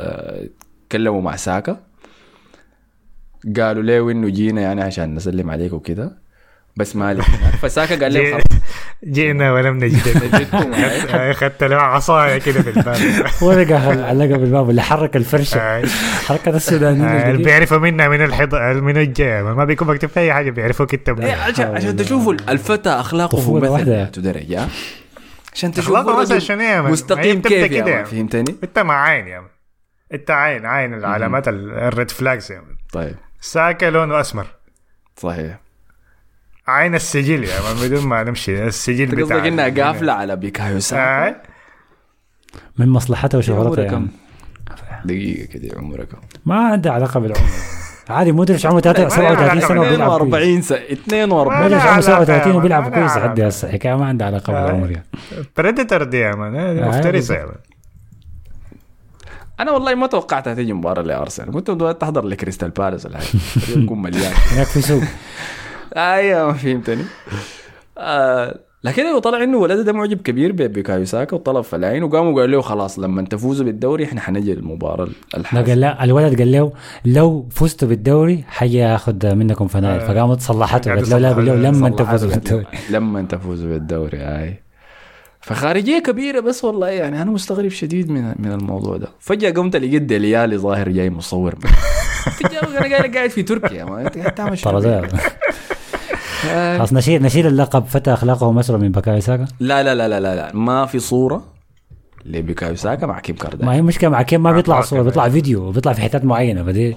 [0.00, 0.48] آه،
[0.92, 1.80] كلموا مع ساكا.
[3.56, 6.18] قالوا له إنه جينا يعني عشان نسلم عليك وكده.
[6.76, 8.42] بس ما لقيناك فساكا قال لهم جي- خلاص.
[9.04, 11.30] جئنا ولم نجد جدكم معي.
[11.30, 15.60] اخذت له عصاية كده في البال ورقه علقها بالباب اللي حرك الفرشة.
[15.60, 15.86] آه،
[16.26, 17.44] حركة السودانيين آه، اللي.
[17.44, 21.32] بيعرفوا منا من الحض من الجاي ما بيكون مكتوب في أي حاجة بيعرفوك انت إيه،.
[21.34, 23.84] عشان عشان تشوفوا الفتى أخلاقه مثل
[24.22, 24.68] درجه
[26.34, 28.04] عشان مان؟ مستقيم كيف كده.
[28.04, 29.42] فهمتني؟ أنت مع عين يا
[30.14, 32.52] أنت عين عين العلامات ال- الريد فلاجز
[32.92, 33.14] طيب.
[33.40, 34.46] ساكا لونه أسمر.
[35.16, 35.65] صحيح.
[36.68, 41.28] عين السجل يا مان بدون ما نمشي السجل بتاع قصدك انها قافلة على بيكايو ساكا
[41.28, 41.36] آه.
[42.78, 43.96] من مصلحته وشهرته يعني.
[43.96, 44.08] كم؟
[45.04, 47.46] دقيقة كده عمرك كم؟ ما عندها علاقة بالعمر.
[48.08, 50.22] عادي مودريتش عمره لا، لا، 37 سنة وبيلعب كويس.
[50.22, 53.40] 42 سنة 42 مودريتش عمره علاقة 37 يا وبيلعب كويس لحد.
[53.40, 55.06] هسه الحكاية ما عندها علاقة بالعمر يعني.
[55.56, 57.46] بريدتر دي يا مان هذه مفترسه
[59.60, 61.52] أنا والله ما توقعتها تيجي مباراة لأرسنال.
[61.52, 64.32] كنت تحضر لكريستال بالاس ولا حاجة يكون مليان.
[64.52, 65.02] هناك في سوق.
[65.96, 67.02] أيوه ما فهمتني.
[67.98, 72.40] آه لكن هو طلع إنه ولده ده معجب كبير ب- بكايو ساكا وطلب فلاين وقاموا
[72.40, 76.72] قالوا له خلاص لما تفوزوا بالدوري إحنا حنجي المباراة الحاسمه قال لا الولد قال له
[77.04, 80.00] لو فزتوا بالدوري حيجي ياخذ منكم فنايل.
[80.00, 80.06] آه.
[80.08, 82.66] فقامت صلحته قالت له لا لما تفوزوا بالدوري.
[82.90, 84.62] لما تفوزوا بالدوري آي.
[85.40, 89.08] فخارجية كبيرة بس والله يعني أنا مستغرب شديد من من الموضوع ده.
[89.20, 91.54] فجأة قمت لقيت ديليالي ظاهر جاي مصور.
[92.38, 94.80] فجأة أنا قاعد قاعد في تركيا ما أنت قاعد تعمل شنو؟
[96.50, 96.78] آه.
[96.78, 100.56] خلاص نشيل نشيل اللقب فتى أخلاقه مسرى من بكاي ساكا لا لا لا لا لا
[100.56, 101.44] ما في صورة
[102.24, 105.70] لبيكايو ساكا مع كيم ما كارداشيان هي مشكلة مع كيم ما بيطلع صورة بيطلع فيديو
[105.72, 106.96] بيطلع في حتات معينة فدي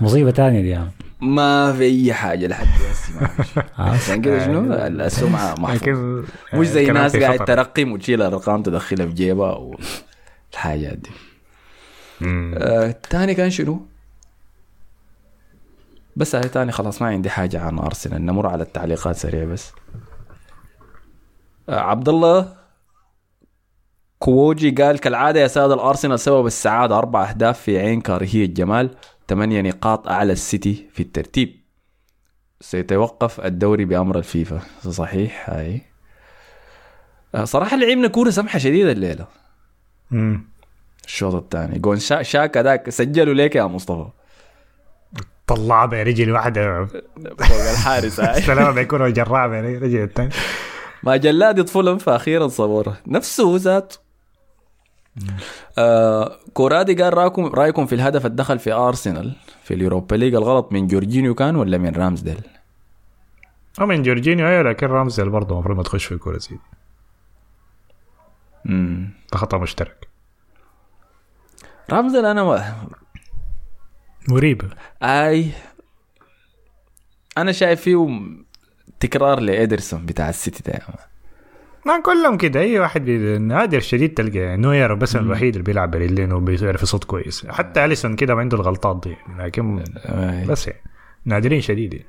[0.00, 0.90] مصيبة ثانية دي يعني
[1.20, 3.62] ما في أي حاجة لحد هسه ما في شيء.
[3.78, 6.24] عشان كده شنو السمعه محفوظه لكن
[6.54, 7.44] مش زي ناس قاعد.
[7.44, 11.10] ترقم وتشيل الأرقام تدخلها في جيبها والحاجات دي.
[12.22, 13.86] آه، تاني كان شنو؟
[16.16, 18.26] بس هاي تاني خلاص ما عندي حاجة عن أرسنال.
[18.26, 19.72] نمر على التعليقات سريع بس.
[21.68, 22.56] آه، عبد الله
[24.18, 26.98] كووجي قال كالعادة يا سادة الأرسنال سبب السعادة.
[26.98, 28.90] أربع أهداف في عين كارهيه جمال
[29.28, 31.60] ثمانية نقاط أعلى السيتي في الترتيب.
[32.60, 34.60] سيتوقف الدوري بأمر الفيفا.
[34.90, 35.82] صحيح هاي.
[37.34, 39.26] آه، صراحة لعبنا كورة سمحة شديدة الليلة.
[40.10, 40.48] مم.
[41.04, 41.78] الشوط الثاني.
[41.78, 42.22] جون شا...
[42.22, 44.08] شاكا ذاك سجلوا ليك يا مصطفى.
[45.46, 48.42] طلع برجل واحدة فوق الحارس هاي.
[48.42, 50.30] سلامه بيكون جراء برجل الثاني.
[51.02, 52.96] ما جلاد يطفلهم فاخيرا صبوره.
[53.06, 53.94] نفسه ذات.
[55.78, 60.86] آه كورادي قال رايكم رأيكم في الهدف الدخل في أرسنال في اليوروبا ليج الغلط من
[60.86, 62.40] جورجينيو كان ولا من رامزديل؟
[63.80, 66.58] هو من جورجينيو أيوه لكن رامزل برضه المفروض ما تخش في الكورة زي
[68.66, 70.08] امم ده خطأ مشترك.
[71.90, 72.74] رامزديل أنا ما...
[74.28, 74.62] مريب.
[75.02, 75.46] أي
[77.38, 78.20] أنا شايف فيه
[79.00, 80.78] تكرار لإيدرسون بتاع السيتي ده.
[81.86, 82.60] ما كلهم كده.
[82.60, 87.46] أي واحد بي- نادر شديد تلقى نوير بس الوحيد اللي بيلعب برجلين وبيعرف يصد كويس.
[87.46, 90.44] حتى أليسون كده ما عنده الغلطات دي لكن أي.
[90.46, 90.80] بس يعني
[91.24, 92.06] نادرين شديد يعني.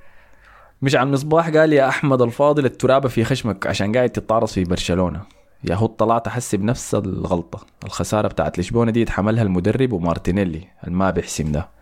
[0.82, 5.22] مش عن مصباح قال يا أحمد الفاضل الترابة في خشمك عشان قاعد تتعرض في برشلونة.
[5.64, 7.66] يا هو طلعت احس بنفس الغلطة.
[7.86, 11.75] الخسارة بتاعت لشبونة دي يتحملها المدرب ومارتينيلي الما بيحسم ده.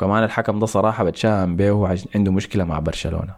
[0.00, 3.34] وكمان الحكم ده صراحة بتشاهم بيه وعش- عنده مشكلة مع برشلونة.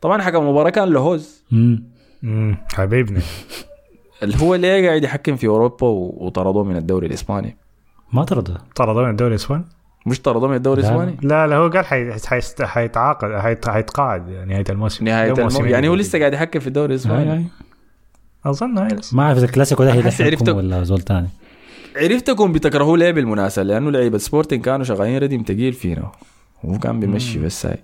[0.00, 1.42] طبعا حكم المباراه كان لهوز.
[1.50, 1.84] مم.
[2.24, 3.20] امم حبيبنا
[4.22, 7.56] اللي هو ليه قاعد يحكم في أوروبا وطردوه من الدوري الإسباني.
[8.12, 9.64] ما طرد طردوه من الدوري الإسباني؟
[10.06, 10.88] مش طردوه من الدوري لا.
[10.88, 11.84] الإسباني؟ لا لا هو قال
[12.66, 15.04] حيتعاقد حيت- حيتقاعد نهاية الموسم.
[15.04, 15.42] نهاية له المو...
[15.42, 15.94] موسمين يعني هو.
[15.94, 17.30] لسه قاعد يحكم في الدوري الإسباني.
[17.32, 17.44] هاي.
[18.46, 20.24] أظن هاي ما أعرف إذا الكلاسيكو ده عرفته.
[20.24, 21.28] هيلحقكم ولا زول تاني.
[21.96, 26.12] عرفتكم بتكرهوه ليه بالمناسبه لأنه لعيبة سبورتنج كانوا شغالين ردم تقيل فينا.
[26.64, 27.78] وهو كان بيمشي بس هاي.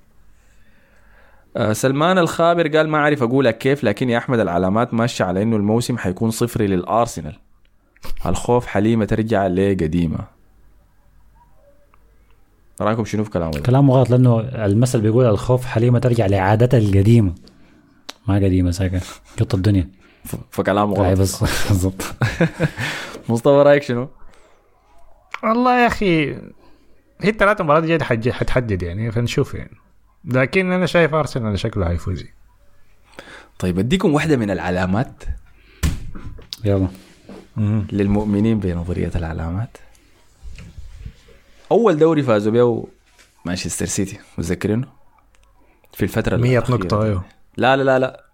[1.56, 5.56] آه سلمان الخابر قال ما أعرف اقولك كيف لكن يا أحمد العلامات ماشية على إنه
[5.56, 7.36] الموسم حيكون صفري للأرسنال.
[8.26, 10.18] الخوف حليمة ترجع لقديمه
[12.80, 17.34] رأيكم شنو في كلامه؟ كلامه غلط لأنه المثل بيقول الخوف حليمة ترجع لعادتها القديمة.
[18.28, 19.00] ما قديمة ساكن
[19.40, 19.88] قط الدنيا.
[20.50, 21.18] فكلامه غلط.
[21.68, 22.02] بالضبط.
[23.28, 24.08] مصطفى رأيك شنو؟
[25.42, 26.30] والله يا أخي
[27.20, 29.76] هي الثلاث مباريات جاية حتج- حتحدد يعني فنشوف يعني.
[30.24, 32.24] لكن أنا شايف أرسنال شكله حيفوز
[33.58, 35.22] طيب أديكم واحدة من العلامات
[36.64, 36.88] يلا.
[37.92, 39.76] للمؤمنين بنظرية العلامات.
[41.72, 42.86] أول دوري فازوا به
[43.44, 44.88] مانشستر سيتي متذكرينه؟
[45.92, 46.76] في الفترة 100 الأخيرة.
[46.76, 47.04] نقطة دي.
[47.08, 47.24] أيوه.
[47.56, 48.24] لا لا لا لا.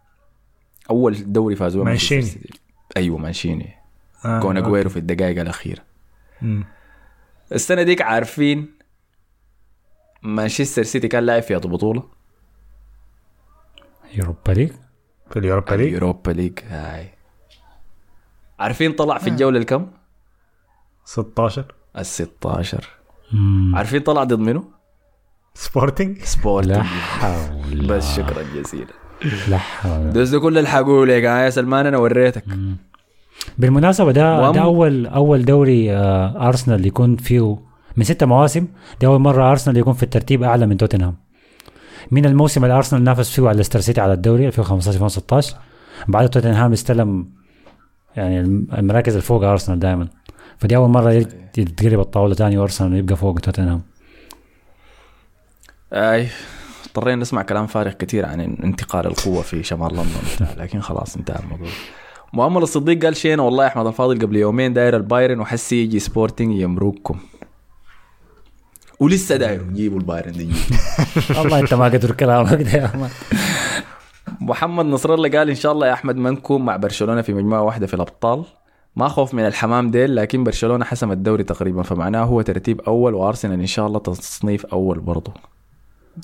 [0.91, 2.51] أول دوري فازوا مانشيني.
[2.97, 3.75] أيوه مانشيني.
[4.25, 4.57] آه، كون.
[4.57, 5.83] أجويرو في الدقائق الأخيرة.
[6.43, 6.65] مم.
[7.53, 8.75] السنة ديك عارفين
[10.23, 12.03] مانشستر سيتي كان لاعب في بطولة؟
[14.15, 14.73] يوروبا ليج
[15.31, 17.11] في اليوروبا ليج اليوروبا ليج هاي.
[18.59, 19.91] عارفين طلع في الجولة الكم؟
[21.05, 22.89] 16 ال 16
[23.33, 23.77] مم.
[23.77, 24.71] عارفين طلع ضد منو؟
[25.55, 26.87] سبورتنج سبورتنج
[27.89, 28.93] بس شكرا جزيلا.
[29.49, 30.13] لا حول.
[30.13, 32.45] ده كل اللي حقوله لك يا سلمان أنا وريتك.
[33.59, 37.59] بالمناسبة ده وأم- ده أول أول دوري آه، أرسنال يكون فيه
[37.97, 38.67] من ستة مواسم.
[39.01, 41.15] دي أول مرة أرسنال يكون في الترتيب أعلى من توتنهام.
[42.11, 45.57] من الموسم اللي أرسنال نافس فيه على ليستر سيتي على الدوري 2015 2016
[46.09, 47.29] بعد توتنهام استلم
[48.17, 50.09] يعني الم- المراكز اللي فوق أرسنال دائما
[50.59, 53.83] فدي أول مرة يت- يتقلب الطاولة تاني وأرسنال يبقى فوق توتنهام.
[55.93, 56.29] أي
[56.87, 60.47] اضطرينا نسمع كلام فارغ كثير عن انتقال القوة في شمال لندن.
[60.62, 61.69] لكن خلاص انتهى الموضوع.
[62.32, 67.19] مؤمل الصديق قال شيء والله أحمد الفاضل قبل يومين داير البايرن وحسي يجي سبورتنج يمرقكم.
[69.01, 70.48] ولسه داير يجيبوا البايرن دي.
[71.39, 73.11] والله أنت ما قدر كلامك ده يا مان
[74.40, 77.62] محمد نصر الله قال إن شاء الله يا أحمد ما نكون مع برشلونة في مجموعة
[77.62, 78.44] واحدة في الأبطال.
[78.97, 83.61] ما خوف من الحمام ديل لكن برشلونة حسم الدوري تقريبا فمعناه هو ترتيب أول وأرسنال
[83.61, 85.32] إن شاء الله تصنيف أول برضه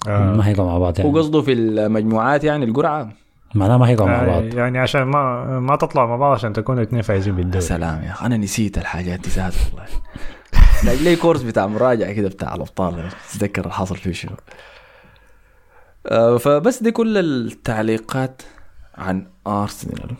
[0.09, 0.33] آه.
[0.33, 1.11] ما هيقعوا مع بعض يعني.
[1.11, 3.13] وقصده في المجموعات يعني القرعة.
[3.55, 7.03] معناه ما هيقعوا مع بعض يعني عشان ما ما تطلع مع بعض عشان تكونوا اثنين
[7.03, 9.87] فايزين يا بالدوري سلام يا أخي أنا نسيت الحاجات دي ذات والله.
[10.85, 14.37] لاقي لي كورس بتاع مراجعة كده بتاع الأبطال اتذكر حصل فيه شنو.
[16.07, 18.43] آه، فبس دي كل التعليقات
[18.95, 20.17] عن أرسنال.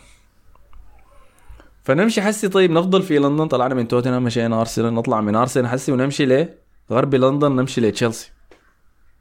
[1.83, 5.91] فنمشي حسي طيب نفضل في لندن طلعنا من توتنهام مشينا أرسنال نطلع من أرسنال حسي
[5.91, 6.59] ونمشي ليه
[6.91, 8.31] غربي لندن نمشي لتشيلسي.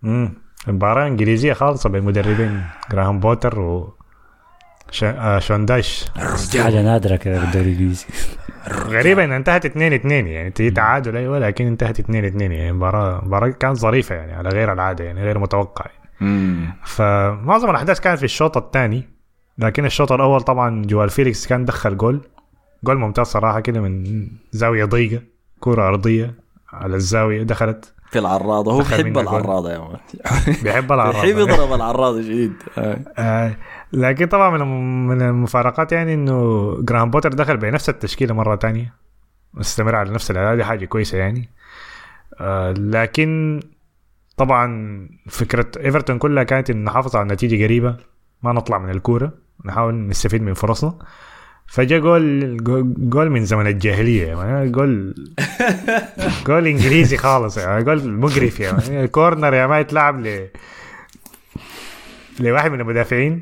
[0.05, 3.95] امم المباراة انجليزية خالصة بين مدربين جراهام بوتر و
[5.39, 6.05] شون دايش
[6.61, 8.07] حاجة نادره كده بالدوري الانجليزي
[8.69, 13.49] غريبة انها انتهت 2 2 يعني تعادل أيوه لكن انتهت 2 2 يعني مباراة مباراة
[13.49, 16.07] كانت ظريفة يعني على غير العادة يعني غير متوقع يعني.
[16.85, 19.09] فمعظم الاحداث كانت في الشوط الثاني
[19.59, 22.21] لكن الشوط الأول طبعا جواو فيليكس كان دخل goal
[22.85, 25.23] goal ممتاز صراحة كده من زاوية ضيقة
[25.61, 26.35] كرة أرضية
[26.73, 29.19] على الزاوية دخلت في العارضة هو بيحب.
[29.19, 29.97] العارضة يا مان.
[30.63, 32.99] بيحب العارضة بيحب يضرب العارضة شديد آه.
[33.19, 33.57] آه
[33.93, 38.95] لكن طبعا من الم- من المفارقات يعني إنه جراهام بوتر دخل بنفس التشكيلة مرة تانية.
[39.55, 41.49] واستمر على نفس الأداء دي حاجة كويسة يعني.
[42.41, 43.61] آه لكن
[44.37, 47.97] طبعا فكرة إيفرتون كلها كانت ان نحافظ على نتيجة قريبة
[48.43, 49.33] ما نطلع من الكورة
[49.65, 50.95] نحاول نستفيد من فرصنا
[51.69, 52.57] فجاء goal
[53.11, 55.15] goal- من زمن الجاهلية يعني goal
[56.47, 60.49] goal إنجليزي خالص يعني جول مقرف يعني corner يا ما يتلعب ل
[62.41, 63.41] لواحد من المدافعين.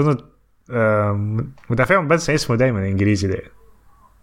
[0.00, 0.16] اظن
[1.70, 3.38] مدافعهم بس اسمه دائما إنجليزي ده.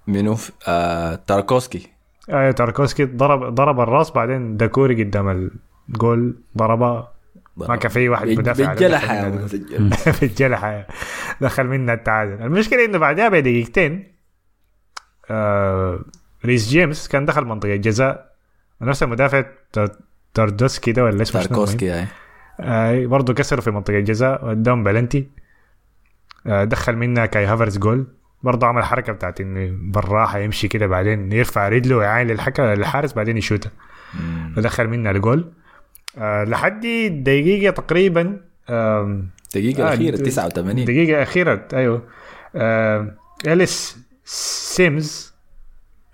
[0.08, 0.38] منو
[0.68, 1.88] آه تاركوسكي.
[2.30, 5.50] آه تاركوسكي ضرب ضرب الراس بعدين داكوري قدام
[5.90, 7.12] الجول ضربها
[7.58, 9.30] ما كان في واحد مدافع بالجلحة.
[10.22, 10.88] بالجلحة.
[11.42, 12.42] دخل منا التعادل.
[12.44, 14.14] المشكلة إنه بعدها بدقيقتين
[15.32, 16.00] آه
[16.46, 18.30] ريس جيمس كان دخل منطقة جزاء.
[18.82, 19.96] نفس المدافع تار-
[20.34, 22.08] تاردوسكي ده ولا اسمه تاركوسكي هاي
[22.60, 25.28] آه برضه كسروا في منطقة الجزاء قدام بلنتي.
[26.48, 28.08] آه دخل منا كاي هافرز جول.
[28.44, 33.38] برضه عمل حركة بتاعت إنه بالراحة يمشي كده بعدين يرفع رجله ويعاين للحكم للحارس بعدين
[33.38, 33.72] يشوتها
[34.56, 35.52] فدخل منا الجول.
[36.18, 36.82] آه لحد
[37.24, 42.04] دقيقة تقريبا آم، الدقيقة آه، الأخيرة د- 89 دقيقة أخيرة أيوه.
[42.56, 43.16] آه
[43.48, 45.34] إليس سيمز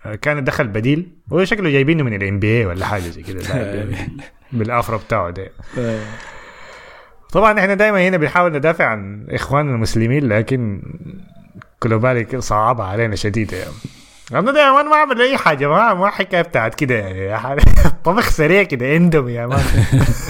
[0.05, 1.07] آه، كان دخل بديل.
[1.33, 3.87] هو شكله جايبينه من ال NBA ولا حاجة زي كده لاعب
[4.51, 5.51] بال afro بتاعه ده.
[7.31, 10.81] طبعا إحنا دائما هنا بنحاول ندافع عن إخواننا المسلمين لكن
[11.79, 13.71] كلوبالي صعبها علينا شديدة يعني.
[14.33, 17.61] أنا دائما ما اعمل أي حاجة ما ما حكايه بتاعت كده يعني.
[18.05, 19.63] طبخ سريع كده إندومي يا مان.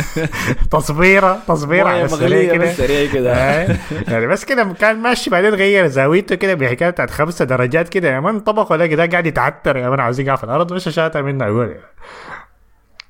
[0.71, 2.73] تصبيره تصبيرة على السريع كده.
[2.73, 3.33] سريع كده.
[3.35, 3.77] آه.
[4.07, 8.09] يعني بس كده كان ماشي بعدين غير زاويته كده بحكايه بتاعت خمسة درجات كده.
[8.09, 11.21] يا مان طبخ ولا كده قاعد يتعتر يا مان عاوز يقع في الأرض وش شاتها
[11.21, 11.75] منه أقول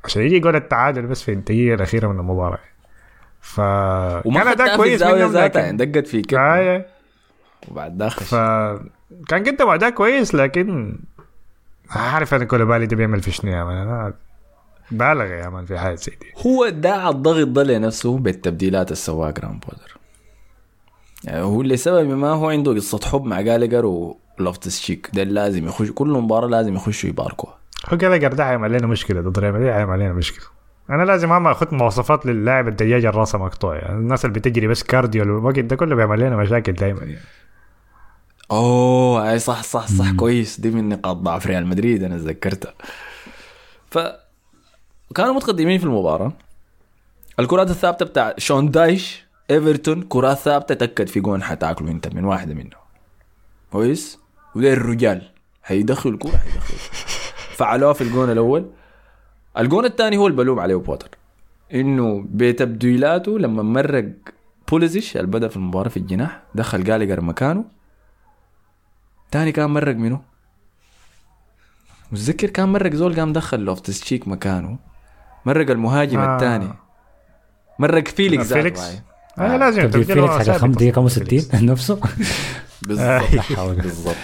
[0.06, 2.60] عشان يجي يقول التعادل بس في الدقيقة الأخيرة من المباراة.
[3.41, 6.40] ف وما كان في الزاوية منهم، دقت في كده.
[6.40, 6.86] آه.
[7.68, 8.26] وبعد داخل
[9.27, 10.99] فكان قدم أداء كويس لكن
[11.90, 13.77] عارف أنا كولوبالي ده بيعمل في شنو يا مان.
[13.77, 14.14] أنا
[14.91, 16.27] بالغ يا مان في حاجة زي دي.
[16.45, 19.98] هو داعى الضغط ده لنفسه بالتبديلات اللي سواها جرام بودر
[21.23, 23.86] يعني هو لسبب ما هو عنده قصة حب مع جالجر
[24.40, 25.10] ولوفتس شيك.
[25.14, 27.57] ده لازم يخش كل مباراة لازم يخشوا يباركوها
[27.90, 30.45] هو جالاجر ده هيعمل لنا مشكلة ضد ريال مدريد هيعمل لنا مشكلة.
[30.90, 35.23] أنا لازم اعمل أخذ مواصفات للاعب الدجاجه الراسه مقطوع يعني الناس اللي بتجري بس cardio
[35.23, 37.19] الوقت ده كله بيعمل لنا مشاكل دائما يعني
[38.51, 40.59] أوه أي صح صح صح كويس.
[40.59, 42.73] دي من نقاط ضعف ريال مدريد أنا تذكرتها.
[43.91, 43.99] ف
[45.15, 46.34] كانوا متقدمين في المباراة.
[47.39, 52.53] الكرات الثابتة بتاع شون دايش إيفرتون كرات ثابتة تأكد في جون حتاكلوا انت من واحدة
[52.53, 52.76] منه
[53.72, 54.19] كويس؟
[54.55, 55.22] وده الرجال.
[55.65, 56.80] هيدخلوا الكرة هيدخلوا
[57.57, 58.65] فعلوها في الجون الأول.
[59.57, 61.09] الجون الثاني هو البلوم عليه بوتر
[61.73, 64.11] إنه بتبديلاته لما مرق
[64.72, 67.65] بوليزيش اللي بدأ في المباراة في الجناح دخل جالجر مكانه.
[69.36, 70.22] تاني كان مرق منه
[72.12, 74.78] متذكر كان مرق زول قام دخل لوفتس تشيك مكانه.
[75.45, 76.26] مرق المهاجم آه.
[76.26, 76.36] آه.
[76.36, 76.74] الثاني
[77.80, 78.82] مرق فيليكس ذاته فيليكس.
[79.40, 81.26] آه لازم فيليكس حاجة ثابت 5 دقيقة أصلاً.
[81.26, 81.99] 65 نفسه.
[82.88, 83.60] بالضبط.
[83.84, 84.16] بالضبط.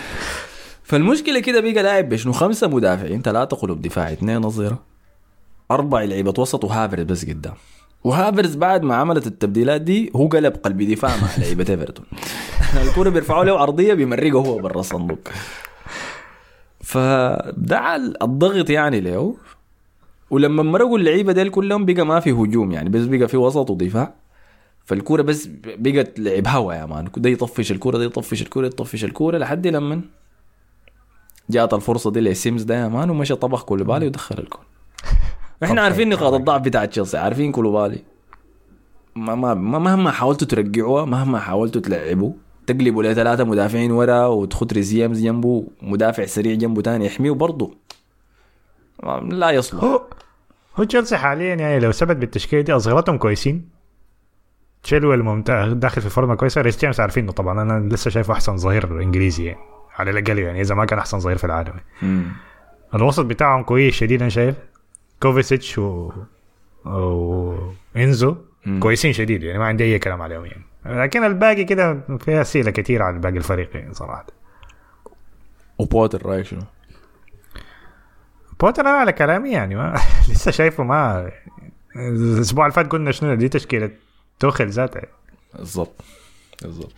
[0.83, 4.79] فالمشكلة كده بقى لاعب بشنو خمسة مدافعين ثلاثة قلوب دفاع اثنين نظيره
[5.71, 7.53] أربع لعيبة وسط وهافرز بس قدام.
[8.03, 12.05] وهافرز بعد ما عملت التبديلات دي هو قلب قلب دفاع مع لعيبة إيفرتون.
[12.87, 15.19] الكورة بيرفعوا له عرضيه بيمرقه هو برا الصندوق.
[16.79, 19.35] فدعا الضغط يعني له
[20.29, 24.13] ولما مرقوا اللعيبة ديل كلهم بقى ما في هجوم يعني بس بقى في وسط ودفاع.
[24.85, 29.37] فالكورة بس بقت لعب هوا يا مان ده يطفش الكورة ده يطفش الكورة يطفش الكورة
[29.37, 30.01] لحد لما
[31.49, 34.63] جات الفرصة دي لسيمز ده يا مان ومشى طبخ كوليبالي ودخل الجول
[35.63, 38.03] إحنا عارفين نقاط الضعف بتاع تشيلسي عارفين كوليبالي
[39.15, 42.33] ما ما ما- مهما حاولتوا ترجعوها مهما حاولتوا تلعبوا
[42.67, 47.73] تقلبوا لثلاثة مدافعين ورا وتخط ريس جيمس جنبه مدافع سريع جنبه تاني يحميه برضه.
[49.23, 49.83] لا يصلح.
[49.83, 50.03] هو
[50.79, 53.69] هو تشيلسي حاليا يعني لو ثبت بالتشكيلة دي أصغرتهم كويسين.
[54.83, 56.61] تشيلويل ممتاز داخل في فورمة كويسة.
[56.61, 59.59] ريس جيمس عارفينه طبعا أنا لسه شايفه أحسن ظهير إنجليزي يعني
[59.95, 62.23] على الأقل يعني إذا ما كان أحسن ظهير في العالم مم.
[62.95, 64.55] الوسط بتاعهم كويس شديد أنا شايف.
[65.21, 66.11] كوفاسيتش و...
[66.85, 67.55] و...
[67.97, 68.35] انزو
[68.65, 68.79] مم.
[68.79, 70.63] كويسين شديد يعني ما عندي أي كلام عليهم يعني.
[70.85, 74.25] لكن الباقي كده فيها أسئلة كثير على باقي الفريق يعني صراحة.
[75.77, 76.61] وبوتر رأيك شنو؟
[78.59, 79.99] بوتر أنا على كلامي يعني ما
[80.29, 81.31] لسه شايفه ما
[81.95, 83.91] الأسبوع اللي فات قلنا شنو دي تشكيلة
[84.39, 85.01] توخل ذاتها.
[85.55, 86.01] بالضبط
[86.61, 86.93] بالضبط.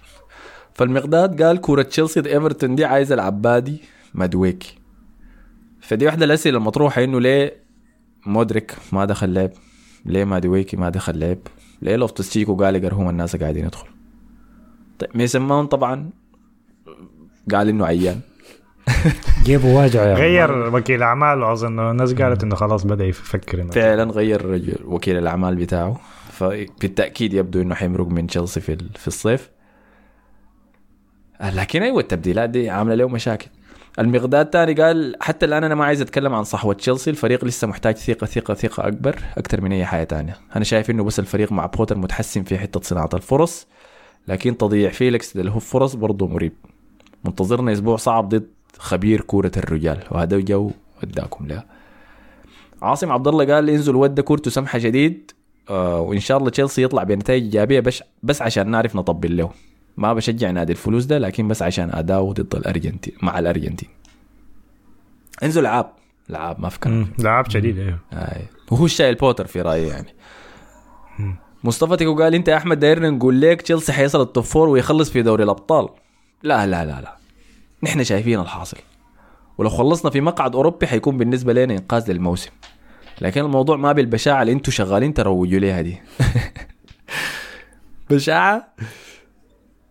[0.73, 4.77] فالمقداد قال كورة تشيلسي إيفرتون دي عايزة لعيب زي مادويكي.
[5.81, 7.62] فدي واحدة الأسئلة المطروحة إنه ليه
[8.25, 9.51] مودريك ما دخل لعب.
[10.05, 11.37] ليه مادويكي ما دخل لعب؟
[11.81, 13.93] ليه لوفتوس تشيك وجالاجر هم الناس قاعدين يدخلوا؟
[14.99, 16.09] طيب ميسن ماونت طبعا
[17.51, 18.19] قال إنه عيان.
[19.45, 24.03] جيبه واجعه يا غير وكيل أعماله أظن الناس قالت إنه خلاص بدأ يفكر إنه فعلا
[24.11, 25.99] غير رجل وكيل الأعمال بتاعه.
[26.31, 29.49] فبالتأكيد يبدو إنه حيمرق من تشيلسي في ال- في الصيف.
[31.41, 33.47] لكن أيوه التبديلات دي عاملة له مشاكل.
[33.99, 37.95] المقداد تاني قال حتى الآن أنا ما عايز أتكلم عن صحوة تشيلسي الفريق لسه محتاج
[37.95, 40.37] ثقة ثقة ثقة أكبر أكثر من أي حاجة تانية.
[40.55, 43.67] أنا شايف إنه بس الفريق مع بوتر متحسن في حتة صناعة الفرص
[44.27, 46.53] لكن تضييع فيليكس اللي هو فرص برضه مريب.
[47.25, 48.47] منتظرنا أسبوع صعب ضد
[48.77, 50.71] خبير كورة الرجال وهذا جو
[51.03, 51.63] وداكم له.
[52.81, 55.31] عاصم عبد الله قال انزل ود كورته سمحة شديد
[55.69, 59.49] آه وإن شاء الله تشيلسي يطلع بنتائج إيجابية بس بس عشان نعرف نطبل له.
[59.97, 63.89] ما بشجع نادي الفلوس ده لكن بس عشان أداؤه ضد الارجنتين مع الأرجنتين.
[65.43, 65.91] انزو لعاب
[66.29, 67.99] لعاب ما فكر لعب شديد أيوه.
[68.71, 70.15] وهو شايل بوتر في رأيي يعني.
[71.63, 75.09] مصطفى تيكو قال أنت يا أحمد دايرنا نقول لك تشيلسي حيصل ال top four ويخلص
[75.09, 75.89] في دوري الأبطال.
[76.43, 77.17] لا لا لا لا.
[77.83, 78.77] نحن شايفين الحاصل.
[79.57, 82.51] ولو خلصنا في مقعد أوروبي حيكون بالنسبة لنا إنقاذ للموسم.
[83.21, 86.01] لكن الموضوع ما بالبشاعة اللي أنتم شغالين تروجوا ليها دي.
[88.09, 88.73] بشاعة؟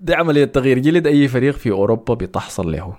[0.02, 2.96] دي عملية تغيير جلد أي فريق في أوروبا بتحصل له.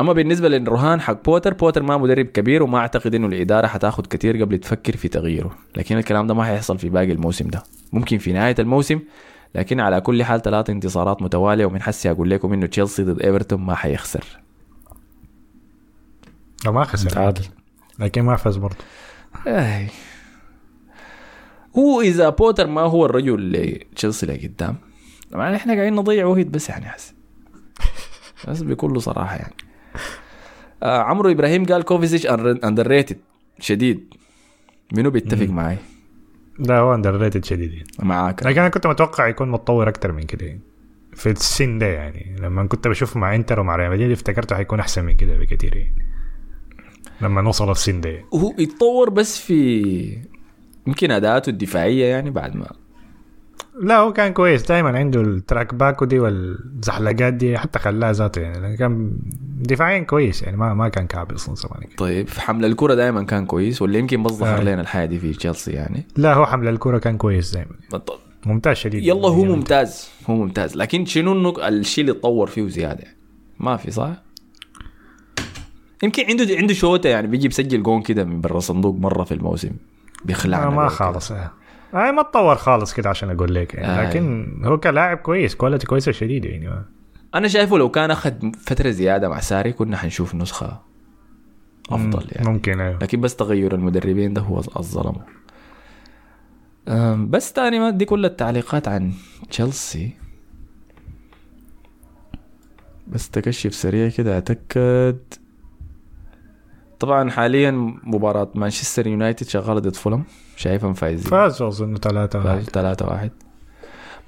[0.00, 4.42] أما بالنسبة للرهان حق بوتر بوتر ما مدرب كبير وما أعتقد إنه الإدارة حتاخد كتير
[4.42, 5.58] قبل تفكر في تغييره.
[5.76, 7.62] لكن الكلام ده ما حيحصل في باقي الموسم ده.
[7.92, 9.00] ممكن في نهاية الموسم
[9.54, 13.60] لكن على كل حال ثلاث انتصارات متوالية ومن حسي أقول لكم إنه تشيلسي ضد إيفرتون
[13.60, 14.24] ما حيخسر.
[16.66, 17.10] لو ما خسر.
[17.10, 17.44] تعادل
[17.98, 18.76] لكن ما فاز برضه.
[21.78, 24.76] هو إذا بوتر ما هو الرجل اللي تشيلسي لقدام
[25.34, 27.14] طبعا إحنا قاعدين نضيع وقت بس يعني حس
[28.48, 29.54] بس بكل صراحة يعني
[30.82, 33.18] آه عمرو إبراهيم قال كوفاسيتش underrated
[33.60, 34.14] شديد
[34.92, 35.76] منو بيتفق معي
[36.58, 37.86] لا هو underrated شديد يعني.
[37.98, 40.60] معاك لكن أنا كنت متوقع يكون متطور أكتر من كده يعني.
[41.14, 45.04] في السن ده يعني لما كنت بشوف مع إنتر ومع ريال مدريد افتكرته حيكون أحسن
[45.04, 46.04] من كده بكثير يعني.
[47.20, 48.26] لما نوصل السن ده يعني.
[48.34, 50.18] هو يتطور بس في
[50.86, 52.83] يمكن أداءاته الدفاعية يعني بعد ما
[53.82, 58.40] لا هو كان كويس دائما عنده ال track back دي والزحلقات دي حتى خلاها ذاته
[58.40, 59.18] يعني كان
[59.58, 61.96] دفاعيا كويس يعني ما ما كان كعب أصلا زمان كده.
[61.96, 64.62] طيب في حمل الكرة دائما كان كويس ولا يمكن بس ظهر آه.
[64.62, 67.72] لنا الحياة دي في تشيلسي يعني لا هو حمل الكرة كان كويس دائما
[68.46, 69.52] ممتاز شديد يلا هو يعني.
[69.56, 73.04] ممتاز هو ممتاز لكن شنو الشيء اللي تطور فيه زيادة.
[73.60, 74.10] ما في صح؟
[76.02, 79.70] يمكن عنده عنده شوطة يعني بيجي بيسجل جون كده من برا الصندوق مرة في الموسم
[80.24, 81.32] بيخلعنا ما, ما خالص
[81.94, 83.86] آه ما تطور خالص كده عشان أقول لك يعني.
[83.86, 84.08] آه.
[84.08, 86.84] لكن هو كلاعب كويس quality كويسة شديده يعني.
[87.34, 90.80] أنا شايفه لو كان أخذ فترة زيادة مع ساري كنا حنشوف نسخة
[91.90, 95.14] أفضل يعني ممكن أيوه لكن بس تغير المدربين ده هو الظلم
[97.30, 99.12] بس تاني ما دي كل التعليقات عن
[99.50, 100.12] تشيلسي
[103.06, 105.18] بس تكشف سريع كده أتأكد
[107.00, 107.70] طبعا حاليا
[108.02, 110.24] مباراة مانشستر يونايتد شغالة ضد فولم.
[110.56, 111.30] شايفهم فايزين.
[111.30, 112.62] فازوا أظن ثلاثة فاز واحد.
[112.62, 113.30] 3 واحد.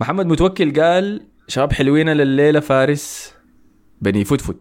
[0.01, 3.35] محمد متوكل قال شباب حلوين لليلة فارس
[4.01, 4.61] بني فوت فوت.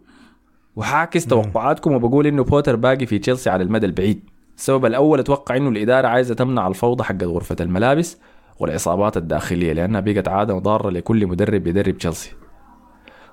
[0.76, 4.30] وحاعكس توقعاتكم وبقول إنه بوتر باقي في تشيلسي على المدى البعيد.
[4.58, 8.18] السبب الأول أتوقع إنه الإدارة عايزة تمنع الفوضى حقت غرفة الملابس
[8.60, 12.32] والعصابات الداخلية لأنها بقت عادة ضاره لكل مدرب يدرب تشيلسي.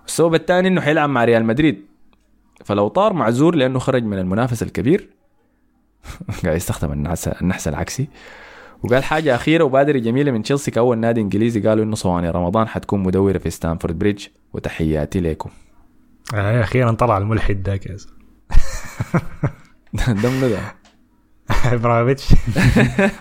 [0.07, 1.86] السبب الثاني إنه حيلعب مع ريال مدريد.
[2.64, 5.09] فلو طار معذور لأنه خرج من المنافس الكبير.
[6.44, 8.09] قاعد يستخدم النحس النحس العكسي.
[8.82, 11.60] وقال حاجة أخيرة وبادرة جميلة من تشيلسي كأول نادي إنجليزي.
[11.60, 15.51] قالوا إنه صواني رمضان حتكون مدورة في ستانفورد بريدج وتحياتي لكم.
[16.34, 18.22] آه أخيرا طلع الملحد ذاك يا زلمة.
[20.22, 20.59] ده منو ده
[21.64, 22.34] ابراهيموفيتش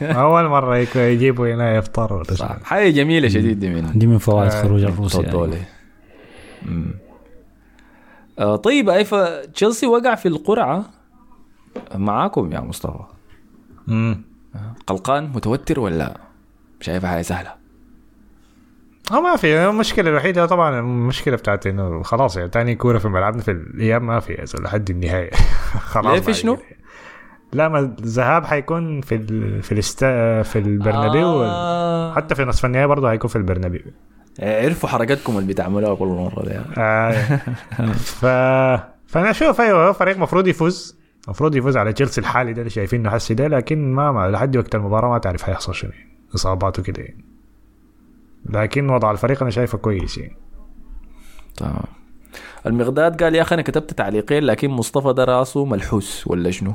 [0.01, 2.23] أول مرة يجيبوا هنا يفطر.
[2.63, 5.55] حاجة جميلة شديد دي من دي من فوائد آه، خروج الروسي يعني.
[8.41, 10.85] آه طيب أي فتشيلسي وقع في القرعة؟
[11.95, 13.03] معاكم يا مصطفى.
[13.89, 14.21] امم
[14.87, 16.17] قلقان متوتر ولا
[16.81, 17.53] شايفها حاجة سهلة؟
[19.11, 23.41] آه ما في المشكلة الوحيدة طبعا المشكلة بتاعت إنه خلاص يعني تاني كورة في ملعبنا
[23.41, 25.31] في الاياب ما في لحد النهاية.
[25.93, 26.57] خلاص ليه في شنو؟
[27.53, 29.63] لا ما الذهاب حيكون في ال...
[29.63, 30.41] في الاستا...
[30.43, 31.43] في البرنابيو.
[31.43, 32.13] آه.
[32.15, 33.81] حتى في نصف النهائي برضه حيكون في البرنابيو.
[34.39, 37.11] عرفوا حركتكم اللي بتعملوها كل مرة دي آه.
[38.19, 38.25] ف...
[39.07, 43.33] فأنا أشوف أيوه فريق مفروض يفوز المفروض يفوز على تشيلسي الحالي ده اللي شايفينه حسي
[43.33, 45.91] ده لكن ما, ما لحد وقت المباراة ما تعرف حيحصل شنو.
[46.35, 47.25] إصابات وكده يعني.
[48.45, 50.37] لكن وضع الفريق أنا شايفه كويس يعني
[51.57, 51.83] تمام
[52.65, 56.73] المقداد قال يا أخي أنا كتبت تعليقين لكن مصطفى ده راسه ملحوس ولا شنو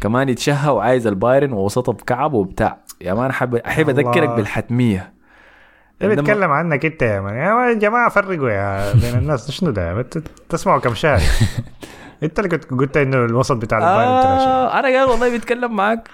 [0.00, 3.88] كمان يتشهى وعايز البايرن ووسطه بكعب وبتاع يا man احب أحب.
[3.88, 5.12] أذكرك بالحتمية
[6.02, 7.34] ده عندما- بيتكلم عنك أنت يا man.
[7.36, 9.50] يا جماعة فرقوا يا بين الناس.
[9.50, 10.06] شنو ده؟
[10.48, 11.20] تسمعوا كم شهر
[12.22, 16.08] أنت اللي كنت قلت إنه الوسط بتاع البايرن آه أنا قال والله بيتكلم معك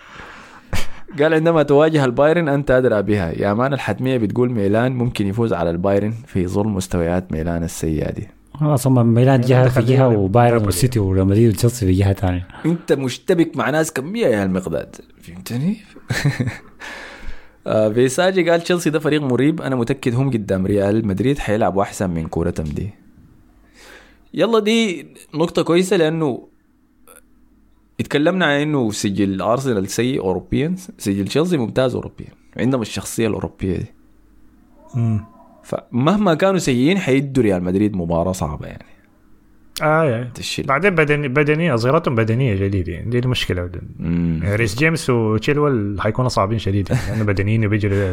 [1.19, 3.33] قال عندما تواجه البايرن أنت أدرى بها.
[3.33, 8.29] يا man الحتمية بتقول ميلان ممكن يفوز على البايرن في ظل مستويات ميلان السيئة دي.
[8.55, 10.65] خلاص هم ميلان جهة في جهة وبايرن.
[10.65, 12.49] والسيتي وريال مدريد وتشيلسي في جهة ثانية.
[12.67, 15.77] أنت مشتبك مع ناس كمية يا المقداد فهمتني؟
[17.69, 19.63] آه، فيساجي قال تشيلسي ده فريق مريب.
[19.63, 22.91] أنا متأكد هم قدام ريال مدريد حيلعبوا احسن من كورتهم دي.
[24.35, 26.49] يلا دي نقطة كويسة لأنه
[28.01, 30.75] اتكلمنا عن إنه سجل ارسنال سيء اوروبيا.
[30.99, 32.29] سجل تشيلسي ممتاز اوروبيا.
[32.57, 33.87] عندهم الشخصية الأوروبية دي.
[34.95, 35.25] مم.
[35.65, 38.98] فمهما كانوا سيئين حيدوا ريال مدريد مباراة صعبة يعني.
[39.83, 40.31] آه يا.
[40.35, 40.67] تشيل.
[40.67, 44.41] بعدين بدني بدنية صغيرتهم بدنية جديده يعني دي المشكلة مم.
[44.45, 48.13] ريس جيمس وتشيلويل حيكونوا صعبين شديد يعني لأنه بدنيين وبيجروا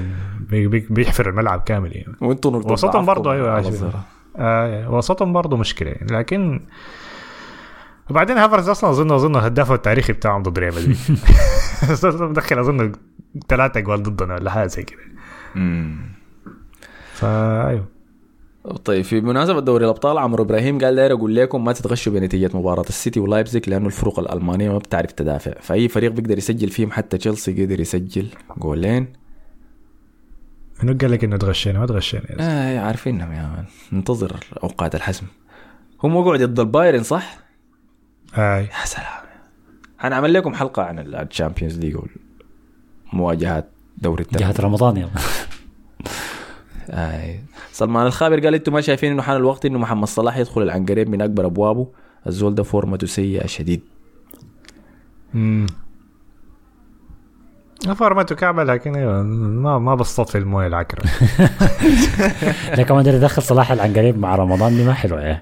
[0.49, 2.13] بي- بي- بيحفر الملعب كامل يعني.
[2.21, 4.03] وانتوا نقطة وسطهم برضه أيوه.
[4.37, 5.89] آه وسطهم برضه مشكلة.
[5.91, 6.61] يعني لكن
[8.09, 10.97] وبعدين هافرز أصلا اظن أظن الهداف التاريخي بتاعهم ضد ريال مدريد.
[12.29, 12.91] مدخل أظن
[13.49, 14.99] ثلاثة اجوال ضدنا ولا حاجة زي كده.
[15.55, 15.97] مم.
[17.13, 17.85] فايوه
[18.85, 22.85] طيب في مناسبة دوري الأبطال عمرو إبراهيم قال داير أقول لكم ما تتغشوا بنتيجة مباراة
[22.89, 25.53] السيتي ولايبزيج لأنه الفرق الألمانية ما بتعرف تدافع.
[25.61, 28.27] فأي فريق بيقدر يسجل فيهم حتى تشيلسي قدر يسجل
[28.57, 29.13] جولين.
[30.83, 33.65] منو قال لك إنه تغشينا؟ ما تغشينا آه عارفينهم يا man.
[33.91, 35.25] ننتظر أوقات الحسم.
[36.03, 37.37] هم وقعوا ضد البايرن صح؟
[38.33, 38.63] هاي.
[38.63, 39.25] يا سلام.
[39.99, 41.97] هنعمل لكم حلقة عن ال Champions League
[43.13, 45.09] والمواجهات دوري الترتيب جهه رمضان يا
[46.89, 47.35] آه.
[47.71, 51.21] سلمان الخابر قال أنتم ما شايفين انه حان الوقت انه محمد صلاح يدخل العنقريب من
[51.21, 51.87] اكبر ابوابه؟
[52.27, 53.81] الزول ده فورمته سيئه شديد.
[55.35, 55.65] امم
[57.95, 61.03] فورمته كعبه لكن أيوة، ما ما بسطت في الموية العكرة.
[62.75, 65.41] ده كمان ده يدخل صلاح العنقريب مع رمضان دي ما حلوة يعني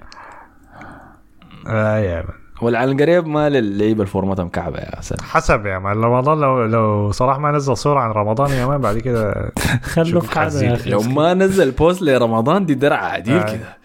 [1.68, 2.26] آه يا
[2.64, 2.74] مان.
[2.74, 7.52] والعنقريب ما للعيبه الفورمتها مكعبة يا سلام حسب يا مان رمضان لو لو صلاح ما
[7.52, 9.52] نزل صورة عن رمضان يا مان بعد كده
[9.94, 10.90] خلوا في حاله يا أخي.
[10.90, 13.56] لو ما نزل بوست لرمضان دي درع عديل آه.
[13.56, 13.78] كده.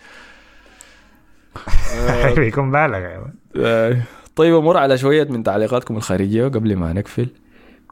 [2.36, 3.32] بيكون بالغ يا مان.
[3.56, 3.96] آه.
[4.36, 7.28] طيب أمر على شوية من تعليقاتكم الخارجية قبل ما نقفل.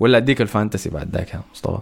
[0.00, 1.78] ولا أديك ال Fantasy بعد ذاك يا مصطفى.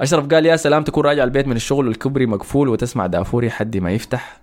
[0.00, 3.90] أشرف قال يا سلام تكون راجع البيت من الشغل والكبري مقفول وتسمع دافوري حد ما
[3.90, 4.39] يفتح.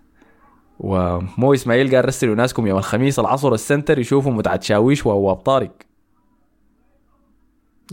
[0.80, 5.72] ومو إسماعيل قال رسلوا ناسكم يوم الخميس العصر ال center يشوفوا متعة شاويش وواب طارق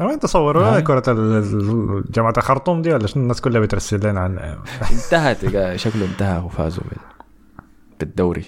[0.00, 0.80] لما أنت صوروا لنا آه.
[0.80, 1.02] كرة
[2.10, 4.62] جامعة الخرطوم دي ولا شنو؟ الناس كلها بترسل لنا عنها
[4.92, 5.38] انتهت
[5.76, 7.24] شكله انتهى وفازوا بال-
[8.00, 8.44] بالدوري.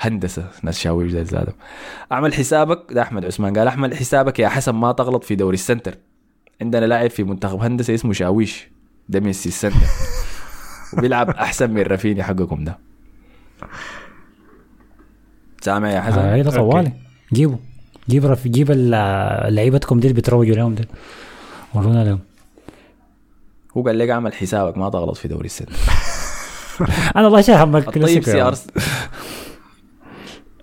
[0.00, 1.54] هندسة ناس شاويش زي زادهم.
[2.12, 5.59] أعمل حسابك ده أحمد عثمان قال أعمل حسابك يا حسن ما تغلط في دوري ال
[5.59, 5.94] center.
[6.62, 8.68] عندنا لاعب في منتخب هندسة اسمه شاويش
[9.08, 9.86] ده ميسي ال center.
[10.98, 12.78] وبيلعب أحسن من رافينيا حقكم ده.
[15.60, 16.92] سامع يا حسن؟ ده طوالي.
[17.32, 17.56] جيبوا.
[18.08, 18.48] جيب رف...
[18.48, 20.84] جيب ال- لعيبتكم دي اللي بتروجوا لهم ده
[21.74, 22.20] ورونا لهم
[23.76, 25.72] هو قال لك أعمل حسابك ما تغلط في دوري ال center
[27.16, 28.66] أنا والله شايف همك الطيب CR7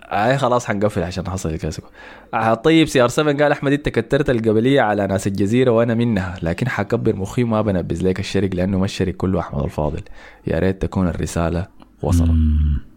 [0.03, 1.87] اي خلاص حنقفل عشان حصل الكلاسيكو.
[2.33, 6.69] آه طيب CR 7 قال أحمد أنت كترت القبلية على ناس الجزيرة وأنا منها لكن
[6.69, 10.01] حكبر مخي وما بنبذ لك الشرق لأنه ما الشرق كله أحمد الفاضل.
[10.47, 11.67] يا ريت تكون الرسالة
[12.01, 12.29] وصلت.
[12.29, 12.90] آه،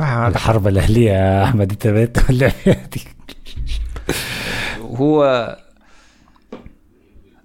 [0.00, 2.52] الحرب الأهلية يا أحمد أنت بيت ولا
[2.92, 3.00] دي؟
[4.80, 5.24] هو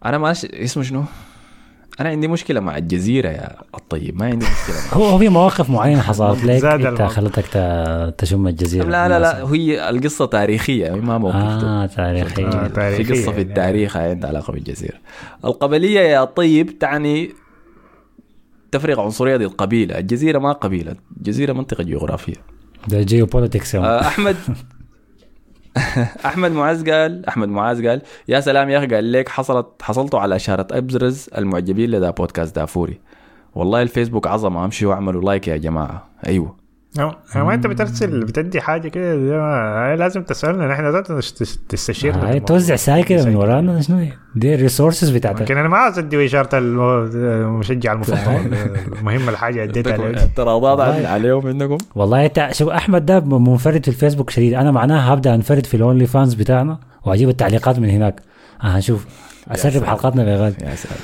[0.05, 0.31] أنا ما.
[0.31, 1.03] اسمه شنو؟
[1.99, 6.01] أنا عندي مشكلة مع الجزيرة يا الطيب ما عندي مشكلة هو هو في مواقف معينة
[6.01, 7.01] حصلت لك أنت.
[7.01, 12.67] خلتك ت- تشم الجزيرة لا لا لا هي القصة تاريخية ما موقف آه تاريخي آه،
[12.67, 13.41] في قصة في يعني.
[13.41, 14.97] التاريخ عندها علاقة بالجزيرة
[15.45, 17.31] القبلية يا طيب تعني
[18.71, 19.99] تفرق عنصرية ضد قبيلة.
[19.99, 20.95] الجزيرة ما قبيلة.
[21.17, 22.35] الجزيرة منطقة جغرافية.
[22.87, 24.35] ده geopolitics آه، أحمد.
[26.25, 30.35] أحمد معاذ قال أحمد معاذ قال يا سلام يا أخي قال لك حصلت حصلتوا على
[30.35, 32.99] إشارة ابرز المعجبين لذا بودكاست دافوري.
[33.55, 34.65] والله الفيسبوك عظمة.
[34.65, 36.09] أمشوا واعملوا like يا جماعة.
[36.27, 36.66] أيوه.
[36.99, 40.67] هو هو أنت بترسل بتدي حاجة كده ده ما- لازم تسألنا.
[40.67, 41.11] نحن ذات
[41.69, 43.25] تستشيرنا هاي توزع ساي كده.
[43.25, 45.41] من ورانا شنو؟ هي؟ دي ال resources بتاعتك.
[45.41, 48.17] لكن أنا ما عاوز أدي اشاره المشجع المفضل
[48.99, 54.29] المهم الحاجة أديتها اعتراضات عن- عليهم عندكم؟ والله انت شوف أحمد ده منفرد في الفيسبوك
[54.29, 54.53] شديد.
[54.53, 58.21] أنا معناها هبدأ أنفرد في ال OnlyFans بتاعنا وأجيب التعليقات من هناك.
[58.63, 59.05] آه هنشوف
[59.51, 59.83] أسرب.
[59.83, 60.95] حلقاتنا بغالي يا ساتر.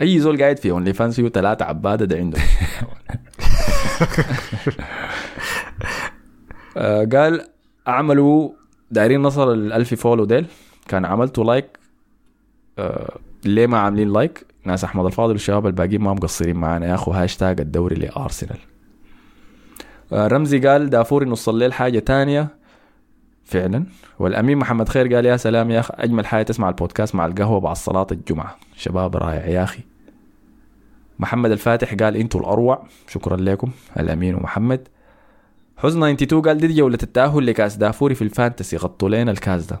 [0.00, 2.38] أي زول قاعد في OnlyFans فيه ثلاثة عبادة ده عنده.
[2.38, 2.42] آه،
[7.12, 7.48] قال
[7.88, 8.50] اعملوا
[8.90, 10.46] دايرين نصل الألف follow ديل.
[10.88, 11.78] كان عملتوا like
[12.78, 16.86] آه، ليه ما عاملين like ناس أحمد الفاضل والشباب الباقيين ما مقصرين معانا.
[16.86, 18.58] يا أخو هاشتاج الدوري لأرسنال.
[20.12, 22.48] آه، رمزي قال دافوري نص الليل حاجة تانية؟
[23.44, 23.86] فعلا.
[24.18, 27.76] والأمين محمد خير قال يا سلام يا أخي أجمل حاجة تسمع البودكاست مع القهوة بعد
[27.76, 28.56] صلاة الجمعة.
[28.76, 29.80] شباب رائع يا أخي.
[31.18, 32.86] محمد الفاتح قال أنتوا الأروع.
[33.08, 34.88] شكرا لكم الأمين ومحمد
[35.76, 38.76] حزن 92 قال دي جولة التأهل لكأس دافوري في ال Fantasy.
[38.76, 39.80] غطوا لنا الكاس ده.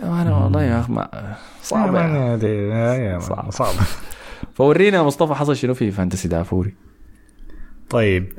[0.00, 3.20] أنا والله يا أخي ما صعب يعني.
[3.20, 3.50] صعب.
[3.50, 3.74] صعب
[4.54, 6.74] ورينا يا مصطفى حصل شنو في Fantasy دافوري.
[7.90, 8.32] طيب.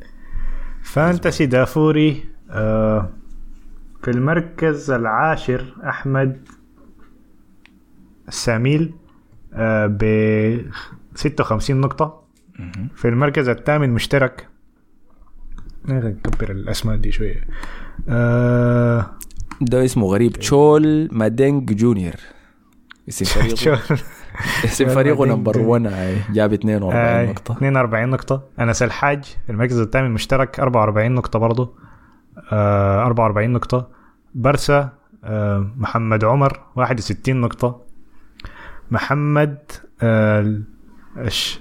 [0.83, 3.09] Fantasy دافوري آه
[4.03, 6.47] في المركز العاشر أحمد
[8.29, 8.93] ساميل
[9.87, 10.03] ب
[11.15, 12.23] 56 نقطة.
[12.95, 14.47] في المركز الثامن مشترك.
[15.85, 17.43] نكبر الأسماء دي شوية.
[18.09, 19.05] آه
[19.61, 20.31] ده اسمه غريب.
[20.31, 22.13] تشول مادينج جونيور.
[23.09, 23.79] اسم فريقه.
[24.65, 25.69] اسم فريقه نمبر جونيور.
[25.71, 27.51] 1 جاب 42 آه، نقطة.
[27.53, 28.43] 42 نقطة.
[28.59, 30.59] أنس الحاج في المركز الثامن مشترك.
[30.59, 31.73] 44 نقطة برضه.
[32.51, 33.87] آه 44 نقطة.
[34.35, 34.89] برسا
[35.23, 37.81] آه محمد عمر 61 نقطة.
[38.91, 39.57] محمد
[40.01, 40.61] آه
[41.17, 41.59] الش-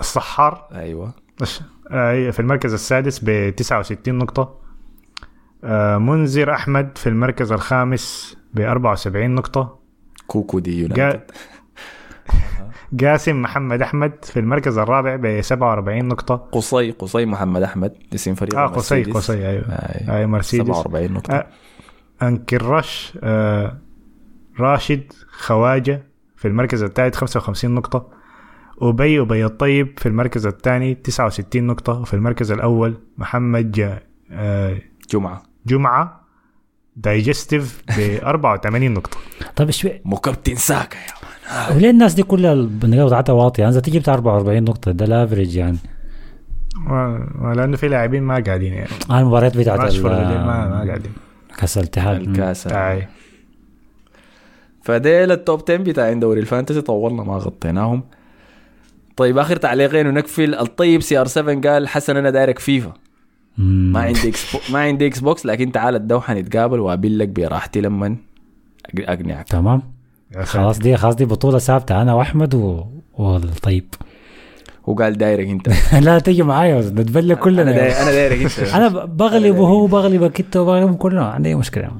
[0.00, 0.68] الصحار.
[0.74, 1.14] أيوه.
[1.90, 4.58] آه في المركز السادس ب 69 نقطة.
[5.64, 9.78] آه منذر أحمد في المركز الخامس ب 74 نقطة.
[10.26, 10.96] كوكو دي يونايتد.
[10.96, 11.26] جا...
[12.92, 16.34] جاسم محمد أحمد في المركز الرابع ب 47 نقطة.
[16.36, 19.02] قصي قصي محمد أحمد اسم فريقه آه قصي.
[19.02, 19.64] قصي أيوه.
[19.64, 20.66] آه، اي مرسيدس.
[20.76, 21.34] 47 نقطة.
[21.34, 21.46] آه.
[22.22, 23.78] انكرش آه
[24.60, 26.11] راشد خواجة.
[26.42, 28.06] في المركز الثالث 55 نقطة
[28.82, 34.00] أبي أبي الطيب في المركز الثاني 69 نقطة وفي المركز الأول محمد جا
[34.30, 34.76] آه
[35.10, 35.42] جمعة.
[35.66, 36.20] جمعة
[36.96, 39.16] Digestive ب 84 نقطة.
[39.56, 40.00] طيب شوي.
[40.04, 41.12] مكابتن ساكا يا
[41.68, 41.76] مان.
[41.76, 45.56] وليه الناس دي كلها النقاط بتاعتها واطيه أنا تجي بتاع 44 نقطة ده ال average
[45.56, 45.78] يعني.
[46.90, 48.88] و- لأنه في لاعبين ما قاعدين يعني.
[49.10, 51.12] آه المباريات بتاعت ما ما قاعدين.
[51.58, 52.20] كأس الاتحاد.
[52.20, 52.66] الكأس.
[54.82, 58.02] فديل ال top 10 بتاعين دوري ال Fantasy طولنا ما غطيناهم.
[59.16, 60.54] طيب آخر تعليقين ونقفل.
[60.54, 62.92] الطيب CR 7 قال حسن أنا دايرك فيفا.
[63.58, 64.58] ما عندي إكس بو...
[64.72, 68.16] ما عندي Xbox لكن تعال الدوحة نتقابل واقابلك براحتي لما
[68.88, 69.48] أق- أقنعك.
[69.48, 69.82] تمام.
[70.42, 72.84] خلاص دي خلاص دي بطولة ثابتة أنا وأحمد و...
[73.18, 73.84] والطيب.
[74.88, 75.68] هو قال دايرك أنت.
[76.06, 77.62] لا تيجي معايا نتبلى كلنا.
[78.02, 78.58] أنا دايرك, أنت.
[78.58, 81.90] أنا بغلب وهو بغلبك انت وبغلبهم كلنا عندي مشكلة.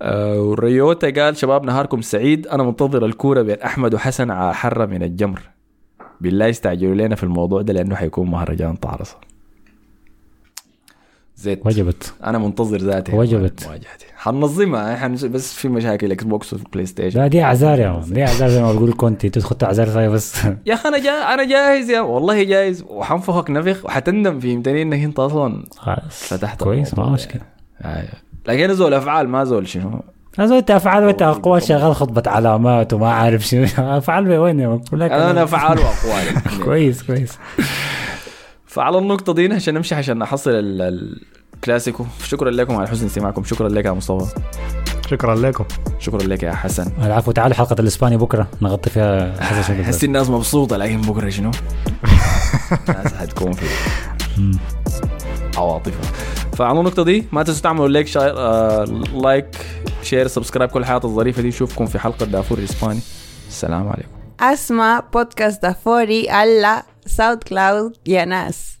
[0.00, 2.46] والريوتا قال شباب نهاركم سعيد.
[2.46, 5.40] أنا منتظر الكورة بين أحمد وحسن على حرة من الجمر.
[6.20, 9.16] بالله يستعجلوا لنا في الموضوع ده لأنه حيكون مهرجان طعرصه
[11.36, 11.66] زيت.
[11.66, 12.14] وجبت.
[12.24, 13.16] أنا منتظر ذاتي.
[13.16, 13.66] وجبت.
[13.66, 14.06] مواجهتي.
[14.16, 14.96] حننظمها.
[14.96, 15.12] حن...
[15.14, 18.72] بس في مشاكل Xbox و PlayStation لا دي أعذار يا مان دي أعذار زي ما
[18.72, 19.28] بقول كونتي.
[19.28, 20.44] تدخل اعذار فيها بس.
[20.66, 21.10] يا أخي أنا جا...
[21.10, 22.84] أنا جاهز يا والله جاهز.
[22.88, 23.84] وحنفخك نفخ.
[23.84, 26.22] وحتندم فهمتني إنك أنت أصلا خلاص.
[26.24, 27.42] فتحت كويس ما مشكلة.
[27.82, 28.08] آه.
[28.48, 30.02] لكن زول أفعال ما زول شنو.
[30.38, 33.66] لازم انت افعال وانت اقوال شغال خطبة علامات وما عارف شنو.
[33.98, 35.42] أفعال وين يا أنا.
[35.42, 36.24] أفعال وأقوال.
[36.64, 37.38] كويس كويس.
[38.66, 41.20] فعلى النقطة دي عشان نمشي عشان نحصل ال-
[41.54, 42.04] الكلاسيكو.
[42.24, 43.44] شكرا لكم على حسن استماعكم.
[43.44, 44.40] شكرا لك يا مصطفى.
[45.10, 45.64] شكرا لكم.
[45.98, 46.92] شكرا لك يا حسن.
[47.02, 48.48] العفو تعالوا حلقة الإسباني بكرة.
[48.62, 49.42] نغطي فيها
[49.82, 51.50] حس الناس مبسوطة لكن بكرة شنو؟
[52.88, 53.64] الناس حتكون في
[55.56, 56.12] عواطفها
[56.56, 58.84] فعلى النقطة دي ما تنسوا تعملوا like share آه
[59.14, 59.66] like
[60.02, 61.48] share subscribe كل الحاجات الظريفة دي.
[61.48, 63.00] نشوفكم في حلقة دافوري الإسباني.
[63.48, 64.08] السلام عليكم.
[64.40, 68.78] اسمع بودكاست دافوري على SoundCloud يا ناس.